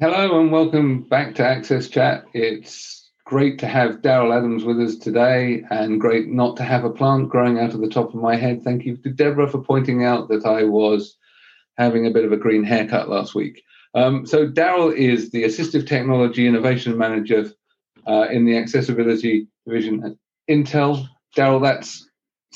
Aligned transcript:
Hello 0.00 0.40
and 0.40 0.50
welcome 0.50 1.02
back 1.02 1.34
to 1.34 1.46
Access 1.46 1.86
Chat. 1.86 2.24
It's 2.32 3.10
great 3.26 3.58
to 3.58 3.66
have 3.66 4.00
Darryl 4.00 4.34
Adams 4.34 4.64
with 4.64 4.80
us 4.80 4.96
today 4.96 5.62
and 5.68 6.00
great 6.00 6.26
not 6.26 6.56
to 6.56 6.62
have 6.62 6.84
a 6.84 6.90
plant 6.90 7.28
growing 7.28 7.58
out 7.58 7.74
of 7.74 7.82
the 7.82 7.88
top 7.90 8.08
of 8.08 8.14
my 8.14 8.34
head. 8.34 8.64
Thank 8.64 8.86
you 8.86 8.96
to 8.96 9.10
Deborah 9.10 9.50
for 9.50 9.62
pointing 9.62 10.02
out 10.02 10.30
that 10.30 10.46
I 10.46 10.64
was 10.64 11.18
having 11.76 12.06
a 12.06 12.10
bit 12.10 12.24
of 12.24 12.32
a 12.32 12.38
green 12.38 12.64
haircut 12.64 13.10
last 13.10 13.34
week. 13.34 13.62
Um, 13.94 14.24
so 14.24 14.48
Darryl 14.48 14.96
is 14.96 15.32
the 15.32 15.44
Assistive 15.44 15.86
Technology 15.86 16.46
Innovation 16.46 16.96
Manager 16.96 17.52
uh, 18.06 18.26
in 18.30 18.46
the 18.46 18.56
Accessibility 18.56 19.48
Division 19.66 20.02
at 20.02 20.12
Intel. 20.48 21.06
Darryl, 21.36 21.60
that 21.60 21.86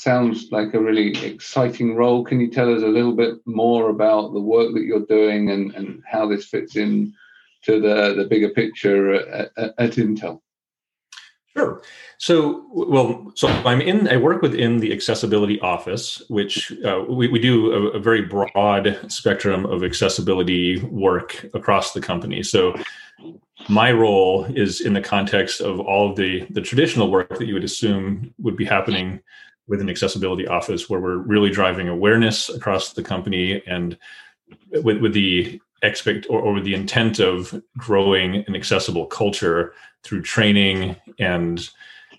sounds 0.01 0.47
like 0.51 0.73
a 0.73 0.81
really 0.81 1.15
exciting 1.23 1.93
role. 1.93 2.23
Can 2.23 2.39
you 2.39 2.49
tell 2.49 2.73
us 2.73 2.81
a 2.81 2.87
little 2.87 3.15
bit 3.15 3.35
more 3.45 3.91
about 3.91 4.33
the 4.33 4.41
work 4.41 4.73
that 4.73 4.85
you're 4.85 5.05
doing 5.05 5.51
and, 5.51 5.75
and 5.75 6.01
how 6.09 6.27
this 6.27 6.47
fits 6.47 6.75
in 6.75 7.13
to 7.65 7.79
the, 7.79 8.13
the 8.17 8.25
bigger 8.25 8.49
picture 8.49 9.13
at, 9.13 9.51
at, 9.57 9.73
at 9.77 9.91
Intel? 9.91 10.41
Sure. 11.55 11.81
So, 12.17 12.65
well, 12.69 13.31
so 13.35 13.47
I'm 13.47 13.79
in. 13.79 14.09
I 14.09 14.17
work 14.17 14.41
within 14.41 14.77
the 14.77 14.91
accessibility 14.91 15.57
office, 15.61 16.21
which 16.29 16.73
uh, 16.83 17.05
we, 17.07 17.29
we 17.29 17.39
do 17.39 17.71
a, 17.71 17.87
a, 17.91 17.99
very 17.99 18.21
broad 18.21 18.99
spectrum 19.07 19.65
of 19.65 19.81
accessibility 19.81 20.81
work 20.81 21.45
across 21.53 21.93
the 21.93 22.01
company. 22.01 22.43
So, 22.43 22.75
my 23.69 23.93
role 23.93 24.43
is 24.45 24.81
in 24.81 24.91
the 24.91 25.01
context 25.01 25.61
of 25.61 25.79
all 25.79 26.09
of 26.09 26.17
the 26.17 26.45
the 26.49 26.61
traditional 26.61 27.09
work 27.09 27.37
that 27.37 27.47
you 27.47 27.53
would 27.53 27.63
assume 27.63 28.33
would 28.39 28.57
be 28.57 28.65
happening 28.65 29.21
with 29.67 29.79
an 29.79 29.89
accessibility 29.89 30.47
office, 30.47 30.89
where 30.89 30.99
we're 30.99 31.17
really 31.17 31.49
driving 31.49 31.87
awareness 31.87 32.49
across 32.49 32.91
the 32.91 33.03
company 33.03 33.63
and 33.65 33.97
with 34.83 34.97
with 34.97 35.13
the 35.13 35.61
expect 35.81 36.25
or, 36.29 36.39
or 36.39 36.59
the 36.59 36.73
intent 36.73 37.19
of 37.19 37.61
growing 37.77 38.43
an 38.47 38.55
accessible 38.55 39.05
culture 39.05 39.73
through 40.03 40.21
training 40.21 40.95
and 41.19 41.69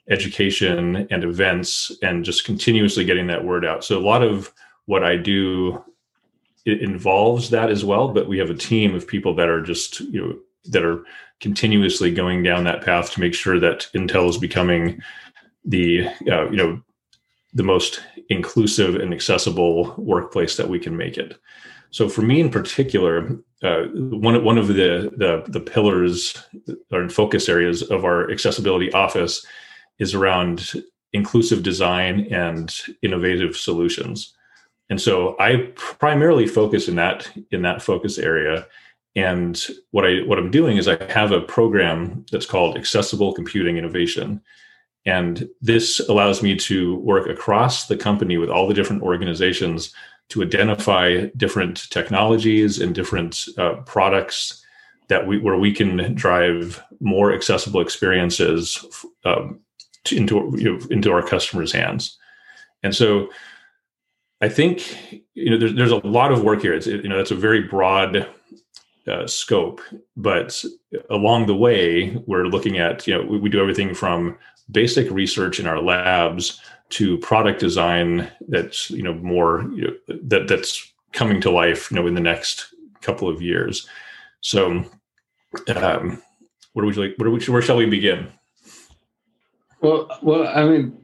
education 0.08 1.08
and 1.10 1.24
events 1.24 1.90
and 2.02 2.24
just 2.24 2.44
continuously 2.44 3.04
getting 3.04 3.26
that 3.26 3.44
word 3.44 3.64
out. 3.64 3.84
So 3.84 3.98
a 3.98 4.00
lot 4.00 4.22
of 4.22 4.52
what 4.84 5.02
I 5.02 5.16
do 5.16 5.82
it 6.64 6.82
involves 6.82 7.50
that 7.50 7.70
as 7.70 7.84
well, 7.84 8.08
but 8.08 8.28
we 8.28 8.38
have 8.38 8.50
a 8.50 8.54
team 8.54 8.94
of 8.94 9.06
people 9.06 9.34
that 9.36 9.48
are 9.48 9.62
just, 9.62 10.00
you 10.00 10.20
know, 10.20 10.38
that 10.66 10.84
are 10.84 11.04
continuously 11.40 12.10
going 12.10 12.42
down 12.42 12.64
that 12.64 12.84
path 12.84 13.12
to 13.12 13.20
make 13.20 13.34
sure 13.34 13.60
that 13.60 13.88
Intel 13.94 14.28
is 14.28 14.36
becoming 14.36 15.00
the, 15.64 16.08
uh, 16.28 16.50
you 16.50 16.56
know, 16.56 16.82
the 17.54 17.62
most 17.62 18.02
inclusive 18.28 18.96
and 18.96 19.14
accessible 19.14 19.94
workplace 19.96 20.56
that 20.56 20.68
we 20.68 20.80
can 20.80 20.96
make 20.96 21.16
it. 21.16 21.38
So 21.90 22.08
for 22.08 22.22
me 22.22 22.40
in 22.40 22.50
particular, 22.50 23.38
uh, 23.62 23.84
one 23.92 24.44
one 24.44 24.58
of 24.58 24.68
the, 24.68 25.10
the 25.16 25.44
the 25.48 25.60
pillars 25.60 26.36
or 26.92 27.08
focus 27.08 27.48
areas 27.48 27.82
of 27.82 28.04
our 28.04 28.30
accessibility 28.30 28.92
office 28.92 29.44
is 29.98 30.14
around 30.14 30.72
inclusive 31.12 31.62
design 31.62 32.26
and 32.30 32.74
innovative 33.02 33.56
solutions. 33.56 34.34
And 34.90 35.00
so 35.00 35.36
I 35.40 35.72
primarily 35.74 36.46
focus 36.46 36.88
in 36.88 36.96
that 36.96 37.30
in 37.50 37.62
that 37.62 37.82
focus 37.82 38.18
area. 38.18 38.66
And 39.14 39.64
what 39.90 40.06
I 40.06 40.18
what 40.26 40.38
I'm 40.38 40.50
doing 40.50 40.76
is 40.76 40.86
I 40.86 41.02
have 41.12 41.32
a 41.32 41.40
program 41.40 42.26
that's 42.30 42.46
called 42.46 42.76
Accessible 42.76 43.32
Computing 43.32 43.78
Innovation. 43.78 44.42
And 45.06 45.48
this 45.62 46.00
allows 46.08 46.42
me 46.42 46.56
to 46.56 46.96
work 46.96 47.28
across 47.28 47.86
the 47.86 47.96
company 47.96 48.36
with 48.36 48.50
all 48.50 48.66
the 48.66 48.74
different 48.74 49.02
organizations 49.02 49.94
to 50.28 50.42
identify 50.42 51.26
different 51.36 51.88
technologies 51.90 52.80
and 52.80 52.94
different 52.94 53.46
uh, 53.58 53.74
products 53.86 54.64
that 55.08 55.26
we 55.26 55.38
where 55.38 55.56
we 55.56 55.72
can 55.72 56.14
drive 56.14 56.82
more 57.00 57.32
accessible 57.32 57.80
experiences 57.80 58.84
um, 59.24 59.60
to, 60.04 60.16
into 60.16 60.52
you 60.56 60.72
know, 60.72 60.86
into 60.90 61.12
our 61.12 61.22
customers' 61.22 61.72
hands. 61.72 62.18
And 62.82 62.94
so, 62.94 63.28
I 64.40 64.48
think 64.48 65.22
you 65.34 65.50
know 65.50 65.58
there's 65.58 65.74
there's 65.74 65.92
a 65.92 66.06
lot 66.06 66.32
of 66.32 66.42
work 66.42 66.62
here. 66.62 66.74
It's 66.74 66.86
you 66.86 67.08
know 67.08 67.16
that's 67.16 67.30
a 67.30 67.36
very 67.36 67.62
broad 67.62 68.28
uh, 69.06 69.26
scope, 69.26 69.80
but 70.16 70.64
along 71.10 71.46
the 71.46 71.56
way 71.56 72.16
we're 72.26 72.46
looking 72.46 72.78
at 72.78 73.06
you 73.06 73.14
know 73.14 73.24
we, 73.24 73.38
we 73.38 73.48
do 73.48 73.60
everything 73.60 73.94
from 73.94 74.36
basic 74.72 75.08
research 75.10 75.60
in 75.60 75.66
our 75.66 75.80
labs 75.80 76.60
to 76.88 77.18
product 77.18 77.60
design 77.60 78.30
that's 78.48 78.90
you 78.90 79.02
know 79.02 79.14
more 79.14 79.62
you 79.74 79.84
know, 79.84 80.18
that 80.22 80.48
that's 80.48 80.92
coming 81.12 81.40
to 81.40 81.50
life 81.50 81.90
you 81.90 81.96
know 81.96 82.06
in 82.06 82.14
the 82.14 82.20
next 82.20 82.74
couple 83.00 83.28
of 83.28 83.42
years. 83.42 83.88
So 84.40 84.84
um 85.74 86.22
where 86.72 86.84
would 86.84 86.96
you 86.96 87.02
like 87.02 87.14
where, 87.16 87.30
where 87.30 87.62
shall 87.62 87.76
we 87.76 87.86
begin? 87.86 88.28
Well 89.80 90.08
well 90.22 90.48
i 90.48 90.64
mean 90.64 90.96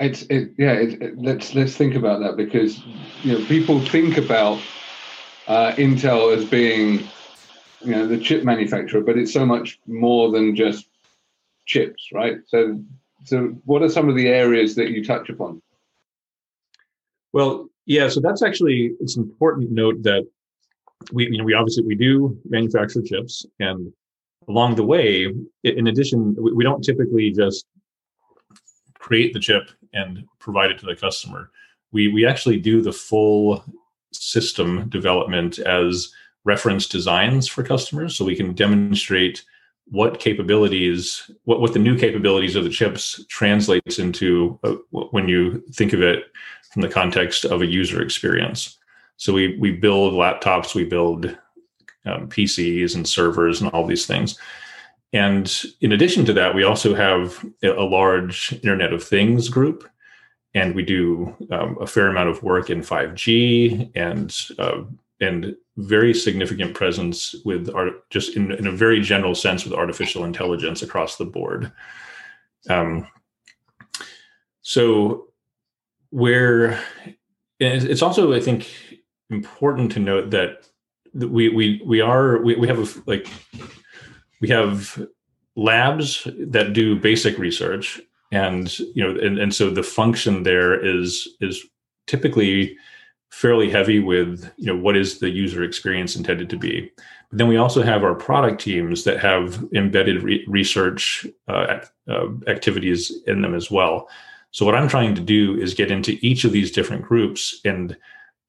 it's 0.00 0.22
it 0.22 0.52
yeah 0.58 0.72
it, 0.72 1.18
let's 1.18 1.54
let's 1.54 1.76
think 1.76 1.94
about 1.94 2.20
that 2.20 2.36
because 2.36 2.82
you 3.22 3.32
know 3.32 3.44
people 3.46 3.80
think 3.80 4.18
about 4.18 4.60
uh, 5.48 5.72
intel 5.72 6.34
as 6.36 6.44
being 6.44 7.00
you 7.80 7.90
know 7.90 8.06
the 8.06 8.18
chip 8.18 8.44
manufacturer 8.44 9.00
but 9.00 9.18
it's 9.18 9.32
so 9.32 9.44
much 9.44 9.80
more 9.86 10.30
than 10.30 10.54
just 10.54 10.86
chips 11.66 12.08
right? 12.12 12.38
So 12.46 12.82
so, 13.24 13.48
what 13.64 13.82
are 13.82 13.88
some 13.88 14.08
of 14.08 14.16
the 14.16 14.28
areas 14.28 14.74
that 14.76 14.90
you 14.90 15.04
touch 15.04 15.28
upon? 15.28 15.62
Well, 17.32 17.68
yeah. 17.86 18.08
So 18.08 18.20
that's 18.20 18.42
actually 18.42 18.92
it's 19.00 19.16
an 19.16 19.22
important 19.22 19.70
note 19.70 20.02
that 20.02 20.26
we 21.12 21.24
you 21.24 21.38
know 21.38 21.44
we 21.44 21.54
obviously 21.54 21.84
we 21.84 21.94
do 21.94 22.38
manufacture 22.48 23.02
chips, 23.02 23.46
and 23.60 23.92
along 24.48 24.74
the 24.74 24.84
way, 24.84 25.32
in 25.64 25.86
addition, 25.86 26.36
we 26.38 26.64
don't 26.64 26.82
typically 26.82 27.30
just 27.30 27.66
create 28.98 29.32
the 29.32 29.40
chip 29.40 29.70
and 29.92 30.24
provide 30.38 30.70
it 30.70 30.78
to 30.78 30.86
the 30.86 30.96
customer. 30.96 31.50
We 31.92 32.08
we 32.08 32.26
actually 32.26 32.58
do 32.58 32.82
the 32.82 32.92
full 32.92 33.64
system 34.12 34.88
development 34.88 35.58
as 35.58 36.12
reference 36.44 36.88
designs 36.88 37.46
for 37.46 37.62
customers, 37.62 38.16
so 38.16 38.24
we 38.24 38.36
can 38.36 38.52
demonstrate 38.52 39.44
what 39.92 40.18
capabilities 40.18 41.30
what 41.44 41.60
what 41.60 41.74
the 41.74 41.78
new 41.78 41.96
capabilities 41.98 42.56
of 42.56 42.64
the 42.64 42.70
chips 42.70 43.22
translates 43.28 43.98
into 43.98 44.58
uh, 44.64 44.72
when 44.90 45.28
you 45.28 45.62
think 45.72 45.92
of 45.92 46.00
it 46.00 46.24
from 46.72 46.80
the 46.80 46.88
context 46.88 47.44
of 47.44 47.60
a 47.60 47.66
user 47.66 48.00
experience. 48.00 48.78
So 49.18 49.34
we 49.34 49.58
we 49.58 49.70
build 49.70 50.14
laptops 50.14 50.74
we 50.74 50.84
build 50.84 51.26
um, 52.06 52.28
pcs 52.28 52.96
and 52.96 53.06
servers 53.06 53.60
and 53.60 53.70
all 53.70 53.86
these 53.86 54.06
things. 54.06 54.38
And 55.12 55.62
in 55.82 55.92
addition 55.92 56.24
to 56.24 56.32
that 56.32 56.54
we 56.54 56.64
also 56.64 56.94
have 56.94 57.44
a 57.62 57.84
large 57.84 58.54
internet 58.54 58.94
of 58.94 59.04
things 59.04 59.50
group 59.50 59.86
and 60.54 60.74
we 60.74 60.84
do 60.84 61.36
um, 61.50 61.76
a 61.82 61.86
fair 61.86 62.08
amount 62.08 62.30
of 62.30 62.42
work 62.42 62.70
in 62.70 62.80
5g 62.80 63.90
and 63.94 64.34
uh, 64.58 64.84
and 65.22 65.54
very 65.76 66.12
significant 66.12 66.74
presence 66.74 67.34
with 67.44 67.70
art, 67.74 68.08
just 68.10 68.36
in, 68.36 68.52
in 68.52 68.66
a 68.66 68.72
very 68.72 69.00
general 69.00 69.34
sense 69.34 69.64
with 69.64 69.72
artificial 69.72 70.24
intelligence 70.24 70.82
across 70.82 71.16
the 71.16 71.24
board. 71.24 71.72
Um, 72.68 73.08
so 74.60 75.28
where 76.10 76.78
it's 77.58 78.02
also, 78.02 78.32
I 78.32 78.40
think, 78.40 78.68
important 79.30 79.92
to 79.92 80.00
note 80.00 80.30
that 80.30 80.68
we 81.14 81.48
we 81.48 81.80
we 81.84 82.00
are 82.00 82.42
we, 82.42 82.56
we 82.56 82.68
have 82.68 82.78
a, 82.78 83.02
like 83.06 83.28
we 84.40 84.48
have 84.48 85.06
labs 85.56 86.26
that 86.38 86.72
do 86.72 86.98
basic 86.98 87.38
research 87.38 88.00
and 88.30 88.78
you 88.78 89.02
know 89.02 89.18
and, 89.20 89.38
and 89.38 89.54
so 89.54 89.70
the 89.70 89.82
function 89.82 90.42
there 90.42 90.78
is 90.84 91.28
is 91.40 91.64
typically 92.06 92.76
fairly 93.32 93.70
heavy 93.70 93.98
with 93.98 94.52
you 94.58 94.66
know 94.66 94.76
what 94.76 94.94
is 94.94 95.18
the 95.18 95.30
user 95.30 95.62
experience 95.62 96.14
intended 96.14 96.50
to 96.50 96.56
be. 96.56 96.92
But 97.30 97.38
then 97.38 97.48
we 97.48 97.56
also 97.56 97.82
have 97.82 98.04
our 98.04 98.14
product 98.14 98.60
teams 98.60 99.04
that 99.04 99.20
have 99.20 99.64
embedded 99.74 100.22
re- 100.22 100.44
research 100.46 101.26
uh, 101.48 101.80
uh, 102.08 102.26
activities 102.46 103.10
in 103.26 103.40
them 103.40 103.54
as 103.54 103.70
well. 103.70 104.08
So 104.50 104.66
what 104.66 104.74
i'm 104.74 104.88
trying 104.88 105.14
to 105.14 105.22
do 105.22 105.58
is 105.58 105.72
get 105.72 105.90
into 105.90 106.18
each 106.20 106.44
of 106.44 106.52
these 106.52 106.70
different 106.70 107.04
groups 107.04 107.58
and 107.64 107.96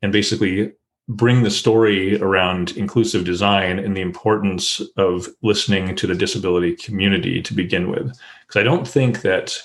and 0.01 0.11
basically 0.11 0.73
bring 1.07 1.43
the 1.43 1.51
story 1.51 2.21
around 2.21 2.75
inclusive 2.75 3.23
design 3.23 3.79
and 3.79 3.95
the 3.95 4.01
importance 4.01 4.81
of 4.97 5.29
listening 5.41 5.95
to 5.95 6.07
the 6.07 6.15
disability 6.15 6.75
community 6.75 7.41
to 7.41 7.53
begin 7.53 7.89
with. 7.89 8.07
Because 8.41 8.59
i 8.59 8.63
don't 8.63 8.87
think 8.87 9.21
that 9.21 9.57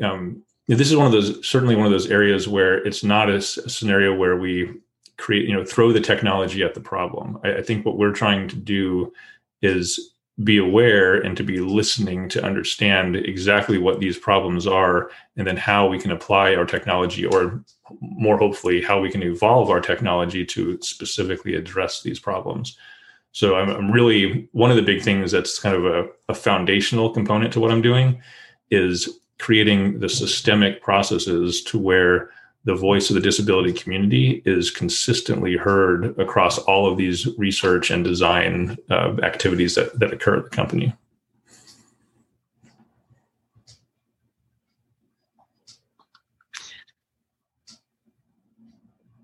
um, 0.00 0.44
this 0.76 0.90
is 0.90 0.96
one 0.96 1.06
of 1.06 1.12
those 1.12 1.46
certainly 1.46 1.76
one 1.76 1.86
of 1.86 1.92
those 1.92 2.10
areas 2.10 2.46
where 2.46 2.76
it's 2.86 3.02
not 3.02 3.30
a, 3.30 3.40
scenario 3.40 4.14
where 4.14 4.36
we 4.36 4.70
create 5.16 5.48
you 5.48 5.54
know 5.54 5.64
throw 5.64 5.92
the 5.92 6.00
technology 6.00 6.62
at 6.62 6.74
the 6.74 6.80
problem. 6.80 7.38
I, 7.42 7.56
I, 7.56 7.62
think 7.62 7.84
what 7.84 7.98
we're 7.98 8.12
trying 8.12 8.48
to 8.48 8.56
do 8.56 9.12
is 9.62 10.14
be 10.44 10.58
aware 10.58 11.14
and 11.16 11.36
to 11.36 11.42
be 11.42 11.58
listening 11.58 12.28
to 12.28 12.44
understand 12.44 13.16
exactly 13.16 13.76
what 13.76 13.98
these 13.98 14.16
problems 14.16 14.66
are 14.68 15.10
and 15.36 15.46
then 15.46 15.56
how 15.56 15.88
we 15.88 15.98
can 15.98 16.12
apply 16.12 16.54
our 16.54 16.64
technology 16.64 17.26
or 17.26 17.64
more 18.00 18.38
hopefully 18.38 18.80
how 18.80 19.00
we 19.00 19.10
can 19.10 19.22
evolve 19.22 19.68
our 19.68 19.80
technology 19.80 20.44
to 20.44 20.78
specifically 20.80 21.54
address 21.54 22.02
these 22.02 22.20
problems. 22.20 22.76
So 23.32 23.56
I'm, 23.56 23.68
I'm 23.68 23.90
really 23.90 24.48
one 24.52 24.70
of 24.70 24.76
the 24.76 24.82
big 24.82 25.02
things 25.02 25.32
that's 25.32 25.58
kind 25.58 25.74
of 25.74 25.84
a, 25.86 26.06
a 26.28 26.34
foundational 26.34 27.10
component 27.10 27.52
to 27.54 27.60
what 27.60 27.72
I'm 27.72 27.82
doing 27.82 28.22
is 28.70 29.18
creating 29.38 30.00
the 30.00 30.08
systemic 30.08 30.82
processes 30.82 31.62
to 31.62 31.78
where 31.78 32.30
the 32.64 32.74
voice 32.74 33.08
of 33.08 33.14
the 33.14 33.20
disability 33.20 33.72
community 33.72 34.42
is 34.44 34.70
consistently 34.70 35.56
heard 35.56 36.18
across 36.18 36.58
all 36.58 36.90
of 36.90 36.98
these 36.98 37.26
research 37.38 37.90
and 37.90 38.04
design 38.04 38.76
uh, 38.90 39.16
activities 39.22 39.74
that, 39.74 39.98
that 39.98 40.12
occur 40.12 40.36
at 40.36 40.44
the 40.44 40.50
company. 40.50 40.92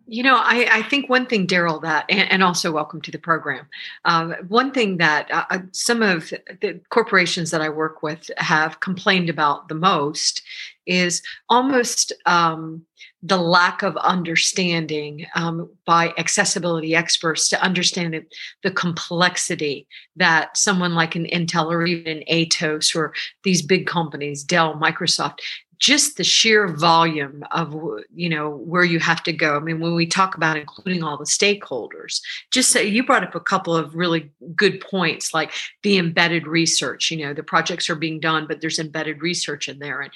You 0.07 0.23
know, 0.23 0.37
I, 0.37 0.69
I, 0.71 0.83
think 0.83 1.09
one 1.09 1.25
thing, 1.25 1.47
Darryl, 1.47 1.81
that, 1.81 2.05
and, 2.11 2.31
and, 2.31 2.43
also 2.43 2.71
welcome 2.71 3.01
to 3.03 3.11
the 3.11 3.19
program. 3.19 3.67
Um, 4.05 4.35
one 4.49 4.71
thing 4.71 4.99
that 4.99 5.31
uh, 5.31 5.45
uh, 5.49 5.59
some 5.73 6.03
of 6.03 6.31
the 6.61 6.79
corporations 6.91 7.51
that 7.51 7.63
I 7.63 7.71
work 7.71 8.03
with 8.03 8.31
have 8.37 8.81
complained 8.81 9.31
about 9.31 9.69
the 9.69 9.75
most 9.75 10.43
is 10.87 11.23
almost 11.49 12.13
um, 12.27 12.85
the 13.23 13.39
lack 13.39 13.83
of 13.83 13.97
understanding 13.97 15.25
um, 15.35 15.71
by 15.87 16.13
accessibility 16.19 16.95
experts 16.95 17.49
to 17.49 17.63
understand 17.63 18.23
the 18.63 18.71
complexity 18.71 19.87
that 20.17 20.55
someone 20.55 20.95
like 20.95 21.17
an 21.17 21.25
Intel 21.33 21.71
or 21.71 21.87
even 21.87 22.19
an 22.19 22.25
Atos 22.31 22.95
or 22.95 23.15
these 23.43 23.63
big 23.63 23.87
companies, 23.87 24.45
Dell, 24.45 24.75
Microsoft, 24.75 25.39
just 25.79 26.17
the 26.17 26.25
sheer 26.25 26.69
volume 26.69 27.45
of 27.51 27.75
you 28.15 28.29
know 28.29 28.51
where 28.51 28.85
you 28.85 28.99
have 28.99 29.23
to 29.25 29.33
go. 29.33 29.57
I 29.57 29.61
mean 29.61 29.81
when 29.81 29.95
we 29.95 30.07
talk 30.07 30.37
about 30.37 30.57
including 30.57 31.03
all 31.03 31.17
the 31.17 31.25
stakeholders 31.25 32.21
just 32.51 32.71
say 32.71 32.87
you 32.87 33.05
brought 33.05 33.25
up 33.25 33.35
a 33.35 33.41
couple 33.41 33.77
of 33.77 33.95
really 33.95 34.31
good 34.55 34.81
points 34.81 35.35
like 35.35 35.53
the 35.83 35.99
embedded 35.99 36.47
research 36.47 37.11
you 37.11 37.19
know 37.19 37.35
the 37.35 37.43
projects 37.43 37.89
are 37.91 37.95
being 37.95 38.21
done 38.21 38.47
but 38.47 38.61
there's 38.61 38.79
embedded 38.79 39.23
research 39.23 39.69
in 39.69 39.79
there 39.79 40.01
and 40.01 40.13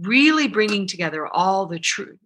really 0.00 0.48
bringing 0.48 0.86
together 0.86 1.26
all 1.26 1.66
the 1.66 1.78
true 1.78 2.18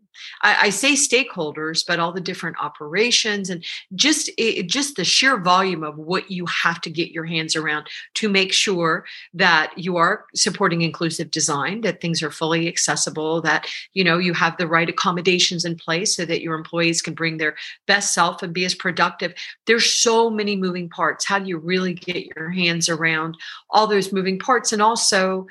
I, 0.42 0.56
I, 0.62 0.70
say 0.70 0.92
stakeholders, 0.92 1.84
but 1.86 2.00
all 2.00 2.12
the 2.12 2.20
different 2.20 2.56
operations 2.60 3.50
and 3.50 3.64
just 3.94 4.30
it, 4.38 4.68
just 4.68 4.96
the 4.96 5.04
sheer 5.04 5.38
volume 5.38 5.82
of 5.82 5.98
what 5.98 6.30
you 6.30 6.46
have 6.46 6.80
to 6.82 6.90
get 6.90 7.10
your 7.10 7.24
hands 7.24 7.56
around 7.56 7.86
to 8.14 8.28
make 8.28 8.52
sure 8.52 9.04
that 9.34 9.76
you 9.76 9.96
are 9.96 10.24
supporting 10.34 10.82
inclusive 10.82 11.30
design, 11.30 11.80
that 11.82 12.00
things 12.00 12.22
are 12.22 12.30
fully 12.30 12.68
accessible, 12.68 13.40
that 13.42 13.66
you 13.92 14.04
know 14.04 14.18
you 14.18 14.34
have 14.34 14.56
the 14.56 14.68
right 14.68 14.88
accommodations 14.88 15.64
in 15.64 15.76
place 15.76 16.16
so 16.16 16.24
that 16.24 16.42
your 16.42 16.54
employees 16.54 17.02
can 17.02 17.14
bring 17.14 17.36
their 17.36 17.56
best 17.86 18.14
self 18.14 18.42
and 18.42 18.52
be 18.52 18.64
as 18.64 18.74
productive. 18.74 19.34
There's 19.66 19.94
so 19.94 20.30
many 20.30 20.56
moving 20.56 20.88
parts. 20.88 21.24
How 21.24 21.38
do 21.38 21.48
you 21.48 21.58
really 21.58 21.94
get 21.94 22.26
your 22.36 22.50
hands 22.50 22.88
around 22.88 23.36
all 23.70 23.86
those 23.86 24.12
moving 24.12 24.38
parts 24.38 24.72
and 24.72 24.82
also 24.82 25.46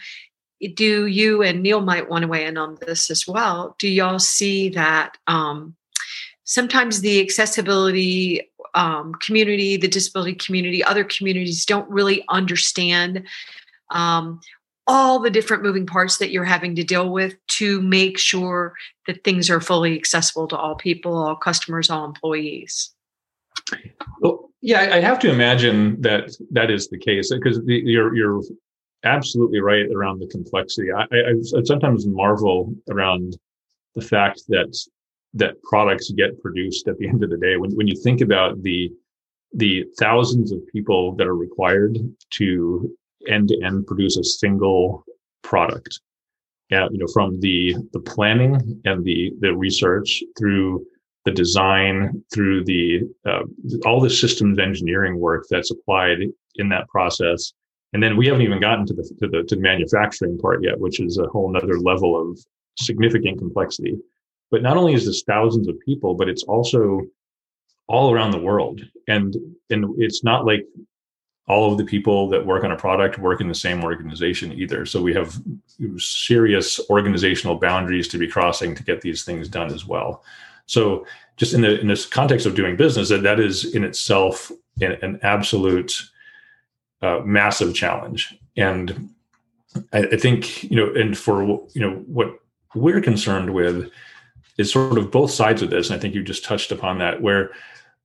do 0.76 1.08
you 1.08 1.42
and 1.42 1.64
Neil 1.64 1.82
might 1.82 2.10
want 2.10 2.24
to 2.24 2.28
weigh 2.28 2.46
in 2.46 2.58
on 2.58 2.78
this 2.82 3.10
as 3.10 3.28
well? 3.28 3.76
Do 3.80 3.88
y'all 3.88 4.20
see 4.20 4.70
that 4.70 5.18
um, 5.28 5.76
sometimes 6.44 7.02
the 7.02 7.22
accessibility 7.22 8.50
um, 8.76 9.14
community, 9.16 9.78
the 9.78 9.88
disability 9.88 10.36
community, 10.36 10.84
other 10.84 11.04
communities 11.04 11.66
don't 11.66 11.90
really 11.90 12.24
understand 12.30 13.26
um, 13.92 14.40
all 14.86 15.20
the 15.20 15.30
different 15.30 15.64
moving 15.64 15.86
parts 15.86 16.18
that 16.18 16.32
you're 16.32 16.44
having 16.44 16.76
to 16.76 16.84
deal 16.84 17.12
with 17.12 17.36
to 17.48 17.82
make 17.82 18.18
sure 18.18 18.74
that 19.08 19.24
things 19.24 19.50
are 19.50 19.62
fully 19.62 19.96
accessible 19.96 20.48
to 20.48 20.58
all 20.58 20.76
people, 20.76 21.16
all 21.16 21.36
customers, 21.36 21.90
all 21.90 22.06
employees? 22.06 22.92
Well, 24.20 24.50
yeah, 24.62 24.90
I 24.92 25.00
have 25.00 25.20
to 25.20 25.32
imagine 25.32 26.02
that 26.02 26.36
that 26.52 26.70
is 26.70 26.90
the 26.90 26.98
case 26.98 27.32
because 27.32 27.60
you're 27.66 28.42
absolutely 29.04 29.60
right 29.60 29.86
around 29.96 30.20
the 30.20 30.28
complexity. 30.28 30.92
I, 30.92 31.02
I, 31.02 31.30
I, 31.58 31.64
sometimes 31.64 32.06
marvel 32.08 32.74
around 32.90 33.38
the 33.96 34.02
fact 34.02 34.44
that 34.50 34.78
that 35.34 35.62
products 35.64 36.12
get 36.12 36.42
produced 36.42 36.88
at 36.88 36.98
the 36.98 37.08
end 37.08 37.24
of 37.24 37.30
the 37.30 37.38
day. 37.38 37.58
When 37.58 37.72
when 37.72 37.88
you 37.88 37.96
think 37.96 38.22
about 38.22 38.62
the 38.64 38.92
the 39.54 39.86
thousands 40.00 40.52
of 40.52 40.66
people 40.68 41.16
that 41.16 41.28
are 41.28 41.36
required 41.36 41.98
to 42.32 42.96
end 43.28 43.50
to 43.50 43.62
end 43.64 43.88
produce 43.88 44.18
a 44.18 44.24
single 44.24 45.04
product, 45.44 46.00
yeah, 46.70 46.88
you 46.92 46.98
know, 46.98 47.08
from 47.14 47.40
the 47.40 47.76
the 47.94 48.00
planning 48.00 48.82
and 48.86 49.04
the 49.04 49.32
the 49.40 49.56
research 49.56 50.24
through 50.38 50.86
the 51.26 51.32
design 51.32 52.24
through 52.34 52.64
the 52.64 53.02
uh, 53.26 53.42
all 53.86 54.00
the 54.00 54.10
systems 54.10 54.58
engineering 54.58 55.20
work 55.20 55.46
that's 55.50 55.72
applied 55.72 56.20
in 56.56 56.70
that 56.70 56.88
process 56.88 57.54
and 57.94 58.04
then 58.04 58.18
we 58.18 58.28
haven't 58.28 58.44
even 58.44 58.60
gotten 58.60 58.86
to 58.86 58.94
the 58.94 59.04
to 59.20 59.28
the 59.28 59.44
to 59.44 59.56
the 59.56 59.62
manufacturing 59.62 60.38
part 60.38 60.64
yet, 60.64 60.80
which 60.80 61.00
is 61.00 61.18
a 61.18 61.28
whole 61.28 61.52
nother 61.52 61.80
level 61.80 62.20
of 62.20 62.40
significant 62.78 63.40
complexity. 63.40 63.98
But 64.52 64.62
not 64.62 64.78
only 64.78 64.94
is 64.94 65.06
this 65.06 65.24
thousands 65.24 65.68
of 65.68 65.80
people, 65.80 66.16
but 66.16 66.30
it's 66.30 66.44
also 66.44 67.02
all 67.88 68.12
around 68.12 68.32
the 68.32 68.40
world. 68.40 68.82
And 69.08 69.36
and 69.70 69.96
it's 69.98 70.24
not 70.24 70.46
like 70.46 70.66
all 71.48 71.72
of 71.72 71.80
the 71.80 71.86
people 71.86 72.30
that 72.30 72.46
work 72.46 72.64
on 72.64 72.72
a 72.72 72.78
product 72.78 73.18
work 73.18 73.42
in 73.42 73.48
the 73.48 73.56
same 73.56 73.84
organization 73.84 74.54
either. 74.54 74.86
So 74.86 75.02
we 75.02 75.16
have 75.16 75.42
serious 75.98 76.80
organizational 76.92 77.56
boundaries 77.56 78.08
to 78.10 78.20
be 78.20 78.28
crossing 78.28 78.76
to 78.76 78.84
get 78.84 79.02
these 79.02 79.24
things 79.24 79.50
done 79.50 79.74
as 79.74 79.84
well. 79.84 80.24
So 80.68 81.08
just 81.38 81.56
in 81.56 81.62
the 81.62 81.80
in 81.80 81.88
this 81.88 82.06
context 82.06 82.46
of 82.46 82.54
doing 82.54 82.76
business, 82.76 83.10
that 83.10 83.24
that 83.24 83.40
is 83.40 83.74
in 83.74 83.84
itself 83.84 84.52
an, 84.80 84.92
an 85.02 85.20
absolute 85.24 85.92
uh, 87.02 87.20
massive 87.26 87.74
challenge. 87.74 88.36
And 88.58 89.10
I, 89.94 90.00
I 90.00 90.18
think, 90.18 90.64
you 90.64 90.76
know, 90.76 90.94
and 90.94 91.18
for, 91.18 91.44
you 91.44 91.82
know, 91.82 91.92
what 92.08 92.40
we're 92.76 93.02
concerned 93.02 93.54
with 93.54 93.92
is 94.58 94.72
sort 94.72 94.98
of 94.98 95.12
both 95.12 95.32
sides 95.32 95.62
of 95.62 95.70
this. 95.70 95.90
And 95.90 95.98
I 95.98 96.00
think 96.00 96.14
you 96.14 96.24
just 96.24 96.44
touched 96.44 96.72
upon 96.72 97.00
that, 97.00 97.22
where 97.22 97.52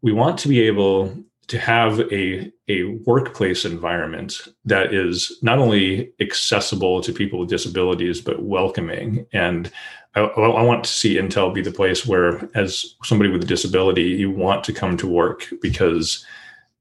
we 0.03 0.13
want 0.13 0.39
to 0.41 0.49
be 0.49 0.61
able 0.61 1.17
to 1.47 1.59
have 1.59 2.01
a, 2.13 2.51
a 2.69 2.85
workplace 3.05 3.65
environment 3.65 4.49
that 4.65 4.95
is 4.95 5.39
not 5.43 5.59
only 5.59 6.13
accessible 6.21 7.03
to 7.03 7.13
people 7.13 7.39
with 7.39 7.51
disabilities, 7.51 8.21
but 8.21 8.43
welcoming. 8.43 9.27
And 9.33 9.71
I, 10.15 10.21
I, 10.21 10.63
want 10.63 10.85
to 10.85 10.91
see 10.91 11.17
Intel 11.17 11.53
be 11.53 11.61
the 11.61 11.73
place 11.73 12.07
where, 12.07 12.49
as 12.55 12.95
somebody 13.03 13.31
with 13.31 13.43
a 13.43 13.47
disability, 13.47 14.05
you 14.05 14.31
want 14.31 14.65
to 14.65 14.73
come 14.73 14.97
to 14.99 15.07
work 15.07 15.47
because 15.61 16.25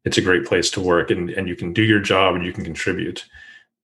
it's 0.06 0.18
a 0.18 0.22
great 0.22 0.46
place 0.46 0.70
to 0.72 0.82
work 0.82 1.12
and, 1.12 1.30
and 1.30 1.48
you 1.48 1.56
can 1.56 1.74
do 1.74 1.84
your 1.84 2.00
job 2.00 2.36
and 2.36 2.46
you 2.46 2.54
can 2.54 2.64
contribute. 2.64 3.26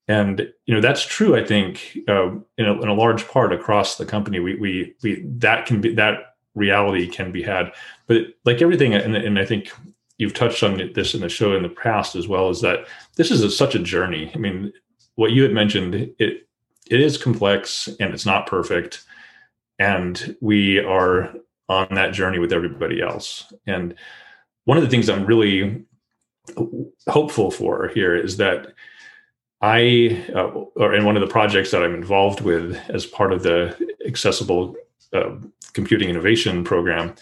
And 0.07 0.51
you 0.65 0.73
know 0.73 0.81
that's 0.81 1.05
true 1.05 1.37
i 1.37 1.45
think 1.45 1.99
uh, 2.07 2.31
in, 2.57 2.65
a, 2.65 2.81
in 2.81 2.87
a 2.87 2.93
large 2.93 3.27
part 3.27 3.53
across 3.53 3.97
the 3.97 4.05
company. 4.05 4.39
We, 4.39 4.55
we 4.55 4.95
we 5.03 5.23
that 5.37 5.67
can 5.67 5.81
be 5.81 5.93
that 5.95 6.35
reality 6.55 7.07
can 7.07 7.31
be 7.31 7.43
had. 7.43 7.71
But 8.07 8.23
like 8.43 8.61
everything 8.61 8.95
and, 8.95 9.15
and 9.15 9.37
i 9.37 9.45
think 9.45 9.71
you've 10.17 10.33
touched 10.33 10.63
on 10.63 10.91
this 10.93 11.13
in 11.13 11.21
the 11.21 11.29
show 11.29 11.55
in 11.55 11.63
the 11.63 11.69
past 11.69 12.15
as 12.15 12.27
well 12.27 12.49
is 12.49 12.61
that 12.61 12.87
this 13.15 13.31
is 13.31 13.43
a, 13.43 13.51
such 13.51 13.75
a 13.75 13.79
journey. 13.79 14.31
I 14.33 14.37
mean 14.39 14.73
what 15.13 15.31
you 15.31 15.43
had 15.43 15.53
mentioned 15.53 15.93
it 15.95 16.47
it 16.89 16.99
is 16.99 17.17
complex 17.17 17.87
and 17.99 18.11
it's 18.11 18.25
not 18.25 18.47
perfect. 18.47 19.03
And 19.77 20.35
we 20.41 20.79
are 20.79 21.35
on 21.69 21.87
that 21.91 22.13
journey 22.13 22.39
with 22.39 22.51
everybody 22.51 22.99
else. 22.99 23.53
And 23.67 23.93
one 24.65 24.77
of 24.77 24.83
the 24.83 24.89
things 24.89 25.07
i'm 25.07 25.25
really 25.25 25.85
hopeful 27.07 27.51
for 27.51 27.87
here 27.89 28.15
is 28.15 28.37
that 28.37 28.73
I, 29.61 30.25
uh, 30.33 30.47
or 30.75 30.93
in 30.93 31.05
one 31.05 31.17
of 31.17 31.21
the 31.21 31.27
projects 31.27 31.71
that 31.71 31.83
I'm 31.83 31.93
involved 31.93 32.41
with 32.41 32.77
as 32.89 33.05
part 33.05 33.33
of 33.33 33.43
the 33.43 33.75
accessible 34.05 34.75
uh, 35.11 35.35
computing 35.73 36.09
innovation 36.09 36.63
program, 36.63 37.13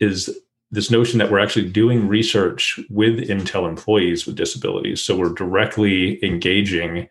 is 0.00 0.30
this 0.70 0.90
notion 0.90 1.18
that 1.18 1.30
we're 1.30 1.40
actually 1.40 1.68
doing 1.68 2.08
research 2.08 2.80
with 2.90 3.28
Intel 3.28 3.68
employees 3.68 4.26
with 4.26 4.36
disabilities. 4.36 5.02
So 5.02 5.16
we're 5.16 5.32
directly 5.32 6.24
engaging 6.24 7.08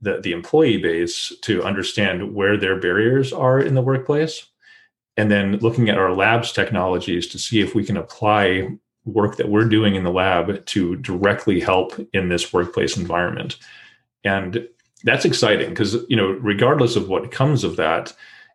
the, 0.00 0.20
the 0.20 0.32
employee 0.32 0.78
base 0.78 1.32
to 1.42 1.62
understand 1.62 2.34
where 2.34 2.56
their 2.56 2.78
barriers 2.78 3.32
are 3.32 3.58
in 3.58 3.74
the 3.74 3.82
workplace. 3.82 4.46
And 5.16 5.30
then 5.30 5.58
looking 5.58 5.88
at 5.88 5.98
our 5.98 6.14
labs 6.14 6.52
technologies 6.52 7.26
to 7.28 7.38
see 7.38 7.60
if 7.60 7.74
we 7.74 7.84
can 7.84 7.96
apply 7.96 8.78
work 9.04 9.36
that 9.36 9.48
we're 9.48 9.64
doing 9.64 9.94
in 9.94 10.04
the 10.04 10.10
lab 10.10 10.64
to 10.66 10.96
directly 10.96 11.60
help 11.60 11.94
in 12.12 12.28
this 12.28 12.52
workplace 12.52 12.96
environment. 12.96 13.56
And 14.24 14.68
that's 15.04 15.24
exciting 15.24 15.70
because 15.70 15.96
you 16.08 16.16
know 16.16 16.30
regardless 16.32 16.96
of 16.96 17.08
what 17.08 17.30
comes 17.30 17.64
of 17.64 17.76
that 17.76 18.12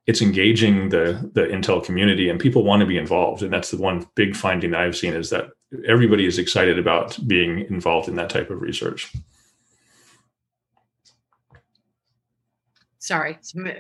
it's 0.07 0.21
engaging 0.21 0.89
the 0.89 1.29
the 1.33 1.41
intel 1.41 1.83
community 1.83 2.29
and 2.29 2.39
people 2.39 2.63
want 2.63 2.81
to 2.81 2.85
be 2.85 2.97
involved 2.97 3.41
and 3.41 3.51
that's 3.51 3.71
the 3.71 3.77
one 3.77 4.07
big 4.15 4.35
finding 4.35 4.71
that 4.71 4.81
i've 4.81 4.95
seen 4.95 5.13
is 5.13 5.29
that 5.29 5.49
everybody 5.87 6.25
is 6.25 6.37
excited 6.37 6.77
about 6.77 7.17
being 7.27 7.59
involved 7.69 8.07
in 8.07 8.15
that 8.15 8.29
type 8.29 8.49
of 8.49 8.61
research 8.61 9.13
Sorry, 13.05 13.37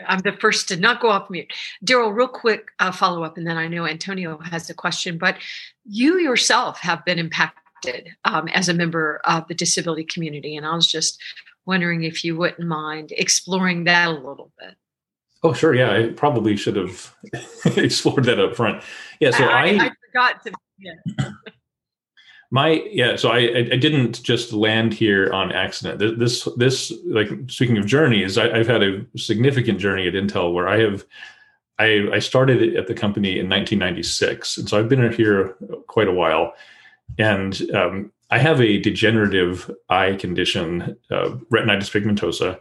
I'm 0.07 0.19
the 0.19 0.37
first 0.39 0.67
to 0.67 0.77
not 0.77 1.01
go 1.01 1.09
off 1.09 1.31
mute. 1.31 1.51
Darryl, 1.83 2.15
real 2.15 2.27
quick 2.27 2.67
uh, 2.79 2.91
follow 2.91 3.23
up, 3.23 3.37
and 3.37 3.47
then 3.47 3.57
I 3.57 3.67
know 3.67 3.87
Antonio 3.87 4.37
has 4.37 4.69
a 4.69 4.75
question. 4.75 5.17
But 5.17 5.37
you 5.83 6.19
yourself 6.19 6.79
have 6.81 7.03
been 7.05 7.17
impacted 7.17 8.09
um, 8.25 8.47
as 8.49 8.69
a 8.69 8.73
member 8.75 9.21
of 9.25 9.47
the 9.47 9.55
disability 9.55 10.03
community. 10.03 10.55
And 10.55 10.63
I 10.63 10.75
was 10.75 10.85
just 10.85 11.19
wondering 11.65 12.03
if 12.03 12.23
you 12.23 12.37
wouldn't 12.37 12.67
mind 12.67 13.13
exploring 13.17 13.85
that 13.85 14.09
a 14.09 14.11
little 14.11 14.51
bit. 14.59 14.75
Oh, 15.41 15.53
sure. 15.53 15.73
Yeah, 15.73 15.91
I 15.91 16.09
probably 16.09 16.55
should 16.55 16.75
have 16.75 17.15
explored 17.77 18.25
that 18.25 18.39
up 18.39 18.55
front. 18.55 18.83
Yeah, 19.19 19.31
so 19.31 19.43
I, 19.45 19.65
I, 19.65 19.85
I 19.85 19.91
forgot 20.11 20.43
to. 20.43 20.51
Yeah. 20.77 21.29
My 22.55 22.81
yeah 22.89 23.17
so 23.17 23.31
I, 23.31 23.39
I 23.73 23.75
didn't 23.75 24.23
just 24.23 24.53
land 24.53 24.93
here 24.93 25.29
on 25.33 25.51
accident. 25.51 25.99
This 26.17 26.47
this 26.55 26.93
like 27.05 27.27
speaking 27.47 27.77
of 27.77 27.85
journeys 27.85 28.37
I, 28.37 28.57
have 28.57 28.67
had 28.67 28.81
a 28.81 29.05
significant 29.17 29.77
journey 29.77 30.07
at 30.07 30.13
intel 30.13 30.53
where 30.53 30.69
i 30.69 30.79
have 30.79 31.05
I, 31.77 32.07
I 32.13 32.19
started 32.19 32.77
at 32.77 32.87
the 32.87 32.93
company 32.93 33.31
in 33.31 33.49
1996 33.49 34.57
and 34.57 34.69
so 34.69 34.79
i've 34.79 34.87
been 34.87 35.11
here 35.11 35.57
quite 35.87 36.07
a 36.07 36.13
while. 36.13 36.53
And 37.19 37.61
um, 37.75 38.13
i 38.31 38.37
have 38.37 38.61
a 38.61 38.79
degenerative 38.79 39.69
eye 39.89 40.15
condition 40.15 40.97
uh, 41.11 41.31
retinitis 41.53 41.91
pigmentosa 41.93 42.57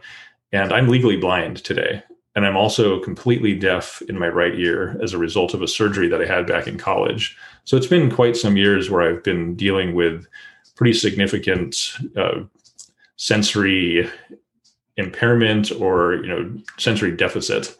and 0.51 0.73
i'm 0.73 0.89
legally 0.89 1.17
blind 1.17 1.63
today 1.63 2.03
and 2.35 2.45
I'm 2.45 2.57
also 2.57 2.99
completely 2.99 3.55
deaf 3.55 4.01
in 4.09 4.19
my 4.19 4.27
right 4.27 4.55
ear 4.55 4.97
as 5.01 5.13
a 5.13 5.17
result 5.17 5.53
of 5.53 5.61
a 5.61 5.67
surgery 5.67 6.09
that 6.09 6.21
I 6.21 6.25
had 6.25 6.45
back 6.45 6.67
in 6.67 6.77
college. 6.77 7.37
So 7.63 7.77
it's 7.77 7.87
been 7.87 8.11
quite 8.11 8.35
some 8.35 8.57
years 8.57 8.89
where 8.89 9.01
I've 9.01 9.23
been 9.23 9.55
dealing 9.55 9.95
with 9.95 10.27
pretty 10.75 10.93
significant 10.93 11.93
uh, 12.17 12.41
sensory 13.15 14.09
impairment 14.97 15.71
or 15.71 16.15
you 16.15 16.27
know 16.27 16.61
sensory 16.77 17.11
deficit. 17.11 17.75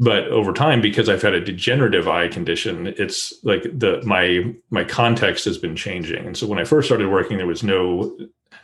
But 0.00 0.24
over 0.28 0.52
time 0.52 0.80
because 0.80 1.08
i've 1.08 1.22
had 1.22 1.34
a 1.34 1.44
degenerative 1.44 2.08
eye 2.08 2.26
condition 2.26 2.88
it's 2.96 3.32
like 3.44 3.62
the 3.62 4.02
my 4.04 4.52
my 4.70 4.84
context 4.84 5.44
has 5.44 5.58
been 5.58 5.76
changing. 5.76 6.26
And 6.26 6.36
so 6.36 6.46
when 6.46 6.58
i 6.58 6.64
first 6.64 6.88
started 6.88 7.08
working 7.08 7.38
there 7.38 7.46
was 7.46 7.62
no 7.62 8.16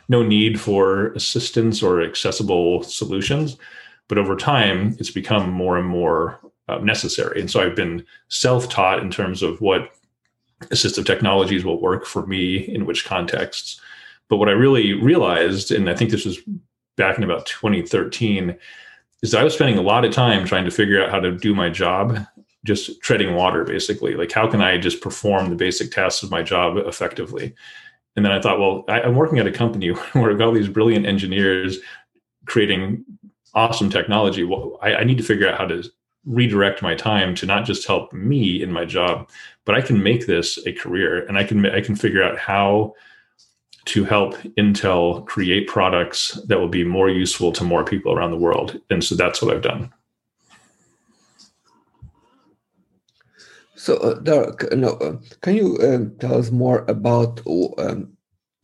no 0.09 0.23
need 0.23 0.59
for 0.59 1.13
assistance 1.13 1.81
or 1.81 2.01
accessible 2.01 2.83
solutions 2.83 3.57
but 4.09 4.17
over 4.17 4.35
time, 4.35 4.97
it's 4.99 5.11
become 5.11 5.49
more 5.49 5.77
and 5.77 5.87
more 5.87 6.41
uh, 6.67 6.79
necessary. 6.79 7.39
And 7.39 7.49
so 7.49 7.61
I've 7.61 7.75
been 7.75 8.05
self 8.27 8.67
taught 8.67 8.99
in 8.99 9.09
terms 9.09 9.41
of 9.41 9.61
what 9.61 9.91
assistive 10.63 11.05
technologies 11.05 11.63
will 11.63 11.79
work 11.79 12.05
for 12.05 12.25
me 12.25 12.57
in 12.57 12.85
which 12.85 13.05
contexts. 13.05 13.79
But 14.27 14.37
what 14.37 14.49
I 14.49 14.53
really 14.53 14.93
realized, 14.93 15.71
and 15.71 15.89
I 15.89 15.95
think 15.95 16.11
this 16.11 16.25
was 16.25 16.39
back 16.97 17.17
in 17.17 17.23
about 17.23 17.45
2013, 17.45 18.57
is 19.21 19.31
that 19.31 19.41
I 19.41 19.43
was 19.43 19.53
spending 19.53 19.77
a 19.77 19.83
lot 19.83 20.05
of 20.05 20.13
time 20.13 20.45
trying 20.45 20.65
to 20.65 20.71
figure 20.71 21.01
out 21.01 21.11
how 21.11 21.19
to 21.19 21.31
do 21.31 21.55
my 21.55 21.69
job, 21.69 22.19
just 22.65 23.01
treading 23.01 23.35
water, 23.35 23.63
basically. 23.63 24.15
Like, 24.15 24.31
how 24.31 24.49
can 24.49 24.61
I 24.61 24.77
just 24.77 25.01
perform 25.01 25.49
the 25.49 25.55
basic 25.55 25.91
tasks 25.91 26.23
of 26.23 26.31
my 26.31 26.43
job 26.43 26.77
effectively? 26.77 27.55
And 28.15 28.25
then 28.25 28.31
I 28.31 28.41
thought, 28.41 28.59
well, 28.59 28.85
I, 28.87 29.01
am 29.01 29.15
working 29.15 29.39
at 29.39 29.47
a 29.47 29.51
company 29.51 29.89
where 30.13 30.31
I've 30.31 30.37
got 30.37 30.47
all 30.47 30.53
these 30.53 30.67
brilliant 30.67 31.05
engineers 31.05 31.79
creating 32.45 33.05
awesome 33.53 33.89
technology. 33.89 34.43
Well, 34.43 34.77
I, 34.81 34.95
I 34.95 35.03
need 35.03 35.17
to 35.17 35.23
figure 35.23 35.49
out 35.49 35.57
how 35.57 35.65
to 35.67 35.83
redirect 36.25 36.81
my 36.81 36.95
time 36.95 37.33
to 37.35 37.45
not 37.45 37.65
just 37.65 37.87
help 37.87 38.13
me 38.13 38.61
in 38.61 38.71
my 38.71 38.85
job, 38.85 39.29
but 39.65 39.75
I 39.75 39.81
can 39.81 40.03
make 40.03 40.27
this 40.27 40.59
a 40.65 40.73
career, 40.73 41.25
and 41.27 41.37
I 41.37 41.43
can 41.43 41.65
I 41.65 41.81
can 41.81 41.95
figure 41.95 42.23
out 42.23 42.37
how 42.37 42.93
to 43.85 44.03
help 44.03 44.35
Intel 44.57 45.25
create 45.25 45.67
products 45.67 46.39
that 46.47 46.59
will 46.59 46.69
be 46.69 46.83
more 46.83 47.09
useful 47.09 47.51
to 47.53 47.63
more 47.63 47.83
people 47.83 48.13
around 48.13 48.31
the 48.31 48.37
world. 48.37 48.79
And 48.89 49.03
so 49.03 49.15
that's 49.15 49.41
what 49.41 49.55
I've 49.55 49.63
done. 49.63 49.91
So, 53.75 53.95
uh, 53.97 54.19
Derek, 54.19 54.71
no, 54.73 54.89
uh, 54.89 55.17
can 55.41 55.55
you 55.55 55.77
um, 55.81 56.13
tell 56.19 56.35
us 56.35 56.51
more 56.51 56.83
about 56.89 57.41
um, 57.77 58.15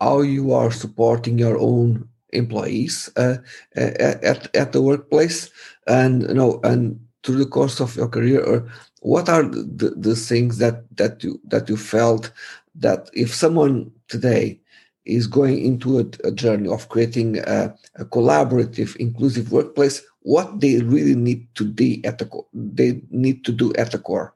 how 0.02 0.22
you 0.22 0.52
are 0.52 0.72
supporting 0.72 1.40
your 1.40 1.58
own 1.58 2.10
employees 2.34 3.10
uh, 3.18 3.38
at, 3.76 4.54
at 4.56 4.72
the 4.72 4.82
workplace 4.82 5.50
and 5.88 6.24
you 6.24 6.34
know 6.34 6.60
and 6.64 7.00
through 7.24 7.38
the 7.38 7.46
course 7.46 7.80
of 7.80 7.96
your 7.96 8.08
career 8.08 8.44
or 8.44 8.68
what 9.02 9.30
are 9.30 9.44
the, 9.44 9.94
the 9.98 10.16
things 10.16 10.58
that 10.58 10.84
that 10.98 11.24
you 11.24 11.40
that 11.48 11.70
you 11.70 11.78
felt 11.78 12.32
that 12.76 13.10
if 13.14 13.34
someone 13.34 13.92
today 14.08 14.60
is 15.06 15.28
going 15.28 15.64
into 15.64 16.00
a, 16.00 16.06
a 16.24 16.32
journey 16.32 16.68
of 16.68 16.90
creating 16.90 17.38
a, 17.40 17.74
a, 17.96 18.06
collaborative 18.06 18.96
inclusive 18.96 19.52
workplace 19.52 20.02
what 20.22 20.60
they 20.60 20.82
really 20.82 21.16
need 21.16 21.48
to 21.54 21.64
do 21.64 22.02
at 22.04 22.18
the 22.18 22.26
core? 22.26 22.48
they 22.54 23.02
need 23.12 23.46
to 23.46 23.52
do 23.52 23.74
at 23.76 23.92
the 23.92 24.00
core 24.00 24.34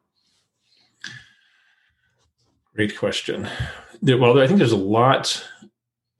great 2.76 2.98
question 2.98 3.48
well 4.04 4.40
i 4.40 4.48
think 4.48 4.60
there's 4.60 4.72
a 4.72 4.78
lot 4.78 5.44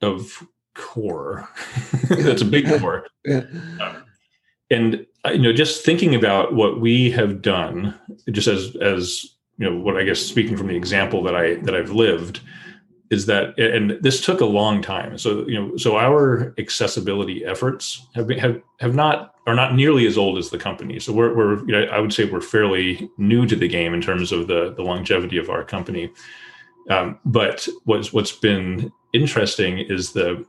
of 0.02 0.44
core. 0.80 1.48
That's 2.10 2.42
a 2.42 2.46
big 2.46 2.68
core. 2.80 3.08
Yeah. 3.26 3.44
Um, 3.80 4.04
and 4.72 5.06
uh, 5.26 5.32
you 5.32 5.42
know, 5.42 5.54
just 5.54 5.84
thinking 5.84 6.16
about 6.16 6.54
what 6.54 6.80
we 6.80 7.12
have 7.12 7.42
done, 7.42 7.94
just 8.32 8.48
as 8.48 8.76
as 8.78 9.26
you 9.58 9.70
know, 9.70 9.78
what 9.78 9.98
I 9.98 10.04
guess 10.04 10.20
speaking 10.20 10.56
from 10.56 10.68
the 10.68 10.76
example 10.76 11.24
that 11.24 11.36
I 11.36 11.56
that 11.56 11.76
I've 11.76 11.92
lived, 11.92 12.42
is 13.10 13.26
that 13.26 13.58
and 13.60 13.98
this 14.02 14.24
took 14.24 14.42
a 14.42 14.46
long 14.46 14.82
time. 14.82 15.18
So 15.18 15.46
you 15.48 15.60
know, 15.60 15.78
so 15.78 15.98
our 15.98 16.54
accessibility 16.58 17.44
efforts 17.46 18.08
have 18.16 18.28
been, 18.28 18.40
have 18.40 18.62
have 18.80 18.96
not 18.96 19.36
are 19.48 19.56
not 19.56 19.74
nearly 19.74 20.06
as 20.06 20.18
old 20.18 20.38
as 20.38 20.50
the 20.50 20.58
company. 20.58 21.00
So 21.00 21.12
we're 21.12 21.36
we're 21.36 21.60
you 21.66 21.72
know, 21.72 21.84
I 21.86 22.00
would 22.00 22.14
say 22.14 22.26
we're 22.26 22.42
fairly 22.42 23.10
new 23.18 23.46
to 23.48 23.56
the 23.56 23.68
game 23.68 23.94
in 23.94 24.02
terms 24.02 24.32
of 24.32 24.48
the 24.48 24.74
the 24.76 24.84
longevity 24.84 25.38
of 25.38 25.50
our 25.50 25.64
company. 25.64 26.12
Um, 26.90 27.20
but 27.26 27.68
what's 27.86 28.14
what's 28.14 28.32
been 28.32 28.92
interesting 29.14 29.80
is 29.80 30.12
the 30.14 30.46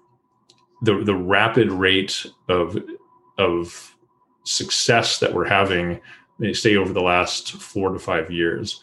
the 0.82 1.02
the 1.04 1.14
rapid 1.14 1.70
rate 1.70 2.26
of 2.48 2.76
of 3.38 3.96
success 4.44 5.18
that 5.18 5.32
we're 5.32 5.48
having 5.48 6.00
say 6.52 6.76
over 6.76 6.92
the 6.92 7.02
last 7.02 7.52
four 7.52 7.90
to 7.90 7.98
five 7.98 8.30
years. 8.30 8.80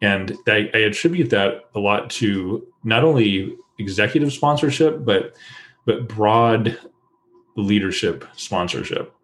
And 0.00 0.36
I, 0.46 0.70
I 0.72 0.78
attribute 0.78 1.30
that 1.30 1.68
a 1.74 1.80
lot 1.80 2.10
to 2.10 2.66
not 2.82 3.04
only 3.04 3.56
executive 3.78 4.32
sponsorship 4.32 5.04
but 5.04 5.34
but 5.84 6.08
broad 6.08 6.78
leadership 7.56 8.24
sponsorship 8.36 9.14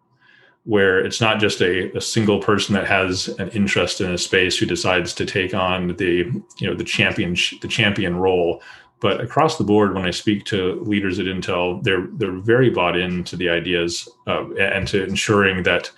where 0.63 0.99
it's 0.99 1.19
not 1.19 1.39
just 1.39 1.61
a, 1.61 1.95
a 1.97 2.01
single 2.01 2.39
person 2.39 2.75
that 2.75 2.85
has 2.85 3.29
an 3.39 3.49
interest 3.49 3.99
in 3.99 4.11
a 4.11 4.17
space 4.17 4.57
who 4.57 4.65
decides 4.65 5.13
to 5.13 5.25
take 5.25 5.53
on 5.53 5.95
the 5.95 6.29
you 6.59 6.67
know 6.67 6.75
the 6.75 6.83
champion 6.83 7.35
the 7.61 7.67
champion 7.67 8.15
role 8.15 8.61
but 9.01 9.19
across 9.19 9.57
the 9.57 9.63
board, 9.63 9.95
when 9.95 10.05
I 10.05 10.11
speak 10.11 10.45
to 10.45 10.79
leaders 10.81 11.19
at 11.19 11.25
Intel, 11.25 11.83
they're 11.83 12.07
they're 12.13 12.39
very 12.39 12.69
bought 12.69 12.95
into 12.95 13.35
the 13.35 13.49
ideas 13.49 14.07
and 14.27 14.87
to 14.87 15.03
ensuring 15.03 15.63
that 15.63 15.91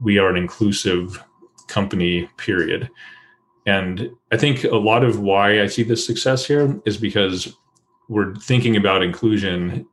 we 0.00 0.18
are 0.18 0.28
an 0.28 0.36
inclusive 0.36 1.22
company. 1.68 2.28
Period. 2.36 2.90
And 3.66 4.10
I 4.32 4.36
think 4.36 4.64
a 4.64 4.76
lot 4.76 5.04
of 5.04 5.20
why 5.20 5.62
I 5.62 5.66
see 5.68 5.84
this 5.84 6.04
success 6.04 6.44
here 6.44 6.80
is 6.84 6.96
because 6.96 7.56
we're 8.08 8.34
thinking 8.34 8.76
about 8.76 9.04
inclusion, 9.04 9.86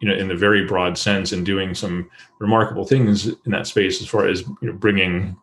you 0.00 0.08
know, 0.08 0.14
in 0.14 0.26
the 0.26 0.34
very 0.34 0.66
broad 0.66 0.98
sense, 0.98 1.30
and 1.30 1.46
doing 1.46 1.74
some 1.74 2.10
remarkable 2.40 2.84
things 2.84 3.28
in 3.28 3.52
that 3.52 3.68
space 3.68 4.00
as 4.00 4.08
far 4.08 4.26
as 4.26 4.40
you 4.40 4.56
know, 4.68 4.72
bringing 4.72 5.36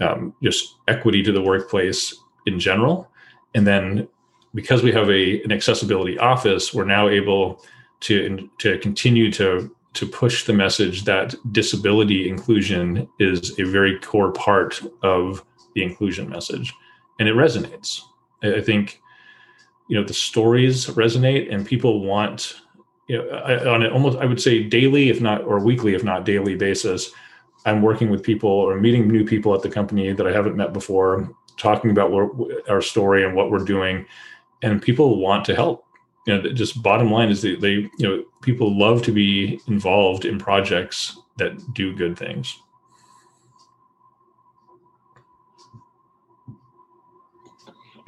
um, 0.00 0.32
just 0.44 0.76
equity 0.86 1.24
to 1.24 1.32
the 1.32 1.42
workplace 1.42 2.14
in 2.46 2.60
general, 2.60 3.10
and 3.56 3.66
then 3.66 4.06
because 4.54 4.82
we 4.82 4.92
have 4.92 5.10
a 5.10 5.42
an 5.42 5.52
accessibility 5.52 6.18
office, 6.18 6.74
we're 6.74 6.84
now 6.84 7.08
able 7.08 7.62
to 8.00 8.48
to 8.58 8.78
continue 8.78 9.30
to 9.32 9.74
to 9.92 10.06
push 10.06 10.44
the 10.44 10.52
message 10.52 11.04
that 11.04 11.34
disability 11.52 12.28
inclusion 12.28 13.08
is 13.18 13.58
a 13.58 13.64
very 13.64 13.98
core 14.00 14.32
part 14.32 14.80
of 15.02 15.44
the 15.74 15.82
inclusion 15.82 16.28
message, 16.28 16.72
and 17.18 17.28
it 17.28 17.34
resonates. 17.34 18.00
I 18.42 18.60
think 18.60 19.00
you 19.88 19.98
know 19.98 20.06
the 20.06 20.14
stories 20.14 20.86
resonate, 20.86 21.52
and 21.52 21.66
people 21.66 22.04
want 22.04 22.56
you 23.08 23.18
know 23.18 23.72
on 23.72 23.82
an 23.82 23.92
almost 23.92 24.18
I 24.18 24.26
would 24.26 24.40
say 24.40 24.62
daily, 24.62 25.10
if 25.10 25.20
not 25.20 25.42
or 25.42 25.60
weekly, 25.60 25.94
if 25.94 26.04
not 26.04 26.24
daily 26.24 26.56
basis. 26.56 27.10
I'm 27.66 27.82
working 27.82 28.08
with 28.08 28.22
people 28.22 28.48
or 28.48 28.80
meeting 28.80 29.06
new 29.06 29.22
people 29.22 29.54
at 29.54 29.60
the 29.60 29.68
company 29.68 30.14
that 30.14 30.26
I 30.26 30.32
haven't 30.32 30.56
met 30.56 30.72
before, 30.72 31.28
talking 31.58 31.90
about 31.90 32.10
what, 32.10 32.30
our 32.70 32.80
story 32.80 33.22
and 33.22 33.36
what 33.36 33.50
we're 33.50 33.58
doing 33.58 34.06
and 34.62 34.82
people 34.82 35.18
want 35.20 35.44
to 35.46 35.54
help. 35.54 35.84
You 36.26 36.34
know 36.36 36.52
just 36.52 36.82
bottom 36.82 37.10
line 37.10 37.30
is 37.30 37.42
that 37.42 37.60
they 37.60 37.88
you 37.98 38.08
know 38.08 38.24
people 38.42 38.78
love 38.78 39.02
to 39.02 39.12
be 39.12 39.60
involved 39.68 40.24
in 40.24 40.38
projects 40.38 41.18
that 41.38 41.58
do 41.72 41.94
good 41.94 42.18
things. 42.18 42.60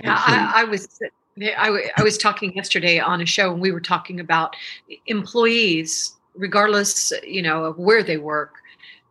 Yeah 0.05 0.23
I, 0.27 0.63
I 0.63 0.65
was 0.65 1.01
I, 1.41 1.91
I 1.97 2.03
was 2.03 2.19
talking 2.19 2.55
yesterday 2.55 2.99
on 2.99 3.23
a 3.23 3.27
show 3.27 3.53
and 3.53 3.61
we 3.61 3.73
were 3.73 3.81
talking 3.81 4.21
about 4.21 4.55
employees 5.07 6.17
regardless 6.35 7.13
you 7.27 7.41
know 7.41 7.65
of 7.65 7.79
where 7.79 8.03
they 8.03 8.19
work 8.19 8.57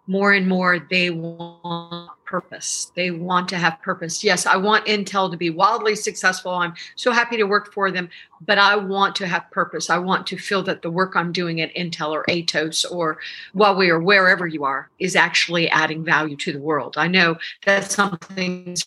more 0.06 0.34
and 0.34 0.48
more 0.48 0.80
they 0.90 1.10
want 1.10 2.12
purpose. 2.32 2.94
They 2.96 3.12
want 3.12 3.50
to 3.50 3.58
have 3.58 3.82
purpose. 3.82 4.24
Yes, 4.24 4.46
I 4.46 4.56
want 4.56 4.86
Intel 4.86 5.30
to 5.30 5.36
be 5.36 5.50
wildly 5.50 5.98
successful. 5.98 6.54
I'm 6.54 6.74
so 6.96 7.12
happy 7.12 7.36
to 7.36 7.44
work 7.44 7.74
for 7.74 7.92
them, 7.92 8.08
but 8.40 8.58
I 8.58 8.78
want 8.78 9.18
to 9.18 9.28
have 9.28 9.52
purpose. 9.52 9.90
I 9.90 9.98
want 9.98 10.26
to 10.28 10.38
feel 10.38 10.64
that 10.64 10.82
the 10.82 10.90
work 10.90 11.14
I'm 11.14 11.34
doing 11.34 11.60
at 11.60 11.76
Intel 11.76 12.12
or 12.12 12.24
Atos 12.30 12.90
or 12.90 13.18
Huawei 13.54 13.90
or 13.90 14.00
wherever 14.00 14.48
you 14.48 14.64
are 14.64 14.90
is 14.98 15.18
actually 15.18 15.70
adding 15.70 16.06
value 16.06 16.38
to 16.38 16.54
the 16.54 16.62
world. 16.62 16.96
I 16.98 17.08
know 17.08 17.36
that's 17.66 17.94
something 17.94 18.78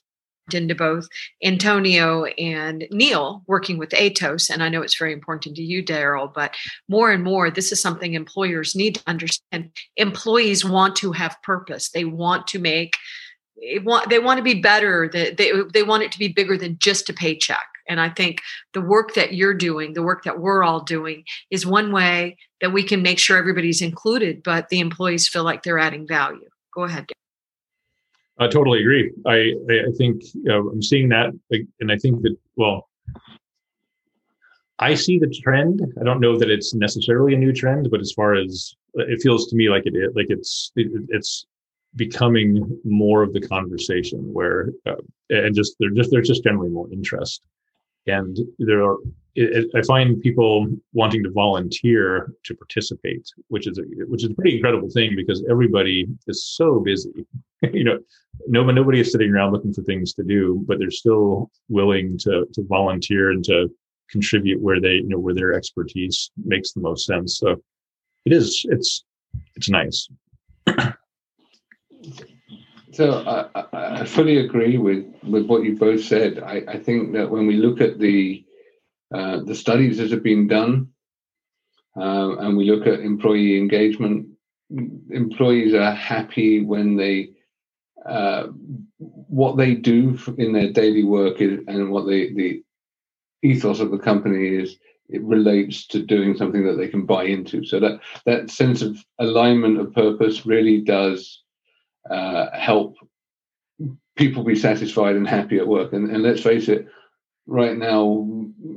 into 0.53 0.75
both 0.75 1.07
Antonio 1.43 2.25
and 2.25 2.87
Neil 2.91 3.43
working 3.47 3.79
with 3.79 3.91
Atos, 3.91 4.51
and 4.51 4.63
I 4.63 4.69
know 4.69 4.83
it's 4.83 4.99
very 4.99 5.13
important 5.13 5.57
to 5.57 5.63
you, 5.63 5.83
Darryl. 5.83 6.33
But 6.33 6.55
more 6.89 7.11
and 7.13 7.23
more, 7.23 7.51
this 7.51 7.73
is 7.73 7.81
something 7.81 8.15
employers 8.15 8.75
need 8.75 8.97
to 8.97 9.03
understand. 9.07 9.71
Employees 9.97 10.65
want 10.65 10.97
to 10.97 11.13
have 11.13 11.43
purpose. 11.43 11.91
They 11.91 12.05
want 12.05 12.47
to 12.49 12.59
make 12.59 12.97
want 13.85 14.09
they 14.11 14.19
want 14.19 14.39
to 14.39 14.43
be 14.43 14.61
better 14.61 15.09
that 15.13 15.37
they, 15.37 15.53
they 15.73 15.83
want 15.83 16.03
it 16.03 16.13
to 16.13 16.19
be 16.19 16.29
bigger 16.29 16.57
than 16.57 16.79
just 16.79 17.09
a 17.09 17.13
paycheck. 17.13 17.67
And 17.89 18.01
i 18.01 18.09
think 18.09 18.41
the 18.73 18.81
work 18.81 19.15
that 19.15 19.35
you're 19.35 19.55
doing 19.55 19.93
the 19.93 20.03
work 20.03 20.25
that 20.25 20.41
we're 20.41 20.63
all 20.63 20.81
doing 20.81 21.25
is 21.51 21.67
one 21.67 21.93
way 21.93 22.37
that 22.61 22.73
we 22.73 22.83
can 22.83 23.03
make 23.03 23.19
sure 23.19 23.37
everybody's 23.37 23.83
included 23.83 24.43
but 24.43 24.69
the 24.71 24.81
employees 24.81 25.29
feel 25.29 25.45
like 25.45 25.63
they're 25.63 25.79
adding 25.79 26.07
value. 26.07 26.49
Go 26.75 26.85
ahead 26.85 27.07
i 28.39 28.49
totally 28.49 28.81
agree. 28.81 29.13
I 29.27 29.53
i 29.71 29.93
think 29.97 30.23
i'm 30.51 30.83
seeing 30.83 31.09
that 31.11 31.31
and 31.81 31.93
i 31.93 31.99
think 31.99 32.23
that 32.23 32.37
well 32.57 32.89
I 34.81 34.95
see 34.95 35.19
the 35.19 35.29
trend. 35.29 35.83
I 36.01 36.05
don't 36.05 36.21
know 36.21 36.37
that 36.39 36.51
it's 36.51 36.75
necessarily 36.75 37.35
a 37.35 37.39
new 37.39 37.53
trend, 37.53 37.91
but 37.91 38.01
as 38.01 38.13
far 38.13 38.35
as 38.35 38.75
it 38.95 39.23
feels 39.23 39.47
to 39.49 39.57
me 39.57 39.69
like 39.69 39.85
it, 39.87 40.17
like 40.17 40.27
it's 40.29 40.73
it, 40.77 40.91
it's 41.11 41.47
becoming 41.97 42.81
more 42.85 43.23
of 43.23 43.33
the 43.33 43.41
conversation 43.41 44.33
where 44.33 44.71
uh, 44.87 44.95
and 45.31 45.55
just 45.55 45.77
they're 45.79 45.91
just 45.91 46.11
there's 46.11 46.29
just 46.29 46.45
generally 46.45 46.71
more 46.71 46.91
interest. 46.93 47.43
And 48.07 48.39
there 48.59 48.85
are 48.85 48.99
i 49.37 49.83
find 49.85 50.21
people 50.21 50.69
wanting 50.93 51.25
to 51.25 51.31
volunteer 51.31 52.33
to 52.45 52.55
participate 52.55 53.27
which 53.49 53.67
is 53.67 53.79
a 53.79 53.83
which 54.07 54.23
is 54.23 54.31
a 54.31 54.35
pretty 54.35 54.55
incredible 54.55 54.89
thing 54.89 55.17
because 55.17 55.45
everybody 55.51 56.07
is 56.27 56.45
so 56.45 56.81
busy. 56.81 57.27
You 57.73 57.83
know 57.83 57.99
nobody 58.47 58.77
nobody 58.77 59.01
is 59.01 59.11
sitting 59.11 59.31
around 59.31 59.53
looking 59.53 59.73
for 59.73 59.83
things 59.83 60.13
to 60.15 60.23
do 60.23 60.63
but 60.67 60.79
they're 60.79 60.91
still 60.91 61.51
willing 61.69 62.19
to 62.19 62.47
to 62.53 62.63
volunteer 62.63 63.31
and 63.31 63.43
to 63.45 63.71
contribute 64.11 64.61
where 64.61 64.81
they 64.81 64.95
you 64.95 65.09
know 65.09 65.19
where 65.19 65.35
their 65.35 65.55
expertise 65.55 66.31
makes 66.45 66.73
the 66.73 66.81
most 66.81 67.07
sense. 67.07 67.39
So 67.39 67.63
it 68.25 68.33
is 68.33 68.65
it's 68.69 69.05
it's 69.57 69.69
nice 69.69 70.09
So 72.93 73.25
I, 73.55 73.65
I, 73.73 74.05
fully 74.05 74.39
agree 74.39 74.79
with, 74.79 75.05
with 75.25 75.47
what 75.47 75.65
you 75.65 75.77
both 75.77 76.05
said. 76.05 76.39
I, 76.39 76.63
I 76.69 76.79
think 76.79 77.13
that 77.15 77.29
when 77.29 77.47
we 77.47 77.57
look 77.57 77.81
at 77.81 77.99
the 77.99 78.45
uh, 79.13 79.41
the 79.45 79.55
studies 79.55 79.99
that 79.99 80.11
have 80.11 80.23
been 80.23 80.47
done, 80.47 80.89
uh, 81.97 82.37
and 82.39 82.57
we 82.57 82.71
look 82.71 82.87
at 82.87 83.01
employee 83.01 83.59
engagement, 83.59 84.27
employees 85.11 85.75
are 85.75 85.93
happy 85.93 86.63
when 86.63 86.97
they 86.97 87.31
uh, 88.07 88.47
what 88.99 89.57
they 89.57 89.75
do 89.75 90.19
in 90.39 90.53
their 90.53 90.73
daily 90.73 91.05
work 91.05 91.41
is, 91.41 91.61
and 91.67 91.91
what 91.91 92.07
they, 92.07 92.33
the 92.33 92.63
ethos 93.43 93.81
of 93.81 93.91
the 93.91 93.99
company 93.99 94.49
is 94.49 94.77
it 95.09 95.23
relates 95.23 95.87
to 95.87 96.01
doing 96.01 96.37
something 96.37 96.65
that 96.65 96.75
they 96.75 96.89
can 96.89 97.07
buy 97.07 97.25
into. 97.25 97.65
So 97.65 97.79
that 97.81 98.01
that 98.25 98.51
sense 98.51 98.83
of 98.83 99.05
alignment 99.19 99.79
of 99.79 99.95
purpose 99.95 100.47
really 100.47 100.81
does 100.81 101.44
uh, 102.11 102.47
help 102.53 102.97
people 104.17 104.45
be 104.45 104.55
satisfied 104.55 105.17
and 105.17 105.29
happy 105.29 105.59
at 105.59 105.67
work. 105.67 105.93
And, 105.93 106.11
and 106.11 106.23
let's 106.23 106.43
face 106.43 106.69
it, 106.69 106.87
right 107.47 107.77
now, 107.77 108.27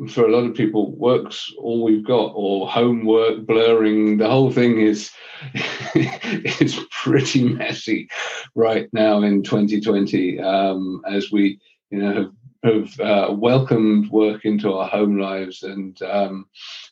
for 0.10 0.26
a 0.26 0.32
lot 0.32 0.46
of 0.46 0.56
people, 0.56 0.92
work's 0.96 1.54
all 1.58 1.84
we've 1.84 2.06
got, 2.06 2.32
or 2.36 2.68
homework, 2.68 3.46
blurring, 3.46 4.18
the 4.18 4.30
whole 4.30 4.52
thing 4.52 4.82
is 4.82 5.12
is 5.96 6.80
pretty 6.92 7.44
messy 7.44 8.10
right 8.56 8.90
now 8.92 9.22
in 9.22 9.44
2020 9.44 10.40
um, 10.40 11.02
as 11.10 11.32
we, 11.32 11.60
you 11.90 12.00
know, 12.00 12.14
have 12.14 12.32
have 12.64 13.00
uh, 13.00 13.32
welcomed 13.32 14.10
work 14.10 14.44
into 14.44 14.74
our 14.74 14.88
home 14.88 15.20
lives 15.20 15.64
and 15.64 16.02
um, 16.02 16.48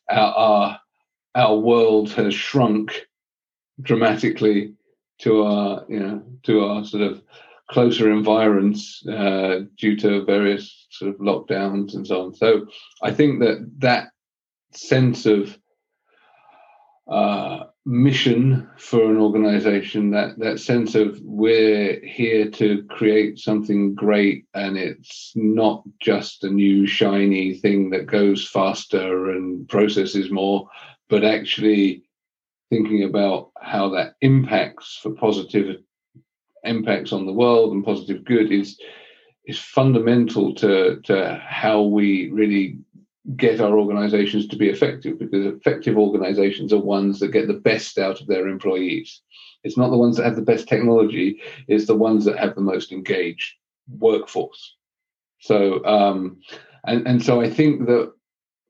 our, 0.10 0.34
our, 0.34 0.80
our 1.34 1.58
world 1.58 2.12
has 2.12 2.34
shrunk 2.34 3.08
dramatically 3.82 4.74
to 5.20 5.44
our 5.44 5.86
you 5.88 6.00
know 6.00 6.24
to 6.44 6.66
our 6.66 6.84
sort 6.84 7.04
of 7.04 7.22
closer 7.70 8.12
environs 8.12 9.04
uh, 9.12 9.62
due 9.78 9.96
to 9.98 10.24
various 10.26 10.88
sort 10.92 11.12
of 11.12 11.20
lockdowns 11.20 11.96
and 11.96 12.06
so 12.06 12.26
on. 12.26 12.36
So 12.36 12.68
I 13.02 13.12
think 13.12 13.40
that 13.40 13.70
that 13.80 14.10
sense 14.72 15.26
of 15.26 15.58
uh, 17.08 17.66
mission 17.86 18.68
for 18.78 19.12
an 19.12 19.18
organization, 19.18 20.12
that 20.12 20.40
that 20.40 20.60
sense 20.60 20.96
of 20.96 21.20
we're 21.22 22.00
here 22.04 22.50
to 22.50 22.84
create 22.90 23.38
something 23.38 23.94
great, 23.94 24.46
and 24.54 24.78
it's 24.78 25.32
not 25.36 25.84
just 26.00 26.44
a 26.44 26.50
new 26.50 26.88
shiny 26.88 27.56
thing 27.56 27.92
that 27.92 28.08
goes 28.08 28.48
faster 28.48 29.30
and 29.30 29.68
processes 29.70 30.32
more, 30.32 30.68
but 31.10 31.24
actually 31.24 32.05
thinking 32.76 33.04
about 33.04 33.52
how 33.62 33.90
that 33.90 34.16
impacts 34.22 35.00
for 35.02 35.12
positive 35.12 35.78
impacts 36.64 37.14
on 37.14 37.26
the 37.26 37.34
world 37.34 37.72
and 37.72 37.86
positive 37.86 38.26
good 38.26 38.52
is 38.52 38.80
is 39.46 39.60
fundamental 39.60 40.54
to 40.56 41.00
to 41.04 41.42
how 41.48 41.84
we 41.84 42.30
really 42.32 42.78
get 43.38 43.62
our 43.62 43.80
organizations 43.80 44.48
to 44.48 44.56
be 44.56 44.70
effective 44.70 45.18
because 45.18 45.46
effective 45.46 45.98
organizations 45.98 46.74
are 46.74 46.80
ones 46.80 47.20
that 47.20 47.32
get 47.32 47.48
the 47.48 47.62
best 47.72 47.98
out 47.98 48.22
of 48.22 48.28
their 48.28 48.48
employees. 48.48 49.22
It's 49.64 49.78
not 49.78 49.90
the 49.90 49.98
ones 49.98 50.18
that 50.18 50.26
have 50.26 50.36
the 50.36 50.52
best 50.54 50.68
technology 50.68 51.42
it's 51.68 51.88
the 51.88 51.96
ones 51.96 52.26
that 52.26 52.38
have 52.38 52.56
the 52.56 52.62
most 52.62 52.92
engaged 52.92 53.54
workforce. 53.88 54.76
So 55.40 55.84
um 55.86 56.42
and 56.86 57.08
and 57.08 57.24
so 57.24 57.42
i 57.42 57.50
think 57.50 57.86
that 57.88 58.12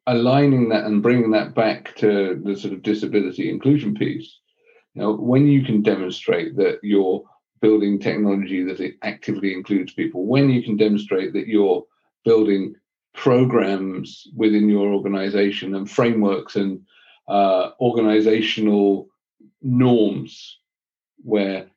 aligning 0.08 0.70
that 0.70 0.86
and 0.86 1.02
bringing 1.02 1.32
that 1.32 1.56
back 1.56 1.96
to 1.96 2.42
the 2.44 2.56
sort 2.56 2.74
of 2.74 2.84
disability 2.84 3.50
inclusion 3.50 3.96
piece, 3.96 4.40
know, 5.02 5.14
when 5.14 5.48
you 5.48 5.64
can 5.64 5.82
demonstrate 5.82 6.56
that 6.56 6.80
you're 6.84 7.24
building 7.62 8.00
technology 8.00 8.64
that 8.64 8.94
actively 9.02 9.54
includes 9.54 9.94
people, 9.94 10.26
when 10.26 10.50
you 10.50 10.64
can 10.64 10.78
demonstrate 10.78 11.34
that 11.34 11.48
you're 11.48 11.84
building 12.24 12.76
programs 13.14 14.28
within 14.36 14.70
your 14.70 14.94
organization 14.94 15.76
and 15.76 15.90
frameworks 15.90 16.56
and 16.56 16.82
uh, 17.28 17.72
organizational 17.80 19.08
norms 19.62 20.60
where 21.24 21.68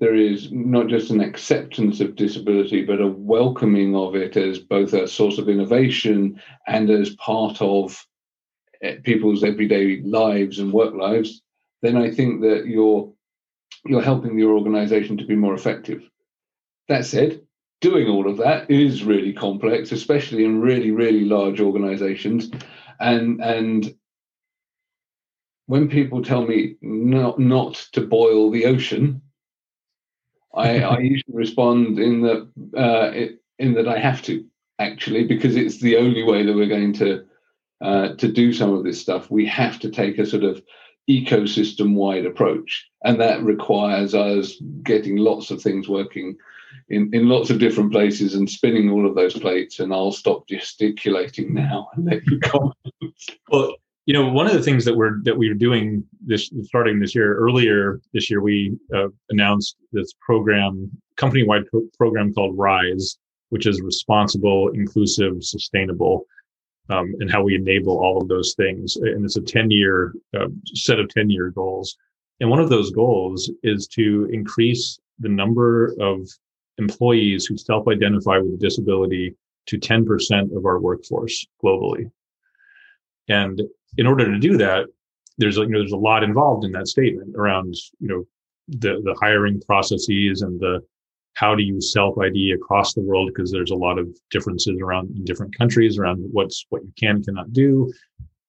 there 0.00 0.16
is 0.16 0.50
not 0.50 0.88
just 0.88 1.10
an 1.10 1.20
acceptance 1.20 2.00
of 2.00 2.16
disability, 2.16 2.82
but 2.84 3.02
a 3.02 3.06
welcoming 3.06 3.94
of 3.94 4.16
it 4.16 4.34
as 4.34 4.58
both 4.58 4.94
a 4.94 5.06
source 5.06 5.36
of 5.36 5.48
innovation 5.48 6.40
and 6.66 6.88
as 6.88 7.10
part 7.16 7.60
of 7.60 8.06
eh, 8.82 8.96
people's 9.04 9.44
everyday 9.44 10.00
lives 10.00 10.58
and 10.58 10.72
work 10.72 10.94
lives, 10.94 11.42
then 11.82 11.96
I 11.96 12.10
think 12.10 12.40
that 12.40 12.66
you're 12.66 13.12
you're 13.86 14.02
helping 14.02 14.38
your 14.38 14.56
organization 14.56 15.16
to 15.18 15.24
be 15.24 15.36
more 15.36 15.54
effective. 15.54 16.02
That 16.88 17.04
said, 17.04 17.40
doing 17.80 18.08
all 18.08 18.28
of 18.28 18.38
that 18.38 18.70
is 18.70 19.04
really 19.04 19.32
complex, 19.32 19.92
especially 19.92 20.44
in 20.44 20.60
really, 20.60 20.90
really 20.90 21.26
large 21.26 21.60
organizations. 21.60 22.50
And 23.00 23.42
and 23.42 23.94
when 25.66 25.90
people 25.90 26.22
tell 26.22 26.46
me 26.46 26.76
not 26.80 27.38
not 27.38 27.74
to 27.92 28.00
boil 28.00 28.50
the 28.50 28.64
ocean, 28.64 29.20
I, 30.54 30.80
I 30.80 30.98
usually 30.98 31.34
respond 31.34 31.98
in 31.98 32.22
that 32.22 32.48
uh, 32.76 33.34
in 33.58 33.74
that 33.74 33.88
I 33.88 33.98
have 33.98 34.22
to 34.22 34.44
actually 34.78 35.24
because 35.24 35.56
it's 35.56 35.78
the 35.78 35.96
only 35.96 36.22
way 36.22 36.44
that 36.44 36.54
we're 36.54 36.66
going 36.66 36.92
to 36.94 37.24
uh, 37.80 38.14
to 38.14 38.30
do 38.30 38.52
some 38.52 38.72
of 38.72 38.84
this 38.84 39.00
stuff. 39.00 39.30
We 39.30 39.46
have 39.46 39.78
to 39.80 39.90
take 39.90 40.18
a 40.18 40.26
sort 40.26 40.44
of 40.44 40.62
ecosystem 41.08 41.94
wide 41.94 42.26
approach, 42.26 42.88
and 43.04 43.20
that 43.20 43.42
requires 43.42 44.14
us 44.14 44.56
getting 44.82 45.16
lots 45.16 45.50
of 45.50 45.62
things 45.62 45.88
working 45.88 46.36
in, 46.88 47.10
in 47.14 47.28
lots 47.28 47.50
of 47.50 47.58
different 47.58 47.92
places 47.92 48.34
and 48.34 48.50
spinning 48.50 48.90
all 48.90 49.06
of 49.06 49.14
those 49.14 49.38
plates. 49.38 49.78
And 49.78 49.92
I'll 49.92 50.12
stop 50.12 50.48
gesticulating 50.48 51.54
now 51.54 51.88
and 51.94 52.06
let 52.06 52.26
you 52.26 52.38
comment. 52.42 52.74
You 54.10 54.14
know 54.14 54.26
one 54.26 54.48
of 54.48 54.52
the 54.52 54.62
things 54.62 54.84
that 54.84 54.96
we're 54.96 55.22
that 55.22 55.38
we're 55.38 55.54
doing 55.54 56.04
this 56.20 56.50
starting 56.64 56.98
this 56.98 57.14
year 57.14 57.36
earlier 57.36 58.00
this 58.12 58.28
year 58.28 58.42
we 58.42 58.76
uh, 58.92 59.06
announced 59.28 59.76
this 59.92 60.12
program 60.20 60.90
company 61.16 61.44
wide 61.44 61.62
pro- 61.70 61.86
program 61.96 62.34
called 62.34 62.58
rise 62.58 63.18
which 63.50 63.68
is 63.68 63.80
responsible 63.80 64.68
inclusive 64.74 65.34
sustainable 65.44 66.24
um, 66.88 67.14
and 67.20 67.30
how 67.30 67.40
we 67.40 67.54
enable 67.54 68.00
all 68.00 68.20
of 68.20 68.26
those 68.26 68.52
things 68.54 68.96
and 68.96 69.24
it's 69.24 69.36
a 69.36 69.42
10 69.42 69.70
year 69.70 70.12
uh, 70.36 70.48
set 70.74 70.98
of 70.98 71.08
10 71.10 71.30
year 71.30 71.50
goals 71.50 71.96
and 72.40 72.50
one 72.50 72.58
of 72.58 72.68
those 72.68 72.90
goals 72.90 73.48
is 73.62 73.86
to 73.86 74.28
increase 74.32 74.98
the 75.20 75.28
number 75.28 75.94
of 76.00 76.28
employees 76.78 77.46
who 77.46 77.56
self-identify 77.56 78.38
with 78.38 78.54
a 78.54 78.56
disability 78.56 79.36
to 79.66 79.78
10% 79.78 80.56
of 80.56 80.64
our 80.64 80.80
workforce 80.80 81.46
globally. 81.62 82.10
And 83.28 83.60
in 83.96 84.06
order 84.06 84.24
to 84.30 84.38
do 84.38 84.56
that, 84.58 84.86
there's 85.38 85.56
you 85.56 85.66
know 85.66 85.78
there's 85.78 85.92
a 85.92 85.96
lot 85.96 86.22
involved 86.22 86.64
in 86.64 86.72
that 86.72 86.88
statement 86.88 87.34
around 87.36 87.74
you 87.98 88.08
know 88.08 88.24
the 88.68 89.00
the 89.04 89.16
hiring 89.20 89.60
processes 89.62 90.42
and 90.42 90.60
the 90.60 90.80
how 91.34 91.54
to 91.54 91.62
use 91.62 91.92
self 91.92 92.18
ID 92.18 92.52
across 92.52 92.94
the 92.94 93.00
world? 93.00 93.30
Because 93.32 93.50
there's 93.50 93.70
a 93.70 93.76
lot 93.76 93.98
of 93.98 94.08
differences 94.30 94.78
around 94.80 95.10
in 95.16 95.24
different 95.24 95.56
countries 95.56 95.98
around 95.98 96.18
what's 96.32 96.66
what 96.68 96.82
you 96.82 96.92
can 96.98 97.22
cannot 97.22 97.52
do, 97.52 97.92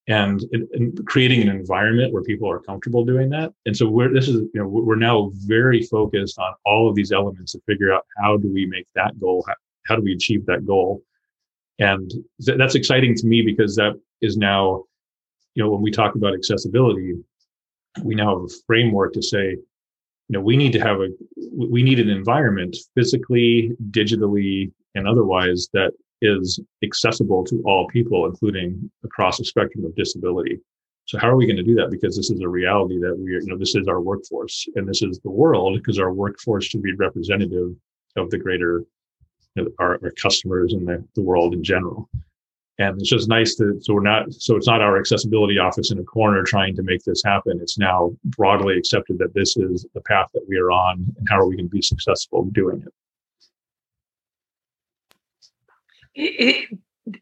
and, 0.08 0.42
and 0.52 1.06
creating 1.06 1.42
an 1.42 1.48
environment 1.48 2.12
where 2.12 2.22
people 2.22 2.50
are 2.50 2.60
comfortable 2.60 3.04
doing 3.04 3.30
that. 3.30 3.52
And 3.66 3.76
so 3.76 3.88
we're 3.88 4.12
this 4.12 4.28
is 4.28 4.36
you 4.36 4.50
know 4.54 4.66
we're 4.66 4.96
now 4.96 5.32
very 5.34 5.82
focused 5.82 6.38
on 6.38 6.52
all 6.66 6.88
of 6.88 6.94
these 6.94 7.12
elements 7.12 7.52
to 7.52 7.60
figure 7.66 7.92
out 7.92 8.04
how 8.18 8.36
do 8.36 8.52
we 8.52 8.66
make 8.66 8.86
that 8.94 9.18
goal 9.18 9.44
how, 9.46 9.54
how 9.86 9.96
do 9.96 10.02
we 10.02 10.12
achieve 10.12 10.44
that 10.46 10.66
goal, 10.66 11.02
and 11.78 12.10
th- 12.44 12.58
that's 12.58 12.74
exciting 12.74 13.14
to 13.16 13.26
me 13.26 13.42
because 13.42 13.76
that 13.76 13.98
is 14.20 14.36
now 14.36 14.84
you 15.54 15.62
know 15.62 15.70
when 15.70 15.82
we 15.82 15.90
talk 15.90 16.14
about 16.14 16.34
accessibility, 16.34 17.14
we 18.02 18.14
now 18.14 18.38
have 18.38 18.44
a 18.44 18.54
framework 18.66 19.12
to 19.14 19.22
say 19.22 19.50
you 19.50 19.58
know 20.30 20.40
we 20.40 20.56
need 20.56 20.72
to 20.72 20.80
have 20.80 21.00
a 21.00 21.08
we 21.56 21.82
need 21.82 22.00
an 22.00 22.08
environment 22.08 22.76
physically 22.94 23.72
digitally 23.90 24.72
and 24.94 25.06
otherwise 25.06 25.68
that 25.72 25.92
is 26.20 26.60
accessible 26.84 27.44
to 27.44 27.62
all 27.66 27.86
people 27.88 28.26
including 28.26 28.90
across 29.04 29.40
a 29.40 29.44
spectrum 29.44 29.84
of 29.84 29.94
disability. 29.96 30.60
So 31.04 31.18
how 31.18 31.28
are 31.28 31.36
we 31.36 31.46
going 31.46 31.56
to 31.56 31.64
do 31.64 31.74
that? 31.74 31.90
Because 31.90 32.16
this 32.16 32.30
is 32.30 32.40
a 32.40 32.48
reality 32.48 32.98
that 33.00 33.18
we 33.18 33.32
you 33.32 33.46
know 33.46 33.58
this 33.58 33.74
is 33.74 33.88
our 33.88 34.00
workforce 34.00 34.66
and 34.76 34.88
this 34.88 35.02
is 35.02 35.18
the 35.20 35.30
world 35.30 35.74
because 35.74 35.98
our 35.98 36.12
workforce 36.12 36.64
should 36.64 36.82
be 36.82 36.94
representative 36.94 37.74
of 38.16 38.30
the 38.30 38.38
greater 38.38 38.84
you 39.54 39.64
know, 39.64 39.70
our, 39.78 39.98
our 40.02 40.12
customers 40.12 40.72
and 40.72 40.86
the, 40.86 41.04
the 41.14 41.22
world 41.22 41.52
in 41.52 41.62
general 41.62 42.08
and 42.88 43.00
it's 43.00 43.10
just 43.10 43.28
nice 43.28 43.54
to 43.56 43.78
so 43.80 43.94
we're 43.94 44.02
not 44.02 44.32
so 44.32 44.56
it's 44.56 44.66
not 44.66 44.80
our 44.80 44.98
accessibility 44.98 45.58
office 45.58 45.90
in 45.90 45.98
a 45.98 46.04
corner 46.04 46.42
trying 46.42 46.74
to 46.76 46.82
make 46.82 47.02
this 47.04 47.22
happen. 47.24 47.58
It's 47.60 47.78
now 47.78 48.16
broadly 48.24 48.76
accepted 48.76 49.18
that 49.18 49.34
this 49.34 49.56
is 49.56 49.86
the 49.94 50.00
path 50.02 50.28
that 50.34 50.44
we 50.48 50.56
are 50.56 50.70
on 50.70 51.04
and 51.16 51.26
how 51.28 51.38
are 51.38 51.46
we 51.46 51.56
going 51.56 51.66
to 51.66 51.70
be 51.70 51.82
successful 51.82 52.44
doing 52.52 52.82
it 52.82 52.92
it, 56.14 56.78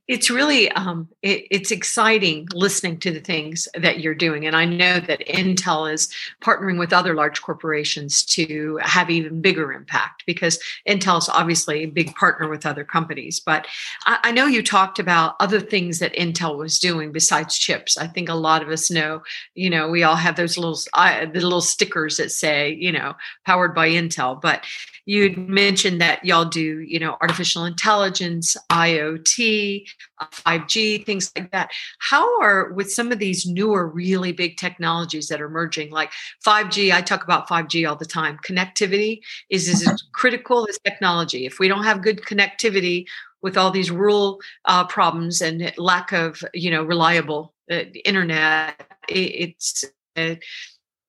it's 0.08 0.28
really 0.28 0.70
um, 0.72 1.08
it, 1.22 1.46
it's 1.50 1.70
exciting 1.70 2.46
listening 2.52 2.98
to 2.98 3.10
the 3.10 3.20
things 3.20 3.66
that 3.74 4.00
you're 4.00 4.14
doing. 4.14 4.46
And 4.46 4.54
i 4.54 4.64
know 4.64 5.00
that 5.00 5.26
intel 5.26 5.90
is 5.90 6.12
partnering 6.42 6.78
with 6.78 6.92
other 6.92 7.14
large 7.14 7.40
corporations 7.40 8.24
to 8.26 8.78
have 8.82 9.08
even 9.10 9.40
bigger 9.40 9.72
impact 9.72 10.24
because 10.26 10.58
intel 10.86 11.18
is 11.18 11.28
obviously 11.28 11.82
a 11.82 11.86
big 11.86 12.14
partner 12.14 12.48
with 12.48 12.66
other 12.66 12.84
companies. 12.84 13.40
But 13.40 13.66
I, 14.04 14.18
I 14.24 14.32
know 14.32 14.46
you 14.46 14.62
talked 14.62 14.98
about 14.98 15.36
other 15.40 15.60
things 15.60 15.98
that 16.00 16.14
intel 16.14 16.58
was 16.58 16.78
doing 16.78 17.10
besides 17.10 17.56
chips. 17.56 17.96
I 17.96 18.06
think 18.06 18.28
a 18.28 18.34
lot 18.34 18.62
of 18.62 18.68
us 18.68 18.90
know 18.90 19.22
you 19.54 19.70
know 19.70 19.88
we 19.88 20.02
all 20.02 20.16
have 20.16 20.36
those 20.36 20.58
little 20.58 20.78
uh, 20.92 21.26
the 21.26 21.40
little 21.40 21.62
stickers 21.62 22.18
that 22.18 22.30
say 22.30 22.70
you 22.70 22.92
know 22.92 23.14
powered 23.46 23.74
by 23.74 23.88
intel. 23.88 24.40
But 24.40 24.64
you 25.06 25.34
mentioned 25.36 26.00
that 26.00 26.24
y'all 26.24 26.44
do 26.44 26.80
you 26.80 26.98
know 26.98 27.16
artificial 27.20 27.64
intelligence 27.64 28.56
iot 28.70 29.84
5g 30.20 31.04
things 31.06 31.32
like 31.36 31.50
that. 31.52 31.70
How 31.98 32.40
are 32.40 32.72
with 32.72 32.92
some 32.92 33.10
of 33.10 33.18
these 33.18 33.46
newer 33.46 33.86
really 33.86 34.32
big 34.32 34.56
technologies 34.56 35.28
that 35.28 35.40
are 35.40 35.46
emerging 35.46 35.90
like 35.90 36.10
5g 36.46 36.92
i 36.92 37.00
talk 37.00 37.24
about 37.24 37.48
5g 37.48 37.88
all 37.88 37.96
the 37.96 38.04
time 38.04 38.38
connectivity 38.46 39.20
is 39.48 39.68
as 39.68 40.02
critical 40.12 40.66
as 40.68 40.78
technology. 40.84 41.46
If 41.46 41.58
we 41.58 41.68
don't 41.68 41.84
have 41.84 42.02
good 42.02 42.22
connectivity 42.22 43.06
with 43.42 43.56
all 43.56 43.70
these 43.70 43.90
rural 43.90 44.40
uh, 44.66 44.86
problems 44.86 45.40
and 45.40 45.72
lack 45.76 46.12
of 46.12 46.42
you 46.54 46.70
know 46.70 46.82
reliable 46.82 47.54
uh, 47.70 47.84
internet 48.04 48.86
it, 49.08 49.14
it's 49.54 49.84
uh, 50.16 50.34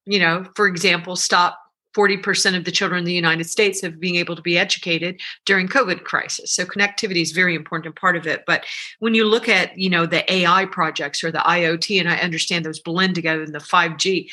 you 0.06 0.20
know 0.20 0.46
for 0.56 0.68
example 0.68 1.16
stop 1.16 1.61
40% 1.96 2.58
of 2.58 2.66
the 2.66 2.72
children 2.72 3.00
in 3.00 3.06
the 3.06 3.14
United 3.14 3.46
States 3.46 3.84
of 3.84 4.00
being 4.00 4.16
able 4.16 4.36
to 4.36 4.42
be 4.42 4.58
educated 4.58 5.20
during 5.46 5.68
COVID 5.68 6.04
crisis. 6.04 6.52
So 6.52 6.66
connectivity 6.66 7.22
is 7.22 7.32
very 7.32 7.56
important 7.56 7.96
part 7.96 8.16
of 8.16 8.26
it. 8.26 8.44
But 8.48 8.66
when 9.00 9.14
you 9.14 9.26
look 9.26 9.50
at, 9.50 9.78
you 9.78 9.90
know, 9.90 10.06
the 10.06 10.32
AI 10.32 10.66
projects 10.66 11.24
or 11.24 11.32
the 11.32 11.40
IoT, 11.40 12.00
and 12.00 12.10
I 12.10 12.18
understand 12.18 12.66
those 12.66 12.80
blend 12.80 13.16
together 13.16 13.44
in 13.44 13.52
the 13.52 13.60
5G, 13.60 14.30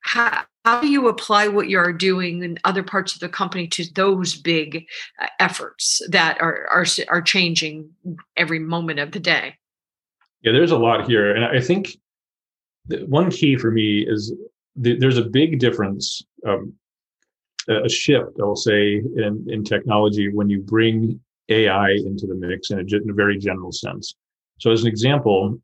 how, 0.00 0.44
how 0.64 0.80
do 0.80 0.88
you 0.88 1.08
apply 1.08 1.48
what 1.48 1.68
you're 1.68 1.92
doing 1.92 2.42
in 2.42 2.58
other 2.64 2.82
parts 2.82 3.14
of 3.14 3.20
the 3.20 3.28
company 3.28 3.66
to 3.68 3.84
those 3.94 4.36
big 4.36 4.86
uh, 5.20 5.26
efforts 5.40 6.00
that 6.08 6.40
are, 6.40 6.66
are, 6.68 6.86
are 7.08 7.22
changing 7.22 7.90
every 8.36 8.58
moment 8.58 9.00
of 9.00 9.12
the 9.12 9.20
day? 9.20 9.56
Yeah, 10.42 10.52
there's 10.52 10.70
a 10.70 10.78
lot 10.78 11.08
here. 11.08 11.34
And 11.34 11.44
I 11.44 11.60
think 11.60 11.98
one 13.06 13.30
key 13.30 13.56
for 13.56 13.70
me 13.70 14.06
is 14.08 14.32
there's 14.76 15.18
a 15.18 15.24
big 15.24 15.58
difference, 15.58 16.22
um, 16.46 16.74
a 17.68 17.88
shift, 17.88 18.38
I 18.40 18.44
will 18.44 18.56
say, 18.56 18.96
in, 18.96 19.46
in 19.48 19.62
technology 19.62 20.32
when 20.32 20.48
you 20.48 20.60
bring 20.60 21.20
AI 21.48 21.90
into 21.90 22.26
the 22.26 22.34
mix 22.34 22.70
in 22.70 22.78
a, 22.78 22.82
in 22.82 23.10
a 23.10 23.14
very 23.14 23.38
general 23.38 23.72
sense. 23.72 24.14
So, 24.58 24.70
as 24.70 24.82
an 24.82 24.88
example, 24.88 25.58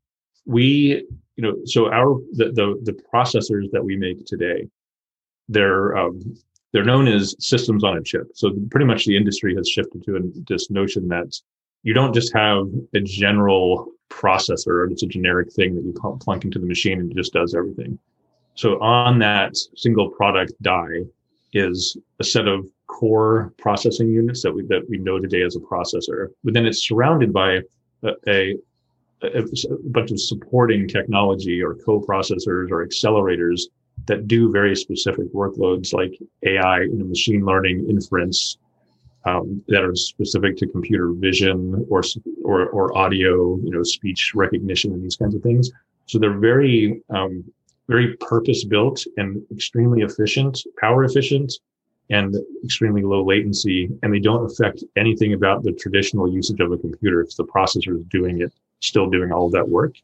we, 0.45 1.05
you 1.35 1.43
know, 1.43 1.55
so 1.65 1.91
our 1.91 2.15
the 2.33 2.51
the, 2.51 2.79
the 2.83 2.99
processors 3.13 3.71
that 3.71 3.83
we 3.83 3.97
make 3.97 4.25
today, 4.25 4.67
they're 5.49 5.97
um, 5.97 6.37
they're 6.71 6.85
known 6.85 7.07
as 7.07 7.35
systems 7.39 7.83
on 7.83 7.97
a 7.97 8.03
chip. 8.03 8.27
So 8.33 8.51
pretty 8.69 8.85
much 8.85 9.05
the 9.05 9.17
industry 9.17 9.55
has 9.55 9.67
shifted 9.67 10.03
to 10.05 10.31
this 10.47 10.69
notion 10.69 11.07
that 11.09 11.33
you 11.83 11.93
don't 11.93 12.13
just 12.13 12.33
have 12.33 12.67
a 12.93 12.99
general 13.01 13.91
processor; 14.09 14.89
it's 14.91 15.03
a 15.03 15.07
generic 15.07 15.51
thing 15.53 15.75
that 15.75 15.83
you 15.83 15.93
plunk 16.19 16.45
into 16.45 16.59
the 16.59 16.65
machine 16.65 16.99
and 16.99 17.11
it 17.11 17.17
just 17.17 17.33
does 17.33 17.55
everything. 17.55 17.97
So 18.55 18.79
on 18.81 19.19
that 19.19 19.55
single 19.75 20.09
product 20.09 20.53
die 20.61 21.01
is 21.53 21.97
a 22.19 22.23
set 22.23 22.47
of 22.47 22.67
core 22.87 23.53
processing 23.57 24.09
units 24.09 24.41
that 24.43 24.53
we 24.53 24.63
that 24.67 24.89
we 24.89 24.97
know 24.97 25.19
today 25.19 25.41
as 25.41 25.55
a 25.55 25.59
processor. 25.59 26.29
But 26.43 26.53
then 26.53 26.65
it's 26.65 26.87
surrounded 26.87 27.33
by 27.33 27.61
a, 28.03 28.11
a, 28.27 28.55
a 29.23 29.43
bunch 29.85 30.11
of 30.11 30.19
supporting 30.19 30.87
technology 30.87 31.61
or 31.61 31.75
co-processors 31.75 32.71
or 32.71 32.85
accelerators 32.85 33.63
that 34.07 34.27
do 34.27 34.51
very 34.51 34.75
specific 34.75 35.31
workloads 35.33 35.93
like 35.93 36.13
AI, 36.43 36.81
and 36.81 37.09
machine 37.09 37.43
learning, 37.45 37.89
inference, 37.89 38.57
um, 39.25 39.63
that 39.67 39.83
are 39.83 39.95
specific 39.95 40.55
to 40.57 40.67
computer 40.67 41.11
vision 41.11 41.85
or, 41.89 42.03
or 42.43 42.67
or 42.67 42.97
audio, 42.97 43.57
you 43.57 43.71
know, 43.71 43.83
speech 43.83 44.33
recognition 44.35 44.93
and 44.93 45.03
these 45.03 45.15
kinds 45.15 45.33
of 45.33 45.41
things. 45.41 45.71
So 46.05 46.19
they're 46.19 46.37
very 46.37 47.01
um, 47.09 47.43
very 47.87 48.15
purpose 48.17 48.63
built 48.63 49.03
and 49.17 49.43
extremely 49.51 50.01
efficient, 50.01 50.61
power 50.79 51.03
efficient, 51.03 51.53
and 52.09 52.35
extremely 52.63 53.03
low 53.03 53.23
latency. 53.23 53.89
And 54.03 54.13
they 54.13 54.19
don't 54.19 54.49
affect 54.49 54.83
anything 54.95 55.33
about 55.33 55.63
the 55.63 55.71
traditional 55.73 56.31
usage 56.31 56.59
of 56.59 56.71
a 56.71 56.77
computer 56.77 57.21
if 57.21 57.35
the 57.35 57.45
processor 57.45 57.99
is 57.99 58.05
doing 58.05 58.41
it, 58.41 58.53
still 58.79 59.09
doing 59.09 59.31
all 59.31 59.47
of 59.47 59.51
that 59.53 59.67
work. 59.67 59.95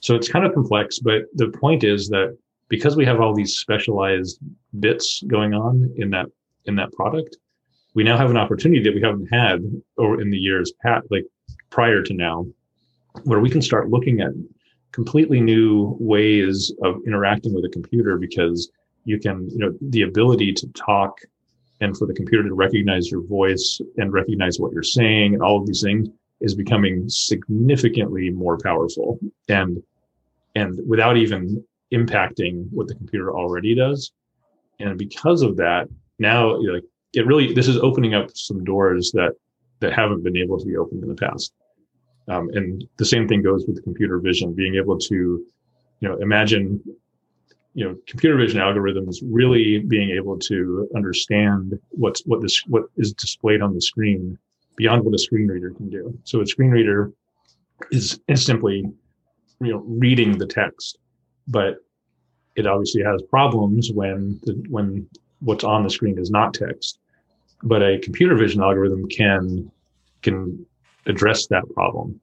So 0.00 0.14
it's 0.14 0.28
kind 0.28 0.46
of 0.46 0.54
complex, 0.54 0.98
but 0.98 1.24
the 1.34 1.48
point 1.48 1.84
is 1.84 2.08
that 2.08 2.36
because 2.68 2.96
we 2.96 3.04
have 3.04 3.20
all 3.20 3.34
these 3.34 3.58
specialized 3.58 4.38
bits 4.78 5.22
going 5.26 5.52
on 5.52 5.92
in 5.96 6.10
that 6.10 6.26
in 6.66 6.76
that 6.76 6.92
product, 6.92 7.36
we 7.94 8.04
now 8.04 8.16
have 8.16 8.30
an 8.30 8.36
opportunity 8.36 8.82
that 8.82 8.94
we 8.94 9.00
haven't 9.00 9.26
had 9.26 9.62
over 9.98 10.20
in 10.20 10.30
the 10.30 10.38
years 10.38 10.72
past, 10.82 11.06
like 11.10 11.26
prior 11.70 12.02
to 12.02 12.14
now, 12.14 12.46
where 13.24 13.40
we 13.40 13.50
can 13.50 13.60
start 13.60 13.90
looking 13.90 14.20
at 14.20 14.30
completely 14.92 15.40
new 15.40 15.96
ways 16.00 16.72
of 16.82 16.96
interacting 17.06 17.54
with 17.54 17.64
a 17.64 17.68
computer 17.68 18.18
because 18.18 18.70
you 19.04 19.18
can, 19.18 19.48
you 19.50 19.58
know, 19.58 19.74
the 19.80 20.02
ability 20.02 20.52
to 20.52 20.66
talk 20.68 21.20
and 21.80 21.96
for 21.96 22.06
the 22.06 22.14
computer 22.14 22.48
to 22.48 22.54
recognize 22.54 23.10
your 23.10 23.22
voice 23.22 23.80
and 23.96 24.12
recognize 24.12 24.58
what 24.58 24.72
you're 24.72 24.82
saying 24.82 25.34
and 25.34 25.42
all 25.42 25.58
of 25.58 25.66
these 25.66 25.82
things 25.82 26.08
is 26.40 26.54
becoming 26.54 27.08
significantly 27.08 28.30
more 28.30 28.58
powerful 28.58 29.18
and 29.48 29.82
and 30.54 30.80
without 30.86 31.16
even 31.16 31.64
impacting 31.92 32.66
what 32.70 32.88
the 32.88 32.94
computer 32.94 33.32
already 33.32 33.74
does. 33.74 34.12
And 34.78 34.98
because 34.98 35.42
of 35.42 35.56
that 35.56 35.88
now 36.18 36.56
like 36.60 36.84
it 37.14 37.26
really 37.26 37.52
this 37.52 37.68
is 37.68 37.76
opening 37.78 38.14
up 38.14 38.30
some 38.34 38.64
doors 38.64 39.10
that 39.12 39.32
that 39.80 39.92
haven't 39.92 40.22
been 40.22 40.36
able 40.36 40.58
to 40.58 40.66
be 40.66 40.76
opened 40.76 41.02
in 41.02 41.08
the 41.08 41.14
past 41.14 41.52
um, 42.30 42.48
and 42.54 42.84
the 42.96 43.04
same 43.04 43.26
thing 43.26 43.42
goes 43.42 43.64
with 43.66 43.82
computer 43.82 44.18
vision, 44.18 44.54
being 44.54 44.76
able 44.76 44.96
to, 44.98 45.14
you 45.14 46.08
know, 46.08 46.16
imagine, 46.18 46.80
you 47.74 47.84
know, 47.84 47.96
computer 48.06 48.36
vision 48.36 48.60
algorithms 48.60 49.16
really 49.22 49.80
being 49.80 50.10
able 50.10 50.38
to 50.38 50.88
understand 50.94 51.78
what's 51.90 52.20
what 52.26 52.40
this 52.40 52.62
what 52.68 52.84
is 52.96 53.12
displayed 53.12 53.62
on 53.62 53.74
the 53.74 53.80
screen 53.80 54.38
beyond 54.76 55.04
what 55.04 55.14
a 55.14 55.18
screen 55.18 55.48
reader 55.48 55.70
can 55.72 55.90
do. 55.90 56.16
So 56.24 56.40
a 56.40 56.46
screen 56.46 56.70
reader 56.70 57.12
is, 57.90 58.20
is 58.28 58.44
simply, 58.44 58.84
you 59.60 59.72
know, 59.72 59.82
reading 59.86 60.38
the 60.38 60.46
text, 60.46 60.98
but 61.48 61.76
it 62.54 62.66
obviously 62.66 63.02
has 63.02 63.20
problems 63.22 63.90
when 63.92 64.40
the, 64.44 64.52
when 64.68 65.06
what's 65.40 65.64
on 65.64 65.82
the 65.82 65.90
screen 65.90 66.18
is 66.18 66.30
not 66.30 66.54
text. 66.54 66.98
But 67.62 67.82
a 67.82 67.98
computer 67.98 68.36
vision 68.36 68.62
algorithm 68.62 69.06
can 69.08 69.70
can 70.22 70.64
address 71.06 71.46
that 71.46 71.64
problem. 71.74 72.20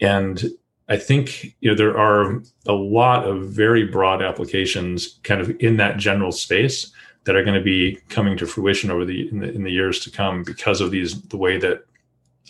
And 0.00 0.44
I 0.88 0.96
think 0.96 1.56
you 1.60 1.70
know 1.70 1.76
there 1.76 1.98
are 1.98 2.42
a 2.66 2.72
lot 2.72 3.24
of 3.24 3.48
very 3.48 3.84
broad 3.84 4.22
applications 4.22 5.18
kind 5.24 5.40
of 5.40 5.50
in 5.60 5.76
that 5.78 5.96
general 5.96 6.32
space 6.32 6.92
that 7.24 7.34
are 7.34 7.42
going 7.42 7.58
to 7.58 7.64
be 7.64 7.98
coming 8.08 8.36
to 8.38 8.46
fruition 8.46 8.90
over 8.90 9.04
the 9.04 9.28
in, 9.28 9.40
the 9.40 9.52
in 9.52 9.64
the 9.64 9.72
years 9.72 10.00
to 10.00 10.10
come 10.10 10.44
because 10.44 10.80
of 10.80 10.90
these 10.90 11.20
the 11.22 11.36
way 11.36 11.58
that 11.58 11.84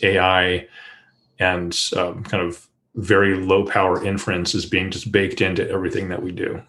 AI 0.03 0.67
and 1.39 1.77
um, 1.95 2.23
kind 2.23 2.43
of 2.43 2.67
very 2.95 3.35
low 3.35 3.65
power 3.65 4.03
inference 4.03 4.53
is 4.55 4.65
being 4.65 4.91
just 4.91 5.11
baked 5.11 5.41
into 5.41 5.67
everything 5.69 6.09
that 6.09 6.21
we 6.21 6.31
do. 6.31 6.61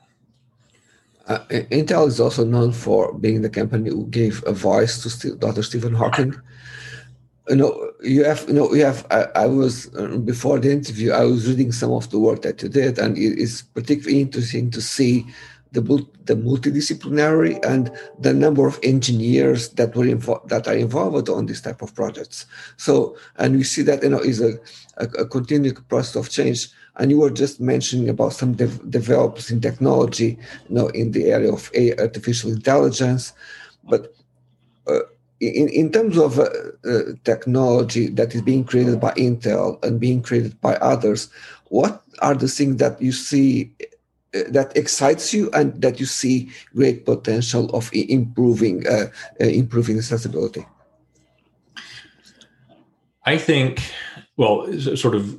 Uh, 1.27 1.39
Intel 1.51 2.07
is 2.07 2.21
also 2.21 2.45
known 2.45 2.73
for 2.73 3.13
being 3.13 3.43
the 3.43 3.51
company 3.51 3.91
who 3.91 4.07
gave 4.07 4.43
a 4.47 4.53
voice 4.53 5.03
to 5.03 5.37
Dr. 5.37 5.63
Stephen 5.63 5.95
Hawking. 5.95 6.35
You 7.49 7.57
know, 7.57 7.93
you 8.03 8.25
have, 8.25 8.45
you 8.47 8.55
know, 8.55 8.75
you 8.75 8.85
have. 8.85 9.07
I, 9.11 9.27
I 9.35 9.47
was 9.47 9.95
uh, 9.95 10.19
before 10.19 10.59
the 10.59 10.71
interview. 10.71 11.13
I 11.13 11.25
was 11.25 11.49
reading 11.49 11.73
some 11.73 11.93
of 11.93 12.11
the 12.11 12.19
work 12.19 12.43
that 12.43 12.63
you 12.63 12.69
did, 12.69 12.99
and 12.99 13.17
it 13.17 13.39
is 13.39 13.63
particularly 13.63 14.21
interesting 14.21 14.71
to 14.71 14.83
see 14.83 15.27
the, 15.73 15.81
the 16.25 16.35
multidisciplinary 16.35 17.63
and 17.65 17.91
the 18.19 18.35
number 18.35 18.67
of 18.67 18.79
engineers 18.83 19.71
that 19.71 19.95
were 19.97 20.07
involved 20.07 20.49
that 20.51 20.69
are 20.69 20.77
involved 20.77 21.29
on 21.29 21.47
this 21.47 21.61
type 21.61 21.81
of 21.81 21.95
projects. 21.95 22.47
So, 22.77 23.17
and 23.37 23.57
we 23.57 23.65
see 23.65 23.83
that 23.83 24.03
you 24.03 24.11
know 24.11 24.21
is 24.21 24.41
a, 24.41 24.59
a, 24.99 25.05
a 25.21 25.27
continuing 25.27 25.77
process 25.89 26.17
of 26.17 26.31
change. 26.31 26.69
And 26.97 27.11
you 27.13 27.21
were 27.21 27.31
just 27.31 27.61
mentioning 27.61 28.09
about 28.09 28.33
some 28.33 28.55
dev- 28.55 28.91
developments 28.91 29.51
in 29.51 29.61
technology, 29.61 30.37
you 30.69 30.75
know, 30.75 30.89
in 30.89 31.13
the 31.13 31.31
area 31.31 31.53
of 31.53 31.71
artificial 31.99 32.51
intelligence, 32.51 33.33
but. 33.85 34.15
Uh, 34.87 35.01
in, 35.41 35.69
in 35.69 35.93
terms 35.93 36.19
of 36.19 36.39
uh, 36.39 36.49
uh, 36.85 37.01
technology 37.25 38.09
that 38.09 38.35
is 38.35 38.43
being 38.43 38.65
created 38.65 39.01
by 39.01 39.13
Intel 39.13 39.83
and 39.85 40.01
being 40.01 40.23
created 40.23 40.61
by 40.61 40.75
others, 40.77 41.31
what 41.67 42.03
are 42.21 42.35
the 42.35 42.49
things 42.49 42.77
that 42.79 43.01
you 43.01 43.13
see 43.13 43.73
uh, 44.35 44.41
that 44.49 44.77
excites 44.77 45.33
you 45.33 45.51
and 45.53 45.81
that 45.81 46.01
you 46.01 46.07
see 46.07 46.51
great 46.75 47.05
potential 47.05 47.71
of 47.71 47.91
improving 47.93 48.87
uh, 48.89 49.07
uh, 49.41 49.45
improving 49.45 49.97
accessibility? 49.97 50.67
I 53.25 53.37
think, 53.39 53.83
well, 54.37 54.73
sort 54.97 55.15
of 55.15 55.39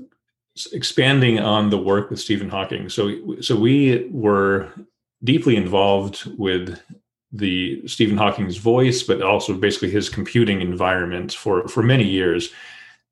expanding 0.74 1.40
on 1.40 1.72
the 1.72 1.78
work 1.78 2.10
with 2.10 2.20
Stephen 2.20 2.50
Hawking. 2.50 2.90
So, 2.90 3.42
so 3.42 3.56
we 3.56 4.08
were 4.12 4.70
deeply 5.24 5.56
involved 5.56 6.26
with 6.38 6.80
the 7.32 7.88
Stephen 7.88 8.18
Hawking's 8.18 8.58
voice, 8.58 9.04
but 9.04 9.22
also 9.22 9.54
basically 9.54 9.92
his 9.92 10.10
computing 10.10 10.62
environment 10.62 11.34
for 11.34 11.68
for 11.68 11.84
many 11.84 12.08
years. 12.08 12.52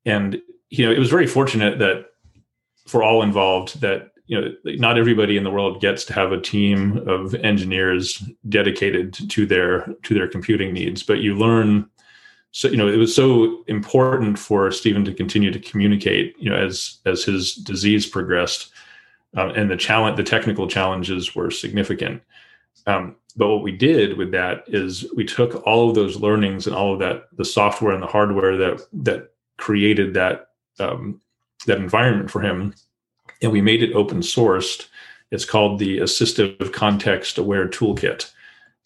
And 0.04 0.40
you 0.70 0.84
know, 0.84 0.92
it 0.92 0.98
was 0.98 1.10
very 1.10 1.26
fortunate 1.26 1.78
that 1.78 2.06
for 2.86 3.02
all 3.02 3.22
involved 3.22 3.80
that 3.80 4.12
you 4.28 4.40
know 4.40 4.54
not 4.64 4.98
everybody 4.98 5.36
in 5.36 5.44
the 5.44 5.50
world 5.50 5.80
gets 5.80 6.04
to 6.04 6.12
have 6.12 6.32
a 6.32 6.40
team 6.40 6.98
of 7.08 7.34
engineers 7.36 8.22
dedicated 8.48 9.12
to 9.30 9.46
their 9.46 9.94
to 10.02 10.14
their 10.14 10.28
computing 10.28 10.72
needs 10.72 11.02
but 11.02 11.18
you 11.18 11.34
learn 11.34 11.88
so 12.52 12.68
you 12.68 12.76
know 12.76 12.88
it 12.88 12.96
was 12.96 13.14
so 13.14 13.64
important 13.66 14.38
for 14.38 14.70
stephen 14.70 15.04
to 15.04 15.12
continue 15.12 15.50
to 15.50 15.58
communicate 15.58 16.34
you 16.38 16.48
know 16.48 16.56
as 16.56 16.98
as 17.06 17.24
his 17.24 17.54
disease 17.54 18.06
progressed 18.06 18.70
um, 19.36 19.50
and 19.50 19.70
the 19.70 19.76
challenge 19.76 20.16
the 20.16 20.22
technical 20.22 20.66
challenges 20.68 21.34
were 21.34 21.50
significant 21.50 22.22
um, 22.86 23.16
but 23.38 23.48
what 23.48 23.62
we 23.62 23.72
did 23.72 24.18
with 24.18 24.32
that 24.32 24.64
is 24.66 25.06
we 25.16 25.24
took 25.24 25.66
all 25.66 25.88
of 25.88 25.94
those 25.94 26.16
learnings 26.16 26.66
and 26.66 26.76
all 26.76 26.92
of 26.92 26.98
that 26.98 27.28
the 27.36 27.44
software 27.44 27.94
and 27.94 28.02
the 28.02 28.06
hardware 28.06 28.56
that 28.56 28.82
that 28.92 29.30
created 29.56 30.12
that 30.14 30.48
um, 30.80 31.20
that 31.66 31.78
environment 31.78 32.30
for 32.30 32.40
him 32.40 32.74
and 33.42 33.52
we 33.52 33.60
made 33.60 33.82
it 33.82 33.94
open 33.94 34.20
sourced. 34.20 34.86
It's 35.30 35.44
called 35.44 35.78
the 35.78 35.98
Assistive 35.98 36.72
Context 36.72 37.38
Aware 37.38 37.68
Toolkit. 37.68 38.30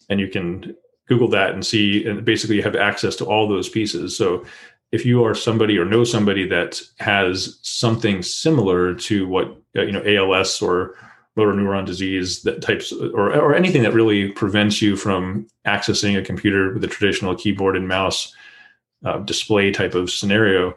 And 0.09 0.19
you 0.19 0.27
can 0.27 0.75
Google 1.07 1.29
that 1.29 1.51
and 1.51 1.65
see, 1.65 2.05
and 2.05 2.23
basically 2.23 2.57
you 2.57 2.63
have 2.63 2.75
access 2.75 3.15
to 3.17 3.25
all 3.25 3.47
those 3.47 3.69
pieces. 3.69 4.15
So 4.15 4.45
if 4.91 5.05
you 5.05 5.23
are 5.23 5.33
somebody 5.33 5.77
or 5.77 5.85
know 5.85 6.03
somebody 6.03 6.47
that 6.49 6.81
has 6.99 7.57
something 7.61 8.21
similar 8.21 8.93
to 8.93 9.27
what, 9.27 9.57
you 9.73 9.91
know, 9.91 10.03
ALS 10.05 10.61
or 10.61 10.95
motor 11.35 11.53
neuron 11.53 11.85
disease 11.85 12.43
that 12.43 12.61
types 12.61 12.91
or, 12.91 13.33
or 13.33 13.55
anything 13.55 13.83
that 13.83 13.93
really 13.93 14.29
prevents 14.29 14.81
you 14.81 14.95
from 14.95 15.47
accessing 15.65 16.17
a 16.17 16.21
computer 16.21 16.73
with 16.73 16.83
a 16.83 16.87
traditional 16.87 17.35
keyboard 17.35 17.75
and 17.75 17.87
mouse 17.87 18.33
uh, 19.05 19.17
display 19.19 19.71
type 19.71 19.95
of 19.95 20.11
scenario 20.11 20.75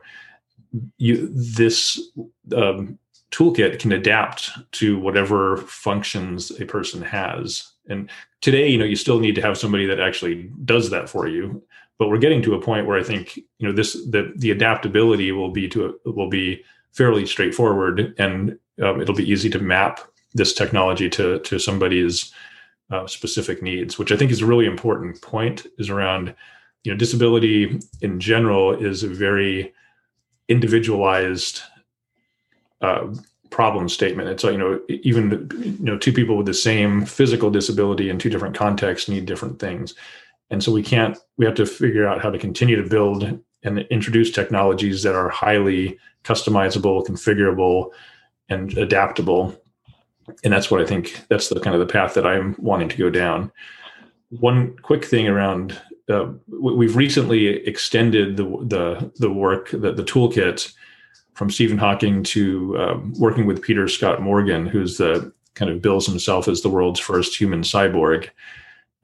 you 0.99 1.29
this 1.33 2.01
um, 2.55 2.99
toolkit 3.31 3.79
can 3.79 3.93
adapt 3.93 4.51
to 4.73 4.99
whatever 4.99 5.59
functions 5.59 6.51
a 6.61 6.65
person 6.65 7.03
has. 7.03 7.73
And 7.89 8.11
today, 8.41 8.69
you 8.69 8.79
know, 8.79 8.85
you 8.85 8.97
still 8.97 9.21
need 9.21 9.35
to 9.37 9.43
have 9.43 9.59
somebody 9.59 9.87
that 9.87 10.01
actually 10.01 10.51
does 10.65 10.91
that 10.91 11.09
for 11.09 11.29
you. 11.29 11.63
But 11.99 12.09
we're 12.09 12.19
getting 12.19 12.43
to 12.43 12.55
a 12.55 12.61
point 12.61 12.87
where 12.87 12.99
I 12.99 13.03
think, 13.03 13.37
you 13.37 13.67
know, 13.67 13.73
this 13.73 13.95
the 13.95 14.33
the 14.37 14.51
adaptability 14.51 15.33
will 15.33 15.51
be 15.51 15.67
to 15.69 15.99
will 16.05 16.29
be 16.29 16.63
fairly 16.93 17.25
straightforward, 17.27 18.15
and 18.19 18.59
um, 18.83 19.01
it'll 19.01 19.15
be 19.15 19.31
easy 19.31 19.49
to 19.51 19.59
map 19.59 20.01
this 20.37 20.53
technology 20.53 21.09
to 21.11 21.39
to 21.41 21.59
somebody's 21.59 22.33
uh, 22.91 23.07
specific 23.07 23.63
needs, 23.63 23.99
which 23.99 24.13
I 24.13 24.17
think 24.17 24.31
is 24.31 24.43
a 24.43 24.47
really 24.47 24.67
important 24.67 25.21
point. 25.23 25.67
Is 25.79 25.91
around, 25.91 26.35
you 26.85 26.93
know, 26.93 26.99
disability 26.99 27.81
in 28.01 28.21
general 28.21 28.73
is 28.73 29.03
a 29.03 29.09
very 29.09 29.73
individualized 30.49 31.63
uh, 32.81 33.09
problem 33.51 33.89
statement. 33.89 34.29
It's 34.29 34.45
like 34.45 34.53
you 34.53 34.59
know 34.59 34.81
even 34.89 35.51
you 35.59 35.85
know 35.85 35.99
two 35.99 36.13
people 36.13 36.37
with 36.37 36.47
the 36.47 36.55
same 36.55 37.05
physical 37.05 37.51
disability 37.51 38.11
in 38.11 38.19
two 38.19 38.31
different 38.31 38.57
contexts 38.57 39.09
need 39.09 39.27
different 39.27 39.59
things, 39.59 39.95
and 40.51 40.63
so 40.63 40.73
we 40.73 40.83
can't 40.83 41.17
we 41.39 41.47
have 41.47 41.55
to 41.57 41.67
figure 41.67 42.07
out 42.07 42.21
how 42.21 42.31
to 42.31 42.39
continue 42.39 42.77
to 42.77 42.89
build 42.89 43.41
and 43.63 43.81
introduce 43.91 44.31
technologies 44.31 45.03
that 45.03 45.15
are 45.15 45.29
highly 45.29 45.99
customizable, 46.25 47.05
configurable, 47.05 47.91
and 48.49 48.77
adaptable. 48.79 49.61
And 50.43 50.53
that's 50.53 50.71
what 50.71 50.81
I 50.81 50.87
think 50.87 51.23
that's 51.29 51.49
the 51.49 51.61
kind 51.61 51.75
of 51.75 51.81
the 51.81 51.93
path 51.93 52.15
that 52.15 52.27
I'm 52.27 52.57
wanting 52.59 52.89
to 52.89 52.97
go 52.97 53.11
down. 53.11 53.53
One 54.31 54.77
quick 54.79 55.05
thing 55.05 55.29
around 55.29 55.81
uh, 56.09 56.29
we've 56.49 56.97
recently 56.97 57.47
extended 57.67 58.37
the 58.37 58.45
the 58.45 59.13
the 59.17 59.33
work 59.33 59.71
that 59.71 59.97
the 59.97 60.05
toolkit 60.05 60.73
from 61.35 61.51
Stephen 61.51 61.79
Hawking 61.79 62.23
to 62.23 62.79
um, 62.79 63.13
working 63.19 63.47
with 63.47 63.61
Peter 63.61 63.89
Scott 63.89 64.23
Morgan, 64.23 64.67
who's 64.67 64.99
the 64.99 65.33
kind 65.55 65.71
of 65.71 65.83
bills 65.83 66.07
himself 66.07 66.49
as 66.49 66.63
the 66.63 66.69
world's 66.69 67.01
first 67.01 67.39
human 67.39 67.63
cyborg. 67.63 68.29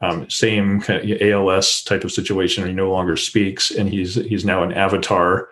Um, 0.00 0.28
same 0.30 0.80
kind 0.80 1.10
of 1.10 1.22
ALS 1.22 1.82
type 1.82 2.04
of 2.04 2.12
situation. 2.12 2.66
He 2.66 2.72
no 2.72 2.90
longer 2.90 3.16
speaks, 3.16 3.70
and 3.70 3.88
he's 3.88 4.14
he's 4.14 4.44
now 4.44 4.62
an 4.62 4.72
avatar 4.72 5.48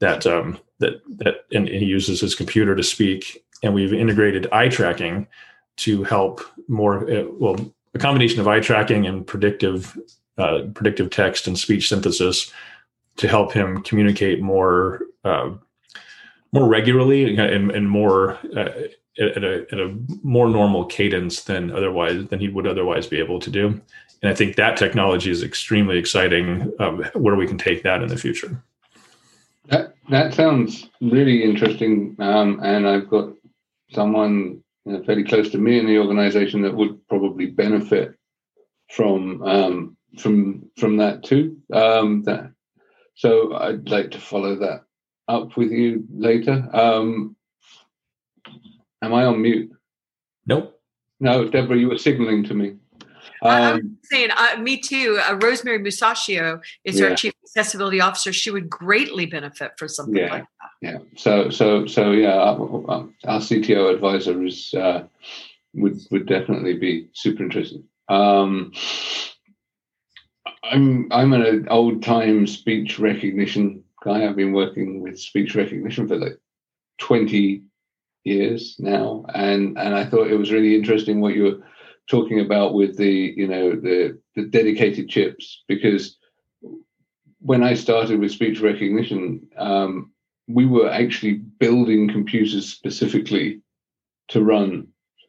that 0.00 0.26
um, 0.26 0.58
that 0.78 1.00
that 1.18 1.46
and, 1.52 1.68
and 1.68 1.82
he 1.82 1.86
uses 1.86 2.20
his 2.20 2.34
computer 2.34 2.76
to 2.76 2.82
speak. 2.82 3.42
And 3.62 3.74
we've 3.74 3.92
integrated 3.92 4.46
eye 4.52 4.68
tracking 4.68 5.26
to 5.78 6.02
help 6.04 6.40
more 6.68 7.10
uh, 7.10 7.24
well 7.32 7.56
a 7.94 7.98
combination 7.98 8.40
of 8.40 8.48
eye 8.48 8.60
tracking 8.60 9.06
and 9.06 9.26
predictive 9.26 9.98
uh, 10.38 10.62
predictive 10.74 11.10
text 11.10 11.46
and 11.46 11.58
speech 11.58 11.88
synthesis 11.88 12.52
to 13.16 13.28
help 13.28 13.52
him 13.52 13.82
communicate 13.82 14.40
more 14.40 15.02
uh, 15.24 15.50
more 16.52 16.68
regularly 16.68 17.36
and, 17.36 17.70
and 17.70 17.90
more 17.90 18.38
uh, 18.56 18.70
at, 19.18 19.44
a, 19.44 19.66
at 19.70 19.78
a 19.78 19.96
more 20.22 20.48
normal 20.48 20.84
cadence 20.86 21.42
than 21.42 21.70
otherwise 21.70 22.26
than 22.26 22.40
he 22.40 22.48
would 22.48 22.66
otherwise 22.66 23.06
be 23.06 23.18
able 23.18 23.38
to 23.38 23.50
do. 23.50 23.80
And 24.22 24.30
I 24.30 24.34
think 24.34 24.56
that 24.56 24.76
technology 24.76 25.30
is 25.30 25.42
extremely 25.42 25.98
exciting. 25.98 26.72
Um, 26.78 27.04
where 27.14 27.36
we 27.36 27.46
can 27.46 27.58
take 27.58 27.82
that 27.82 28.02
in 28.02 28.08
the 28.08 28.16
future. 28.16 28.62
That 29.68 29.94
that 30.10 30.34
sounds 30.34 30.88
really 31.00 31.44
interesting, 31.44 32.16
um, 32.18 32.60
and 32.62 32.88
I've 32.88 33.08
got 33.08 33.30
someone 33.92 34.62
you 34.84 34.92
know, 34.92 35.02
fairly 35.04 35.24
close 35.24 35.50
to 35.50 35.58
me 35.58 35.78
in 35.78 35.86
the 35.86 35.98
organization 35.98 36.62
that 36.62 36.74
would 36.74 37.06
probably 37.08 37.46
benefit 37.46 38.14
from 38.90 39.42
um, 39.42 39.96
from 40.18 40.68
from 40.76 40.96
that 40.96 41.22
too. 41.22 41.58
Um, 41.72 42.22
that, 42.24 42.52
so 43.14 43.54
I'd 43.54 43.88
like 43.88 44.10
to 44.12 44.20
follow 44.20 44.56
that 44.56 44.82
up 45.28 45.56
with 45.56 45.70
you 45.70 46.04
later. 46.12 46.68
Um, 46.72 47.36
am 49.02 49.14
I 49.14 49.24
on 49.24 49.42
mute? 49.42 49.70
Nope. 50.46 50.80
No, 51.20 51.48
Deborah, 51.48 51.76
you 51.76 51.88
were 51.88 51.98
signaling 51.98 52.44
to 52.44 52.54
me. 52.54 52.76
Um, 53.42 53.50
I'm 53.50 53.98
saying, 54.04 54.30
uh, 54.36 54.56
me 54.58 54.78
too. 54.78 55.20
Uh, 55.28 55.38
Rosemary 55.42 55.78
Musachio 55.78 56.60
is 56.84 56.98
yeah. 56.98 57.08
our 57.08 57.14
chief 57.14 57.34
accessibility 57.44 58.00
officer. 58.00 58.32
She 58.32 58.50
would 58.50 58.68
greatly 58.68 59.26
benefit 59.26 59.72
for 59.76 59.86
something 59.86 60.16
yeah. 60.16 60.30
like 60.30 60.42
that. 60.42 60.59
Yeah. 60.80 60.98
So, 61.16 61.50
so, 61.50 61.86
so, 61.86 62.12
yeah. 62.12 62.36
Our, 62.36 63.08
our 63.26 63.40
CTO 63.40 63.92
advisor 63.92 64.44
is 64.44 64.72
uh, 64.74 65.04
would 65.74 65.98
would 66.10 66.26
definitely 66.26 66.74
be 66.78 67.08
super 67.12 67.42
interested. 67.42 67.84
Um, 68.08 68.72
I'm 70.62 71.08
I'm 71.10 71.32
an 71.32 71.68
old 71.68 72.02
time 72.02 72.46
speech 72.46 72.98
recognition 72.98 73.84
guy. 74.02 74.26
I've 74.26 74.36
been 74.36 74.52
working 74.52 75.00
with 75.00 75.18
speech 75.18 75.54
recognition 75.54 76.08
for 76.08 76.16
like 76.16 76.38
20 76.98 77.62
years 78.24 78.76
now, 78.78 79.24
and 79.34 79.78
and 79.78 79.94
I 79.94 80.04
thought 80.04 80.30
it 80.30 80.38
was 80.38 80.52
really 80.52 80.74
interesting 80.74 81.20
what 81.20 81.34
you 81.34 81.44
were 81.44 81.58
talking 82.08 82.40
about 82.40 82.74
with 82.74 82.96
the 82.96 83.34
you 83.36 83.46
know 83.46 83.72
the 83.72 84.18
the 84.34 84.44
dedicated 84.46 85.08
chips 85.08 85.62
because 85.68 86.16
when 87.40 87.62
I 87.62 87.74
started 87.74 88.20
with 88.20 88.32
speech 88.32 88.60
recognition, 88.60 89.48
um, 89.56 90.12
we 90.52 90.66
were 90.66 90.90
actually 90.90 91.34
building 91.34 92.08
computers 92.08 92.68
specifically 92.68 93.60
to 94.28 94.42
run 94.42 94.88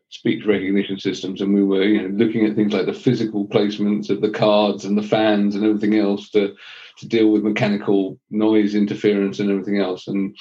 speech 0.10 0.46
recognition 0.46 1.00
systems, 1.00 1.42
and 1.42 1.54
we 1.54 1.64
were 1.64 1.84
you 1.84 2.02
know 2.02 2.10
looking 2.10 2.46
at 2.46 2.56
things 2.56 2.74
like 2.74 2.86
the 2.86 2.94
physical 2.94 3.48
placements 3.48 4.10
of 4.10 4.22
the 4.22 4.30
cards 4.30 4.86
and 4.86 4.98
the 4.98 5.04
fans 5.04 5.56
and 5.56 5.66
everything 5.66 5.98
else 5.98 6.30
to 6.32 6.54
to 6.98 7.08
deal 7.08 7.30
with 7.30 7.44
mechanical 7.44 8.20
noise 8.30 8.76
interference 8.76 9.40
and 9.40 9.50
everything 9.50 9.78
else, 9.78 10.08
and 10.08 10.36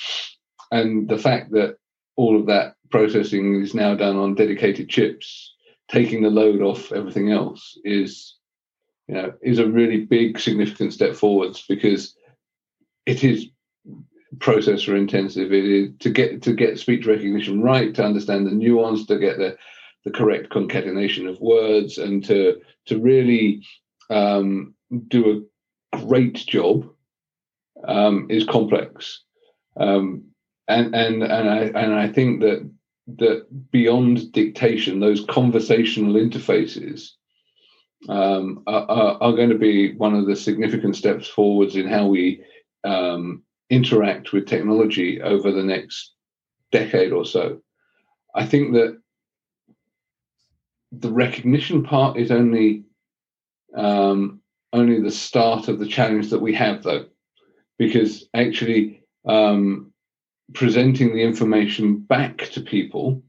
and 0.71 1.09
the 1.09 1.19
fact 1.19 1.53
that 1.53 1.77
all 2.17 2.39
of 2.39 2.47
that 2.47 2.75
processing 2.91 3.63
is 3.63 3.75
now 3.75 3.95
done 3.95 4.17
on 4.17 4.35
dedicated 4.35 4.89
chips, 4.89 5.55
taking 5.89 6.23
the 6.23 6.31
load 6.31 6.61
off 6.61 6.93
everything 6.93 7.31
else 7.31 7.79
is 7.85 8.37
you 9.09 9.15
know 9.15 9.33
is 9.43 9.59
a 9.59 9.69
really 9.69 10.05
big 10.05 10.39
significant 10.39 10.93
step 10.93 11.15
forwards 11.15 11.65
because 11.69 12.15
it 13.07 13.25
is 13.25 13.49
processor 14.39 14.97
intensive. 14.97 15.53
It 15.53 15.65
is 15.65 15.91
to 16.01 16.11
get 16.11 16.43
to 16.43 16.53
get 16.53 16.79
speech 16.79 17.07
recognition 17.07 17.63
right, 17.63 17.95
to 17.95 18.05
understand 18.05 18.47
the 18.47 18.53
nuance, 18.53 19.07
to 19.07 19.19
get 19.19 19.39
the 19.39 19.57
the 20.05 20.11
correct 20.11 20.51
concatenation 20.51 21.27
of 21.27 21.41
words, 21.41 21.99
and 21.99 22.25
to 22.25 22.61
to 22.87 22.99
really 22.99 23.67
um, 24.09 24.75
do 25.09 25.47
a 25.93 25.99
great 25.99 26.35
job 26.35 26.89
um, 27.87 28.27
is 28.31 28.45
complex. 28.45 29.23
Um, 29.77 30.25
and 30.69 30.95
and 30.95 31.23
and 31.23 31.51
I 31.51 31.59
and 31.65 31.95
I 31.95 32.09
think 32.09 32.41
that 32.41 32.71
that 33.19 33.71
beyond 33.73 34.33
dictation, 34.33 35.01
those 35.01 35.25
conversational 35.25 36.15
interfaces 36.15 37.11
um, 38.09 38.63
are, 38.67 38.89
are, 38.89 39.23
are, 39.23 39.33
going 39.33 39.51
to 39.51 39.59
be 39.59 39.95
one 39.97 40.15
of 40.15 40.27
the 40.27 40.37
significant 40.37 40.97
steps 40.97 41.27
forwards 41.27 41.77
in 41.77 41.89
how 41.89 42.07
we 42.07 42.45
um, 42.85 43.43
interact 43.71 44.33
with 44.33 44.47
technology 44.47 45.23
over 45.23 45.53
the 45.53 45.63
next 45.63 46.13
decade 46.73 47.13
or 47.13 47.25
so. 47.25 47.61
I 48.35 48.45
think 48.47 48.75
that 48.75 48.99
the 50.93 51.13
recognition 51.13 51.83
part 51.83 52.17
is 52.17 52.31
only 52.31 52.85
um, 53.77 54.41
only 54.73 55.01
the 55.01 55.11
start 55.11 55.69
of 55.69 55.79
the 55.79 55.87
challenge 55.87 56.31
that 56.31 56.41
we 56.41 56.55
have, 56.55 56.83
though, 56.83 57.07
because 57.79 58.29
actually 58.35 59.03
um, 59.27 59.93
presenting 60.53 61.15
the 61.15 61.23
information 61.23 61.99
back 61.99 62.39
to 62.39 62.61
people 62.61 63.23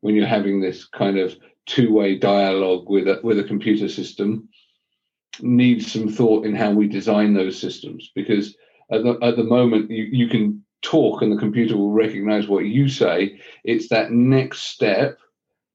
when 0.00 0.14
you're 0.14 0.26
having 0.26 0.60
this 0.60 0.86
kind 0.86 1.18
of 1.18 1.36
two-way 1.66 2.16
dialogue 2.16 2.88
with 2.88 3.08
a, 3.08 3.20
with 3.22 3.38
a 3.38 3.44
computer 3.44 3.88
system 3.88 4.48
needs 5.40 5.92
some 5.92 6.08
thought 6.08 6.44
in 6.44 6.54
how 6.54 6.70
we 6.70 6.88
design 6.88 7.34
those 7.34 7.58
systems 7.58 8.10
because 8.14 8.56
at 8.90 9.02
the, 9.02 9.18
at 9.22 9.36
the 9.36 9.44
moment 9.44 9.90
you, 9.90 10.04
you 10.04 10.28
can 10.28 10.64
talk 10.82 11.22
and 11.22 11.32
the 11.32 11.40
computer 11.40 11.76
will 11.76 11.92
recognize 11.92 12.48
what 12.48 12.64
you 12.64 12.88
say. 12.88 13.40
It's 13.64 13.88
that 13.88 14.12
next 14.12 14.62
step 14.62 15.18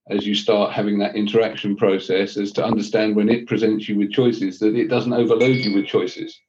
as 0.09 0.25
you 0.25 0.35
start 0.35 0.73
having 0.73 0.99
that 0.99 1.15
interaction 1.15 1.75
process 1.75 2.35
as 2.37 2.51
to 2.53 2.65
understand 2.65 3.15
when 3.15 3.29
it 3.29 3.47
presents 3.47 3.87
you 3.87 3.97
with 3.97 4.11
choices 4.11 4.59
that 4.59 4.75
it 4.75 4.89
doesn't 4.89 5.13
overload 5.13 5.57
you 5.57 5.75
with 5.75 5.85
choices. 5.85 6.39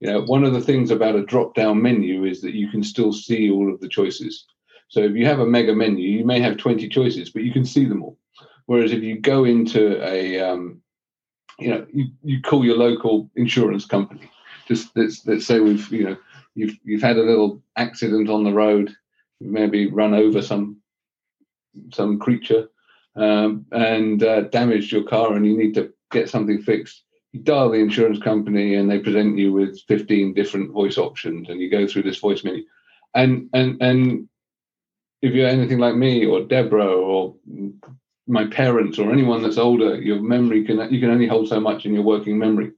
You 0.00 0.10
know 0.10 0.22
one 0.22 0.44
of 0.44 0.52
the 0.52 0.60
things 0.60 0.90
about 0.90 1.16
a 1.16 1.24
drop 1.24 1.54
down 1.54 1.80
menu 1.80 2.24
is 2.24 2.40
that 2.42 2.54
you 2.54 2.68
can 2.68 2.82
still 2.82 3.12
see 3.12 3.50
all 3.50 3.72
of 3.72 3.80
the 3.80 3.88
choices. 3.88 4.44
So 4.88 5.00
if 5.00 5.16
you 5.16 5.26
have 5.26 5.40
a 5.40 5.46
mega 5.46 5.74
menu 5.74 6.08
you 6.08 6.24
may 6.24 6.40
have 6.40 6.56
20 6.56 6.88
choices 6.88 7.30
but 7.30 7.42
you 7.42 7.52
can 7.52 7.64
see 7.64 7.84
them 7.84 8.02
all. 8.02 8.18
Whereas 8.66 8.92
if 8.92 9.02
you 9.02 9.20
go 9.20 9.44
into 9.44 10.02
a 10.04 10.40
um, 10.40 10.80
you 11.58 11.70
know 11.70 11.86
you, 11.92 12.06
you 12.22 12.42
call 12.42 12.64
your 12.64 12.76
local 12.76 13.30
insurance 13.36 13.86
company 13.86 14.30
just 14.66 14.90
let's 14.96 15.26
let's 15.26 15.46
say 15.46 15.60
we've 15.60 15.90
you 15.92 16.04
know 16.04 16.16
you've 16.54 16.76
you've 16.84 17.02
had 17.02 17.16
a 17.16 17.22
little 17.22 17.62
accident 17.76 18.28
on 18.28 18.44
the 18.44 18.52
road, 18.52 18.94
maybe 19.40 19.86
run 19.90 20.14
over 20.14 20.42
some 20.42 20.78
some 21.92 22.18
creature 22.18 22.68
um, 23.16 23.66
and 23.72 24.22
uh, 24.22 24.42
damaged 24.42 24.92
your 24.92 25.04
car, 25.04 25.34
and 25.34 25.46
you 25.46 25.56
need 25.56 25.74
to 25.74 25.92
get 26.10 26.28
something 26.28 26.62
fixed. 26.62 27.02
You 27.32 27.40
dial 27.40 27.70
the 27.70 27.78
insurance 27.78 28.20
company, 28.20 28.76
and 28.76 28.90
they 28.90 28.98
present 28.98 29.38
you 29.38 29.52
with 29.52 29.80
fifteen 29.88 30.34
different 30.34 30.70
voice 30.70 30.98
options, 30.98 31.48
and 31.48 31.60
you 31.60 31.70
go 31.70 31.86
through 31.86 32.02
this 32.04 32.18
voice 32.18 32.44
menu, 32.44 32.64
and 33.14 33.48
and 33.52 33.80
and 33.82 34.28
if 35.22 35.32
you're 35.32 35.48
anything 35.48 35.78
like 35.78 35.96
me 35.96 36.26
or 36.26 36.42
Deborah 36.42 36.94
or 36.94 37.34
my 38.26 38.46
parents 38.46 38.98
or 38.98 39.12
anyone 39.12 39.42
that's 39.42 39.58
older, 39.58 40.00
your 40.00 40.20
memory 40.20 40.64
can 40.64 40.92
you 40.92 41.00
can 41.00 41.10
only 41.10 41.26
hold 41.26 41.48
so 41.48 41.60
much 41.60 41.84
in 41.86 41.94
your 41.94 42.02
working 42.02 42.38
memory. 42.38 42.72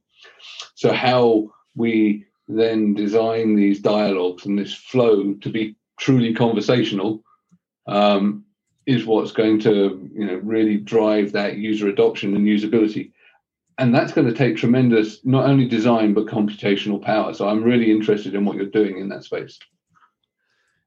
So 0.75 0.93
how 0.93 1.51
we 1.77 2.25
then 2.47 2.93
design 2.93 3.55
these 3.55 3.79
dialogues 3.79 4.45
and 4.45 4.57
this 4.57 4.73
flow 4.73 5.33
to 5.35 5.49
be 5.49 5.75
truly 5.99 6.33
conversational 6.33 7.23
um, 7.87 8.43
is 8.85 9.05
what's 9.05 9.31
going 9.31 9.59
to 9.59 10.09
you 10.13 10.25
know 10.25 10.35
really 10.37 10.77
drive 10.77 11.31
that 11.33 11.57
user 11.57 11.87
adoption 11.87 12.35
and 12.35 12.45
usability. 12.45 13.11
And 13.79 13.93
that's 13.93 14.11
going 14.11 14.27
to 14.27 14.33
take 14.33 14.57
tremendous 14.57 15.23
not 15.23 15.45
only 15.45 15.67
design 15.67 16.13
but 16.13 16.25
computational 16.25 17.01
power. 17.01 17.33
So 17.33 17.47
i'm 17.47 17.63
really 17.63 17.91
interested 17.91 18.33
in 18.33 18.43
what 18.43 18.55
you're 18.55 18.65
doing 18.65 18.97
in 18.97 19.09
that 19.09 19.23
space. 19.23 19.59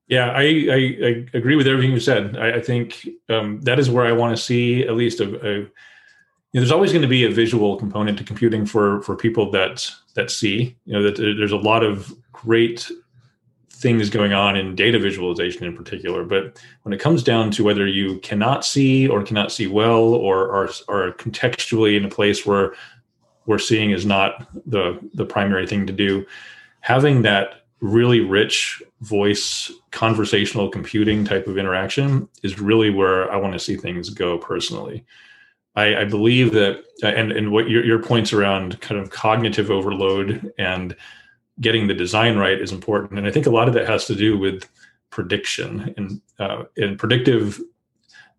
Yeah 0.09 0.31
i 0.31 0.42
i, 0.42 0.81
I 1.09 1.26
agree 1.35 1.57
with 1.57 1.68
everything 1.68 1.92
you 1.92 2.00
said. 2.00 2.37
I, 2.37 2.57
I 2.57 2.61
think 2.61 3.09
um, 3.29 3.61
that 3.62 3.79
is 3.79 3.90
where 3.90 4.07
i 4.07 4.12
want 4.12 4.37
to 4.37 4.42
see 4.42 4.83
at 4.83 4.94
least 4.94 5.20
a, 5.20 5.29
a 5.50 5.66
know, 6.59 6.61
there's 6.61 6.73
always 6.73 6.93
going 6.93 7.03
to 7.03 7.09
be 7.09 7.25
a 7.25 7.31
visual 7.31 7.77
component 7.77 8.19
to 8.19 8.25
computing 8.25 8.67
for 8.67 9.03
for 9.03 9.17
people 9.17 9.51
that 9.53 9.91
that 10.15 10.31
see. 10.31 10.77
You 10.85 10.95
know 10.95 11.03
that 11.03 11.17
there's 11.17 11.53
a 11.53 11.57
lot 11.57 11.83
of 11.85 12.13
great 12.33 12.91
things 13.81 14.11
going 14.11 14.35
on 14.35 14.57
in 14.57 14.75
data 14.75 14.99
visualization 14.99 15.65
in 15.65 15.75
particular. 15.75 16.23
But 16.23 16.61
when 16.83 16.93
it 16.93 17.01
comes 17.01 17.23
down 17.23 17.51
to 17.53 17.65
whether 17.65 17.87
you 17.87 18.19
cannot 18.19 18.65
see 18.65 19.09
or 19.09 19.23
cannot 19.23 19.51
see 19.51 19.67
well 19.67 20.13
or 20.15 20.51
are, 20.51 20.69
are 20.89 21.13
contextually 21.13 21.97
in 21.97 22.05
a 22.05 22.11
place 22.11 22.45
where 22.45 22.75
where 23.47 23.59
seeing 23.59 23.91
is 23.91 24.05
not 24.05 24.47
the 24.67 24.99
the 25.15 25.25
primary 25.25 25.67
thing 25.67 25.87
to 25.87 25.93
do, 25.93 26.27
having 26.81 27.23
that 27.23 27.65
really 27.81 28.21
rich 28.21 28.83
voice 29.01 29.73
conversational 29.91 30.69
computing 30.69 31.25
type 31.25 31.47
of 31.47 31.57
interaction 31.57 32.29
is 32.43 32.61
really 32.61 32.91
where 32.91 33.33
I 33.33 33.37
want 33.37 33.55
to 33.55 33.59
see 33.59 33.77
things 33.77 34.11
go 34.11 34.37
personally. 34.37 35.07
I, 35.76 35.96
I 35.96 36.04
believe 36.04 36.52
that, 36.52 36.83
and 37.02 37.33
and 37.33 37.52
what 37.52 37.70
your 37.70 37.85
your 37.85 38.02
points 38.02 38.33
around 38.33 38.80
kind 38.80 39.00
of 39.00 39.11
cognitive 39.11 39.70
overload 39.70 40.52
and 40.59 40.96
getting 41.61 41.87
the 41.87 41.94
design 41.94 42.37
right 42.37 42.61
is 42.61 42.72
important, 42.72 43.18
and 43.18 43.26
I 43.26 43.30
think 43.30 43.46
a 43.46 43.50
lot 43.50 43.68
of 43.68 43.74
that 43.74 43.88
has 43.88 44.06
to 44.06 44.14
do 44.14 44.37
with 44.38 44.68
prediction 45.11 45.94
and 45.96 46.20
uh, 46.38 46.64
and 46.76 46.98
predictive 46.98 47.61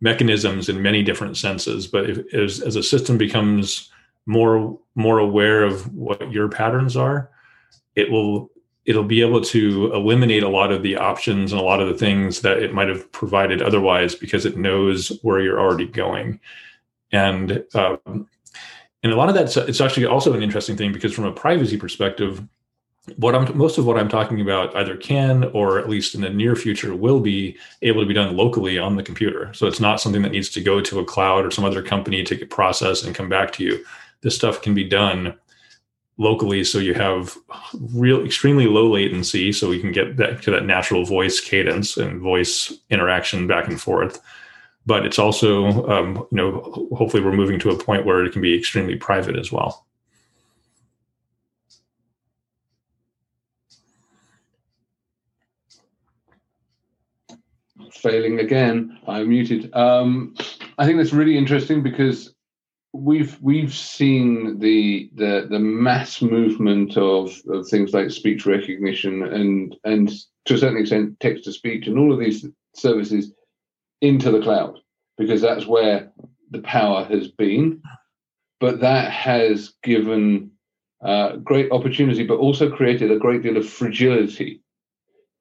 mechanisms 0.02 0.68
in 0.68 0.82
many 0.82 1.04
different 1.04 1.38
senses. 1.38 1.88
But 1.88 2.10
if, 2.10 2.34
as 2.34 2.60
as 2.60 2.76
a 2.76 2.84
system 2.84 3.18
becomes 3.18 3.90
more 4.26 4.78
more 4.96 5.20
aware 5.20 5.64
of 5.64 5.94
what 5.94 6.32
your 6.32 6.50
patterns 6.50 6.98
are, 6.98 7.30
it 7.96 8.12
will 8.12 8.52
it'll 8.86 9.04
be 9.04 9.22
able 9.22 9.42
to 9.42 9.94
eliminate 9.94 10.44
a 10.44 10.50
lot 10.50 10.72
of 10.72 10.84
the 10.84 10.98
options 10.98 11.52
and 11.52 11.62
a 11.62 11.64
lot 11.64 11.80
of 11.80 11.88
the 11.88 11.98
things 11.98 12.42
that 12.42 12.58
it 12.58 12.74
might 12.74 12.90
have 12.90 13.10
provided 13.12 13.62
otherwise 13.62 14.16
because 14.16 14.46
it 14.46 14.58
knows 14.58 15.20
where 15.22 15.40
you're 15.40 15.60
already 15.60 15.86
going 15.86 16.40
and 17.12 17.64
um, 17.74 18.28
and 19.04 19.12
a 19.12 19.16
lot 19.16 19.30
of 19.30 19.36
that 19.36 19.56
it's 19.68 19.82
actually 19.82 20.06
also 20.06 20.34
an 20.34 20.44
interesting 20.44 20.78
thing 20.78 20.92
because 20.92 21.14
from 21.14 21.26
a 21.26 21.32
privacy 21.32 21.78
perspective 21.78 22.44
what 23.16 23.34
i'm 23.34 23.58
most 23.58 23.78
of 23.78 23.86
what 23.86 23.98
i'm 23.98 24.08
talking 24.08 24.42
about 24.42 24.76
either 24.76 24.96
can 24.96 25.46
or 25.54 25.80
at 25.80 25.90
least 25.90 26.14
in 26.14 26.22
the 26.22 26.30
near 26.30 26.56
future 26.56 26.96
will 26.96 27.20
be 27.20 27.58
able 27.82 28.02
to 28.02 28.08
be 28.08 28.14
done 28.14 28.38
locally 28.38 28.78
on 28.78 28.96
the 28.96 29.04
computer. 29.04 29.52
So 29.54 29.66
it's 29.66 29.80
not 29.80 30.00
something 30.00 30.22
that 30.22 30.32
needs 30.32 30.50
to 30.50 30.62
go 30.62 30.82
to 30.82 31.00
a 31.00 31.06
cloud 31.06 31.46
or 31.46 31.52
some 31.52 31.66
other 31.66 31.82
company 31.82 32.24
to 32.24 32.36
get 32.36 32.52
processed 32.52 33.04
and 33.04 33.16
come 33.16 33.28
back 33.28 33.52
to 33.54 33.64
you. 33.64 33.84
This 34.22 34.36
stuff 34.36 34.62
can 34.62 34.76
be 34.76 34.84
done 34.84 35.34
locally 36.18 36.64
so 36.64 36.78
you 36.78 36.94
have 36.94 37.36
real 37.96 38.24
extremely 38.24 38.68
low 38.68 38.88
latency 38.92 39.52
so 39.52 39.68
we 39.68 39.80
can 39.80 39.92
get 39.92 40.16
back 40.16 40.42
to 40.42 40.52
that 40.52 40.66
natural 40.66 41.04
voice 41.04 41.40
cadence 41.40 41.98
and 41.98 42.22
voice 42.22 42.72
interaction 42.92 43.48
back 43.48 43.68
and 43.68 43.82
forth 43.82 44.22
but 44.86 45.06
it's 45.06 45.20
also 45.20 45.88
um, 45.88 46.28
you 46.32 46.38
know 46.38 46.90
hopefully 46.96 47.24
we're 47.24 47.32
moving 47.32 47.60
to 47.60 47.70
a 47.70 47.78
point 47.78 48.06
where 48.06 48.24
it 48.24 48.34
can 48.34 48.42
be 48.42 48.58
extremely 48.58 48.96
private 48.96 49.38
as 49.38 49.52
well. 49.52 49.86
Failing 57.92 58.40
again. 58.40 58.98
I'm 59.08 59.30
muted. 59.30 59.74
Um, 59.76 60.36
i 60.78 60.86
think 60.86 60.98
that's 60.98 61.14
really 61.14 61.38
interesting 61.38 61.84
because 61.84 62.34
we've 62.94 63.38
we've 63.42 63.74
seen 63.74 64.60
the 64.60 65.10
the 65.16 65.48
the 65.50 65.60
mass 65.60 66.22
movement 66.22 66.98
of, 66.98 67.40
of 67.48 67.68
things 67.68 67.94
like 67.94 68.10
speech 68.10 68.46
recognition 68.46 69.24
and 69.24 69.76
and 69.84 70.12
to 70.46 70.56
a 70.56 70.58
certain 70.58 70.78
extent 70.80 71.20
text 71.20 71.44
to 71.46 71.54
speech 71.54 71.88
and 71.88 71.98
all 71.98 72.12
of 72.12 72.20
these 72.20 72.46
services 72.76 73.32
into 74.02 74.32
the 74.32 74.42
cloud 74.42 74.80
because 75.18 75.42
that's 75.42 75.66
where 75.66 76.12
the 76.52 76.62
power 76.62 77.04
has 77.06 77.28
been 77.28 77.82
but 78.60 78.82
that 78.82 79.12
has 79.12 79.74
given 79.84 80.52
uh, 81.04 81.36
great 81.38 81.72
opportunity 81.72 82.24
but 82.24 82.38
also 82.38 82.70
created 82.70 83.12
a 83.12 83.18
great 83.18 83.42
deal 83.42 83.58
of 83.58 83.68
fragility 83.68 84.62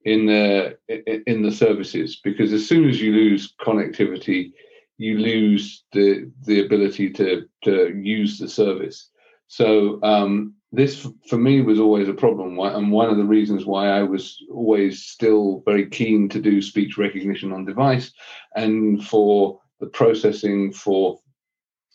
in 0.05 0.27
the 0.27 0.79
in 1.27 1.43
the 1.43 1.53
services 1.53 2.21
because 2.25 2.53
as 2.53 2.67
soon 2.67 2.89
as 2.89 3.01
you 3.01 3.13
lose 3.13 3.55
connectivity 3.61 4.53
you 5.01 5.19
lose 5.19 5.83
the 5.93 6.31
the 6.45 6.61
ability 6.61 7.11
to 7.11 7.49
to 7.65 7.99
use 8.03 8.39
the 8.39 8.49
service. 8.49 9.09
So 9.51 9.99
um, 10.05 10.55
this 10.71 11.09
for 11.29 11.37
me 11.37 11.61
was 11.61 11.81
always 11.81 12.09
a 12.09 12.15
problem, 12.15 12.57
and 12.61 12.93
one 12.93 13.11
of 13.11 13.17
the 13.17 13.25
reasons 13.25 13.67
why 13.67 13.89
I 13.89 14.05
was 14.05 14.39
always 14.49 15.03
still 15.03 15.65
very 15.67 15.89
keen 15.91 16.29
to 16.29 16.41
do 16.41 16.63
speech 16.63 16.97
recognition 16.97 17.51
on 17.51 17.65
device, 17.65 18.13
and 18.55 19.05
for 19.05 19.61
the 19.81 19.89
processing 19.89 20.73
for 20.73 21.19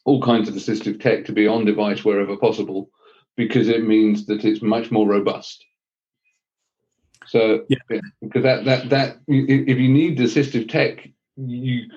all 0.04 0.22
kinds 0.22 0.50
of 0.50 0.56
assistive 0.56 1.00
tech 1.00 1.24
to 1.26 1.32
be 1.32 1.48
on 1.48 1.64
device 1.64 2.04
wherever 2.04 2.36
possible, 2.36 2.90
because 3.38 3.70
it 3.70 3.88
means 3.88 4.26
that 4.26 4.44
it's 4.44 4.62
much 4.62 4.92
more 4.92 5.08
robust. 5.08 5.64
So, 7.28 7.64
yeah. 7.70 8.00
because 8.22 8.44
that 8.44 8.66
that 8.66 8.90
that 8.90 9.18
if 9.30 9.78
you 9.78 9.88
need 9.88 10.18
assistive 10.20 10.68
tech, 10.68 11.08
you 11.38 11.90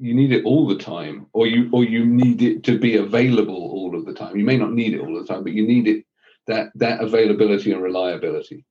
you 0.00 0.14
need 0.14 0.32
it 0.32 0.44
all 0.44 0.66
the 0.66 0.78
time 0.78 1.26
or 1.34 1.46
you 1.46 1.68
or 1.72 1.84
you 1.84 2.04
need 2.04 2.40
it 2.42 2.64
to 2.64 2.78
be 2.78 2.96
available 2.96 3.54
all 3.54 3.94
of 3.94 4.06
the 4.06 4.14
time. 4.14 4.36
You 4.36 4.44
may 4.44 4.56
not 4.56 4.72
need 4.72 4.94
it 4.94 5.00
all 5.00 5.14
the 5.14 5.26
time 5.26 5.44
but 5.44 5.52
you 5.52 5.66
need 5.66 5.86
it 5.86 6.04
that 6.46 6.72
that 6.74 7.02
availability 7.02 7.72
and 7.72 7.82
reliability. 7.82 8.64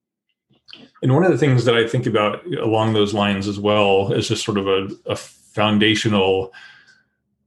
And 1.02 1.14
one 1.14 1.24
of 1.24 1.32
the 1.32 1.38
things 1.38 1.66
that 1.66 1.76
i 1.76 1.88
think 1.88 2.06
about 2.06 2.46
along 2.46 2.94
those 2.94 3.14
lines 3.14 3.48
as 3.48 3.60
well 3.60 4.12
is 4.12 4.28
just 4.28 4.44
sort 4.44 4.58
of 4.58 4.68
a, 4.68 4.90
a 5.06 5.16
foundational 5.16 6.52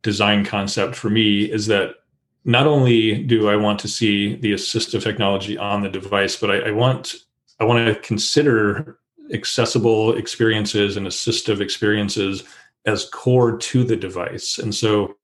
design 0.02 0.44
concept 0.44 0.96
for 0.96 1.10
me 1.10 1.44
is 1.44 1.66
that 1.66 1.96
not 2.44 2.66
only 2.66 3.22
do 3.22 3.48
i 3.48 3.56
want 3.56 3.78
to 3.80 3.88
see 3.88 4.34
the 4.36 4.52
assistive 4.52 5.02
technology 5.02 5.56
on 5.56 5.82
the 5.82 5.88
device 5.88 6.34
but 6.34 6.50
i, 6.50 6.58
I 6.68 6.70
want 6.72 7.14
i 7.60 7.64
want 7.64 7.86
to 7.86 7.94
consider 8.00 8.98
accessible 9.32 10.16
experiences 10.16 10.96
and 10.96 11.06
assistive 11.06 11.60
experiences 11.60 12.42
as 12.86 13.08
core 13.10 13.56
to 13.56 13.84
the 13.84 13.96
device. 13.96 14.58
And 14.58 14.74
so 14.74 15.16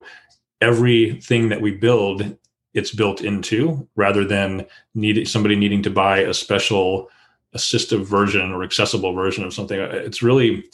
everything 0.60 1.48
that 1.48 1.60
we 1.60 1.72
build, 1.72 2.36
it's 2.74 2.94
built 2.94 3.22
into 3.22 3.88
rather 3.96 4.24
than 4.24 4.66
needing 4.94 5.26
somebody 5.26 5.56
needing 5.56 5.82
to 5.82 5.90
buy 5.90 6.18
a 6.20 6.34
special 6.34 7.10
assistive 7.56 8.04
version 8.04 8.52
or 8.52 8.62
accessible 8.62 9.12
version 9.12 9.44
of 9.44 9.54
something. 9.54 9.78
It's 9.78 10.22
really, 10.22 10.46
you 10.46 10.64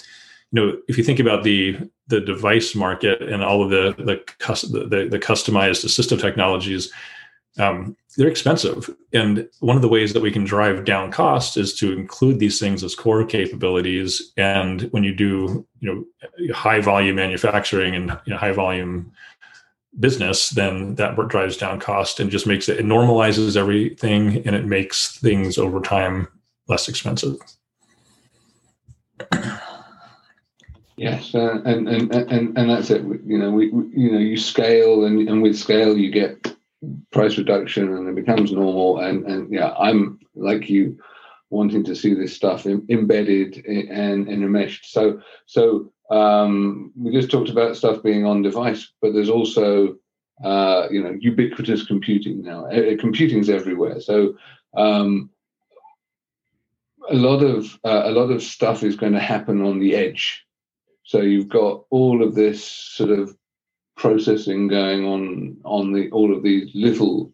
know, 0.53 0.77
if 0.89 0.99
you 0.99 1.05
think 1.05 1.21
about 1.21 1.45
the 1.45 1.79
the 2.09 2.21
device 2.21 2.75
market 2.75 3.23
and 3.23 3.43
all 3.43 3.63
of 3.63 3.71
the 3.71 3.95
the 3.99 4.23
the, 4.89 5.09
the 5.11 5.19
customized 5.19 5.85
assistive 5.85 6.21
technologies, 6.21 6.93
um, 7.59 7.97
they're 8.17 8.29
expensive. 8.29 8.95
And 9.13 9.49
one 9.61 9.77
of 9.77 9.83
the 9.83 9.89
ways 9.89 10.13
that 10.13 10.23
we 10.23 10.31
can 10.31 10.45
drive 10.45 10.85
down 10.85 11.11
cost 11.11 11.57
is 11.57 11.75
to 11.79 11.93
include 11.93 12.39
these 12.39 12.61
things 12.61 12.85
as 12.85 12.95
core 12.95 13.25
capabilities. 13.25 14.33
And 14.37 14.83
when 14.93 15.05
you 15.05 15.15
do, 15.15 15.67
you 15.81 16.07
know, 16.39 16.55
high 16.55 16.81
volume 16.81 17.17
manufacturing 17.17 17.95
and 17.95 18.11
you 18.25 18.33
know, 18.33 18.39
high 18.39 18.53
volume 18.53 19.13
business, 19.99 20.51
then 20.51 20.95
that 20.97 21.17
drives 21.29 21.57
down 21.57 21.81
cost 21.81 22.21
and 22.21 22.31
just 22.31 22.47
makes 22.47 22.69
it, 22.69 22.79
it 22.79 22.87
normalizes 22.87 23.57
everything 23.57 24.47
and 24.47 24.55
it 24.55 24.65
makes 24.65 25.19
things 25.19 25.59
over 25.59 25.81
time 25.81 26.29
less 26.69 26.89
expensive. 26.89 27.37
Yes, 30.97 31.35
and, 31.35 31.89
and 31.89 32.15
and 32.15 32.57
and 32.57 32.71
that's 32.71 32.91
it. 32.91 33.03
You 33.03 33.39
know, 33.39 33.51
we, 33.51 33.69
we 33.71 33.85
you 33.97 34.13
know 34.13 34.19
you 34.19 34.37
scale, 34.37 35.05
and 35.05 35.29
and 35.29 35.43
with 35.43 35.59
scale 35.59 35.99
you 35.99 36.11
get 36.11 36.54
price 37.11 37.39
reduction 37.39 37.95
and 37.95 38.09
it 38.09 38.15
becomes 38.15 38.53
normal. 38.53 39.01
And, 39.01 39.25
and 39.25 39.53
yeah, 39.53 39.73
I'm 39.79 40.19
like 40.35 40.69
you 40.69 40.99
wanting 41.51 41.85
to 41.85 41.95
see 41.95 42.15
this 42.15 42.35
stuff 42.35 42.67
in, 42.67 42.85
embedded 42.89 43.65
and, 43.67 44.29
and 44.29 44.45
enmeshed. 44.45 44.93
So, 44.93 45.21
so 45.47 45.93
um, 46.11 46.93
we 46.97 47.13
just 47.13 47.31
talked 47.31 47.51
about 47.51 47.77
stuff 47.77 48.03
being 48.03 48.27
on 48.27 48.43
device, 48.43 48.93
but 49.01 49.15
there's 49.15 49.31
also, 49.31 49.97
uh, 50.45 50.89
you 50.91 51.03
know, 51.03 51.17
ubiquitous 51.21 51.87
computing 51.87 52.43
now. 52.43 52.69
Computing 52.99 53.39
is 53.39 53.51
everywhere. 53.51 54.01
So, 54.01 54.37
um, 54.77 55.31
a 57.11 57.15
lot 57.15 57.43
of 57.43 57.79
uh, 57.85 58.03
a 58.05 58.11
lot 58.11 58.31
of 58.31 58.43
stuff 58.43 58.83
is 58.83 58.97
going 58.97 59.13
to 59.13 59.21
happen 59.21 59.63
on 59.63 59.79
the 59.79 59.95
edge. 59.95 60.45
So 61.05 61.21
you've 61.21 61.49
got 61.49 61.85
all 61.91 62.23
of 62.23 62.35
this 62.35 62.65
sort 62.65 63.11
of 63.11 63.37
processing 63.97 64.69
going 64.69 65.05
on 65.05 65.57
on 65.65 65.93
the 65.93 66.11
all 66.11 66.35
of 66.35 66.43
these 66.43 66.71
little 66.75 67.33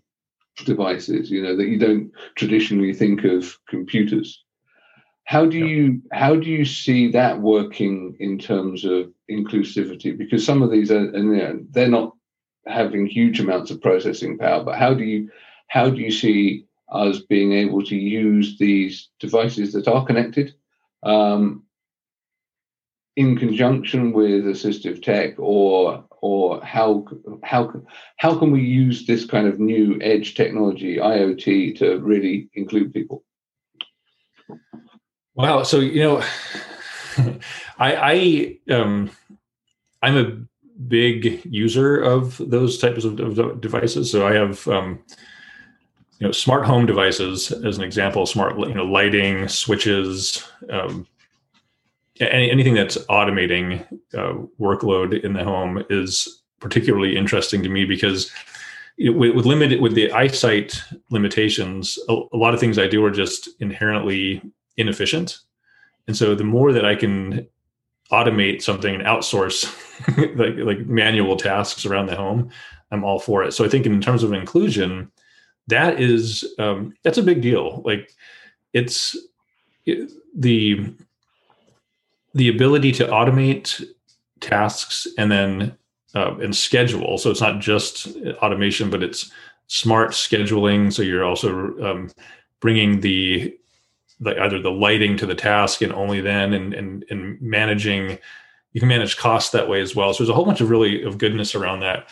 devices 0.66 1.30
you 1.30 1.42
know 1.42 1.56
that 1.56 1.68
you 1.68 1.78
don't 1.78 2.12
traditionally 2.36 2.92
think 2.92 3.24
of 3.24 3.58
computers. 3.68 4.44
How 5.24 5.46
do 5.46 5.58
you 5.58 6.02
how 6.12 6.36
do 6.36 6.48
you 6.48 6.64
see 6.64 7.10
that 7.12 7.40
working 7.40 8.16
in 8.18 8.38
terms 8.38 8.84
of 8.84 9.12
inclusivity? 9.30 10.16
Because 10.16 10.44
some 10.44 10.62
of 10.62 10.70
these 10.70 10.90
are 10.90 10.98
and 11.14 11.36
you 11.36 11.42
know, 11.42 11.60
they're 11.70 11.88
not 11.88 12.14
having 12.66 13.06
huge 13.06 13.40
amounts 13.40 13.70
of 13.70 13.80
processing 13.80 14.38
power 14.38 14.62
but 14.62 14.78
how 14.78 14.94
do 14.94 15.04
you 15.04 15.30
how 15.68 15.88
do 15.88 16.00
you 16.00 16.10
see 16.10 16.66
us 16.90 17.20
being 17.20 17.52
able 17.52 17.82
to 17.84 17.96
use 17.96 18.58
these 18.58 19.08
devices 19.20 19.72
that 19.72 19.88
are 19.88 20.04
connected 20.04 20.54
um, 21.04 21.62
in 23.16 23.36
conjunction 23.36 24.12
with 24.12 24.44
assistive 24.44 25.02
tech 25.02 25.38
or 25.38 26.04
or 26.22 26.62
how 26.64 27.06
how 27.44 27.72
how 28.16 28.38
can 28.38 28.50
we 28.50 28.62
use 28.62 29.06
this 29.06 29.24
kind 29.24 29.46
of 29.46 29.58
new 29.58 29.98
edge 30.02 30.34
technology 30.34 30.96
IoT 30.96 31.78
to 31.78 31.98
really 32.00 32.48
include 32.54 32.92
people? 32.92 33.24
Wow. 35.34 35.62
So 35.62 35.80
you 35.80 36.02
know, 36.02 36.24
I 37.78 38.58
I 38.68 38.74
um 38.74 39.10
I'm 40.02 40.16
a 40.16 40.36
big 40.88 41.44
user 41.44 42.00
of 42.00 42.38
those 42.38 42.78
types 42.78 43.04
of, 43.04 43.20
of 43.20 43.60
devices. 43.60 44.10
So 44.10 44.26
I 44.26 44.34
have 44.34 44.66
um, 44.68 44.98
you 46.18 46.26
know 46.26 46.32
smart 46.32 46.66
home 46.66 46.86
devices 46.86 47.52
as 47.52 47.78
an 47.78 47.84
example, 47.84 48.26
smart 48.26 48.58
you 48.58 48.74
know 48.74 48.84
lighting, 48.84 49.48
switches, 49.48 50.44
um, 50.70 51.06
any, 52.20 52.50
anything 52.50 52.74
that's 52.74 52.98
automating 53.06 53.80
uh, 54.14 54.34
workload 54.60 55.22
in 55.24 55.32
the 55.32 55.44
home 55.44 55.82
is 55.90 56.42
particularly 56.60 57.16
interesting 57.16 57.62
to 57.62 57.68
me 57.68 57.84
because 57.84 58.30
with, 58.98 59.34
with 59.34 59.46
limited 59.46 59.80
with 59.80 59.94
the 59.94 60.12
eyesight 60.12 60.82
limitations, 61.10 61.98
a, 62.08 62.20
a 62.32 62.36
lot 62.36 62.54
of 62.54 62.60
things 62.60 62.78
I 62.78 62.86
do 62.86 63.04
are 63.04 63.10
just 63.10 63.48
inherently 63.60 64.42
inefficient, 64.76 65.38
and 66.06 66.16
so 66.16 66.34
the 66.34 66.44
more 66.44 66.72
that 66.72 66.84
I 66.84 66.94
can 66.94 67.46
automate 68.12 68.60
something 68.60 68.94
and 68.94 69.04
outsource 69.04 69.64
like 70.36 70.56
like 70.56 70.86
manual 70.86 71.36
tasks 71.36 71.86
around 71.86 72.06
the 72.06 72.16
home, 72.16 72.50
I'm 72.90 73.04
all 73.04 73.18
for 73.18 73.42
it. 73.42 73.52
So 73.52 73.64
I 73.64 73.68
think 73.68 73.86
in 73.86 74.00
terms 74.00 74.22
of 74.22 74.32
inclusion, 74.32 75.10
that 75.68 76.00
is 76.00 76.44
um, 76.58 76.92
that's 77.02 77.18
a 77.18 77.22
big 77.22 77.40
deal. 77.40 77.82
Like 77.84 78.12
it's 78.72 79.16
it, 79.86 80.10
the 80.34 80.92
the 82.34 82.48
ability 82.48 82.92
to 82.92 83.06
automate 83.06 83.84
tasks 84.40 85.06
and 85.18 85.30
then 85.30 85.76
uh, 86.14 86.36
and 86.38 86.56
schedule. 86.56 87.18
So 87.18 87.30
it's 87.30 87.40
not 87.40 87.60
just 87.60 88.08
automation, 88.42 88.90
but 88.90 89.02
it's 89.02 89.30
smart 89.68 90.10
scheduling. 90.10 90.92
So 90.92 91.02
you're 91.02 91.24
also 91.24 91.78
um, 91.80 92.10
bringing 92.60 93.00
the, 93.00 93.56
the 94.18 94.40
either 94.42 94.60
the 94.60 94.72
lighting 94.72 95.16
to 95.18 95.26
the 95.26 95.34
task 95.34 95.82
and 95.82 95.92
only 95.92 96.20
then, 96.20 96.52
and 96.52 96.74
and 96.74 97.04
and 97.10 97.40
managing. 97.40 98.18
You 98.72 98.80
can 98.80 98.88
manage 98.88 99.16
costs 99.16 99.50
that 99.50 99.68
way 99.68 99.80
as 99.80 99.96
well. 99.96 100.12
So 100.12 100.22
there's 100.22 100.30
a 100.30 100.34
whole 100.34 100.44
bunch 100.44 100.60
of 100.60 100.70
really 100.70 101.02
of 101.02 101.18
goodness 101.18 101.54
around 101.54 101.80
that. 101.80 102.08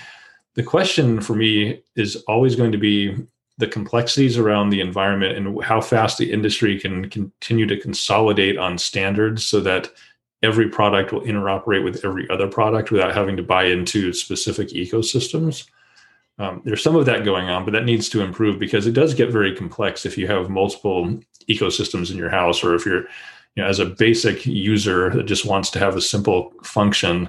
The 0.55 0.63
question 0.65 1.21
for 1.21 1.35
me 1.35 1.83
is 1.95 2.17
always 2.27 2.57
going 2.57 2.73
to 2.73 2.79
be 2.79 3.17
the 3.59 3.67
complexities 3.67 4.39
around 4.39 4.71
the 4.71 4.81
environment 4.81 5.37
and 5.37 5.63
how 5.63 5.81
fast 5.81 6.19
the 6.19 6.33
industry 6.33 6.79
can 6.79 7.11
continue 7.11 7.67
to 7.67 7.79
consolidate 7.79 8.57
on 8.57 8.79
standards 8.79 9.45
so 9.45 9.61
that 9.61 9.91
every 10.43 10.69
product 10.69 11.13
will 11.13 11.23
interoperate 11.23 11.85
with 11.85 12.05
every 12.05 12.29
other 12.31 12.47
product 12.47 12.91
without 12.91 13.15
having 13.15 13.37
to 13.37 13.43
buy 13.43 13.65
into 13.65 14.13
specific 14.13 14.69
ecosystems. 14.69 15.69
Um, 16.39 16.63
there's 16.65 16.83
some 16.83 16.95
of 16.95 17.07
that 17.07 17.25
going 17.25 17.49
on, 17.49 17.65
but 17.65 17.73
that 17.73 17.85
needs 17.85 18.09
to 18.11 18.23
improve 18.23 18.59
because 18.61 18.87
it 18.87 18.93
does 18.93 19.15
get 19.15 19.33
very 19.33 19.55
complex 19.55 20.07
if 20.07 20.17
you 20.17 20.29
have 20.29 20.49
multiple 20.49 21.19
ecosystems 21.51 22.11
in 22.11 22.17
your 22.17 22.31
house, 22.31 22.63
or 22.63 22.75
if 22.77 22.87
you're, 22.87 23.03
you 23.57 23.63
know, 23.63 23.67
as 23.67 23.81
a 23.81 23.87
basic 23.87 24.47
user 24.47 25.11
that 25.11 25.25
just 25.25 25.45
wants 25.45 25.71
to 25.71 25.81
have 25.81 25.97
a 25.97 26.01
simple 26.01 26.53
function, 26.63 27.29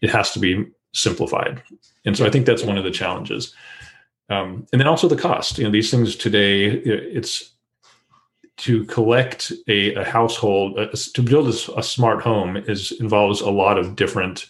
it 0.00 0.08
has 0.08 0.30
to 0.30 0.38
be 0.38 0.64
simplified. 0.94 1.62
And 2.06 2.16
so 2.16 2.24
I 2.24 2.30
think 2.30 2.46
that's 2.46 2.62
one 2.62 2.78
of 2.78 2.84
the 2.84 2.90
challenges. 2.90 3.54
Um, 4.30 4.66
and 4.72 4.80
then 4.80 4.88
also 4.88 5.08
the 5.08 5.16
cost. 5.16 5.58
You 5.58 5.64
know, 5.64 5.70
these 5.70 5.90
things 5.90 6.16
today, 6.16 6.66
it's 6.66 7.53
to 8.56 8.84
collect 8.84 9.52
a, 9.68 9.94
a 9.94 10.04
household, 10.04 10.78
uh, 10.78 10.86
to 11.14 11.22
build 11.22 11.48
a, 11.48 11.78
a, 11.78 11.82
smart 11.82 12.22
home 12.22 12.56
is 12.56 12.92
involves 12.92 13.40
a 13.40 13.50
lot 13.50 13.78
of 13.78 13.96
different 13.96 14.48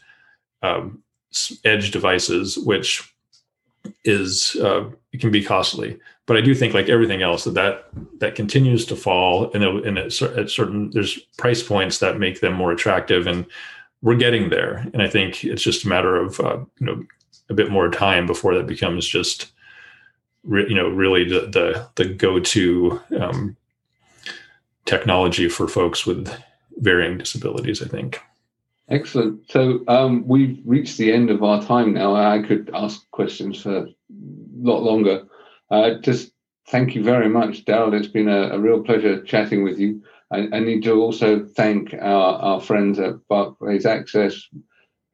um, 0.63 1.03
edge 1.65 1.91
devices, 1.91 2.59
which 2.59 3.15
is 4.05 4.57
uh, 4.63 4.85
it 5.13 5.21
can 5.21 5.31
be 5.31 5.43
costly. 5.43 5.99
But 6.27 6.37
I 6.37 6.41
do 6.41 6.55
think, 6.55 6.75
like 6.75 6.89
everything 6.89 7.23
else, 7.23 7.45
that 7.45 7.55
that, 7.55 7.87
that 8.19 8.35
continues 8.35 8.85
to 8.87 8.97
fall, 8.97 9.51
and, 9.53 9.63
and 9.63 9.99
at, 9.99 10.23
at 10.23 10.51
certain 10.51 10.91
there's 10.91 11.19
price 11.39 11.63
points 11.63 11.99
that 11.99 12.19
make 12.19 12.41
them 12.41 12.55
more 12.55 12.73
attractive, 12.73 13.27
and 13.27 13.47
we're 14.03 14.17
getting 14.17 14.51
there. 14.51 14.87
And 14.93 15.03
I 15.03 15.09
think 15.09 15.45
it's 15.45 15.63
just 15.63 15.85
a 15.85 15.89
matter 15.89 16.17
of 16.17 16.41
uh, 16.41 16.59
you 16.79 16.87
know 16.87 17.05
a 17.49 17.55
bit 17.55 17.71
more 17.71 17.91
time 17.91 18.27
before 18.27 18.55
that 18.55 18.67
becomes 18.67 19.07
just 19.07 19.53
re- 20.45 20.69
you 20.69 20.75
know 20.75 20.89
really 20.89 21.25
the 21.25 21.41
the, 21.41 21.89
the 21.97 22.15
go 22.15 22.39
to 22.39 23.01
um, 23.19 23.57
technology 24.85 25.49
for 25.49 25.69
folks 25.69 26.07
with 26.07 26.35
varying 26.79 27.19
disabilities. 27.19 27.83
I 27.83 27.87
think. 27.87 28.21
Excellent. 28.89 29.51
So 29.51 29.83
um, 29.89 30.27
we've 30.27 30.61
reached 30.65 30.99
the 30.99 31.13
end 31.13 31.31
of 31.31 31.43
our 31.43 31.63
time 31.63 31.95
now. 31.95 32.15
I 32.15 32.43
could 32.43 32.71
ask 32.75 33.11
questions 33.13 33.63
for 33.63 33.77
a 33.77 33.87
lot 34.55 34.83
longer. 34.83 35.25
Uh, 35.71 35.95
just 36.01 36.33
thank 36.69 36.95
you 36.95 37.03
very 37.03 37.29
much, 37.29 37.65
Darryl. 37.65 37.95
It's 37.95 38.09
been 38.09 38.29
a, 38.29 38.51
a, 38.51 38.59
real 38.59 38.83
pleasure 38.83 39.23
chatting 39.23 39.65
with 39.65 39.79
you. 39.79 40.03
I, 40.31 40.49
I, 40.53 40.61
need 40.61 40.83
to 40.85 40.93
also 41.01 41.45
thank 41.45 41.95
our, 41.95 42.35
our 42.37 42.61
friends 42.61 42.99
at 42.99 43.15
Barclays 43.29 43.87
Access, 43.87 44.49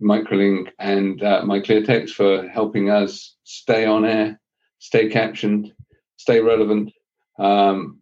Microlink, 0.03 0.71
and 0.81 1.23
uh, 1.23 1.43
MyClearText 1.43 2.11
for 2.11 2.49
helping 2.49 2.91
us 2.91 3.37
stay 3.45 3.87
on 3.87 4.05
air, 4.05 4.41
stay 4.81 5.09
captioned, 5.09 5.73
stay 6.17 6.41
relevant. 6.41 6.93
Um, 7.39 8.00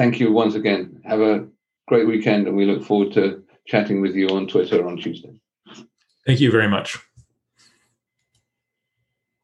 thank 0.00 0.18
you 0.18 0.32
once 0.32 0.54
again. 0.54 0.98
Have 1.04 1.20
a 1.20 1.46
great 1.86 2.06
weekend, 2.06 2.46
and 2.46 2.56
we 2.56 2.64
look 2.64 2.82
forward 2.82 3.12
to 3.12 3.44
chatting 3.66 4.00
with 4.00 4.14
you 4.14 4.28
on 4.28 4.46
Twitter 4.46 4.86
on 4.86 4.96
Tuesday. 4.96 5.38
Thank 6.26 6.40
you 6.40 6.50
very 6.50 6.68
much. 6.68 6.96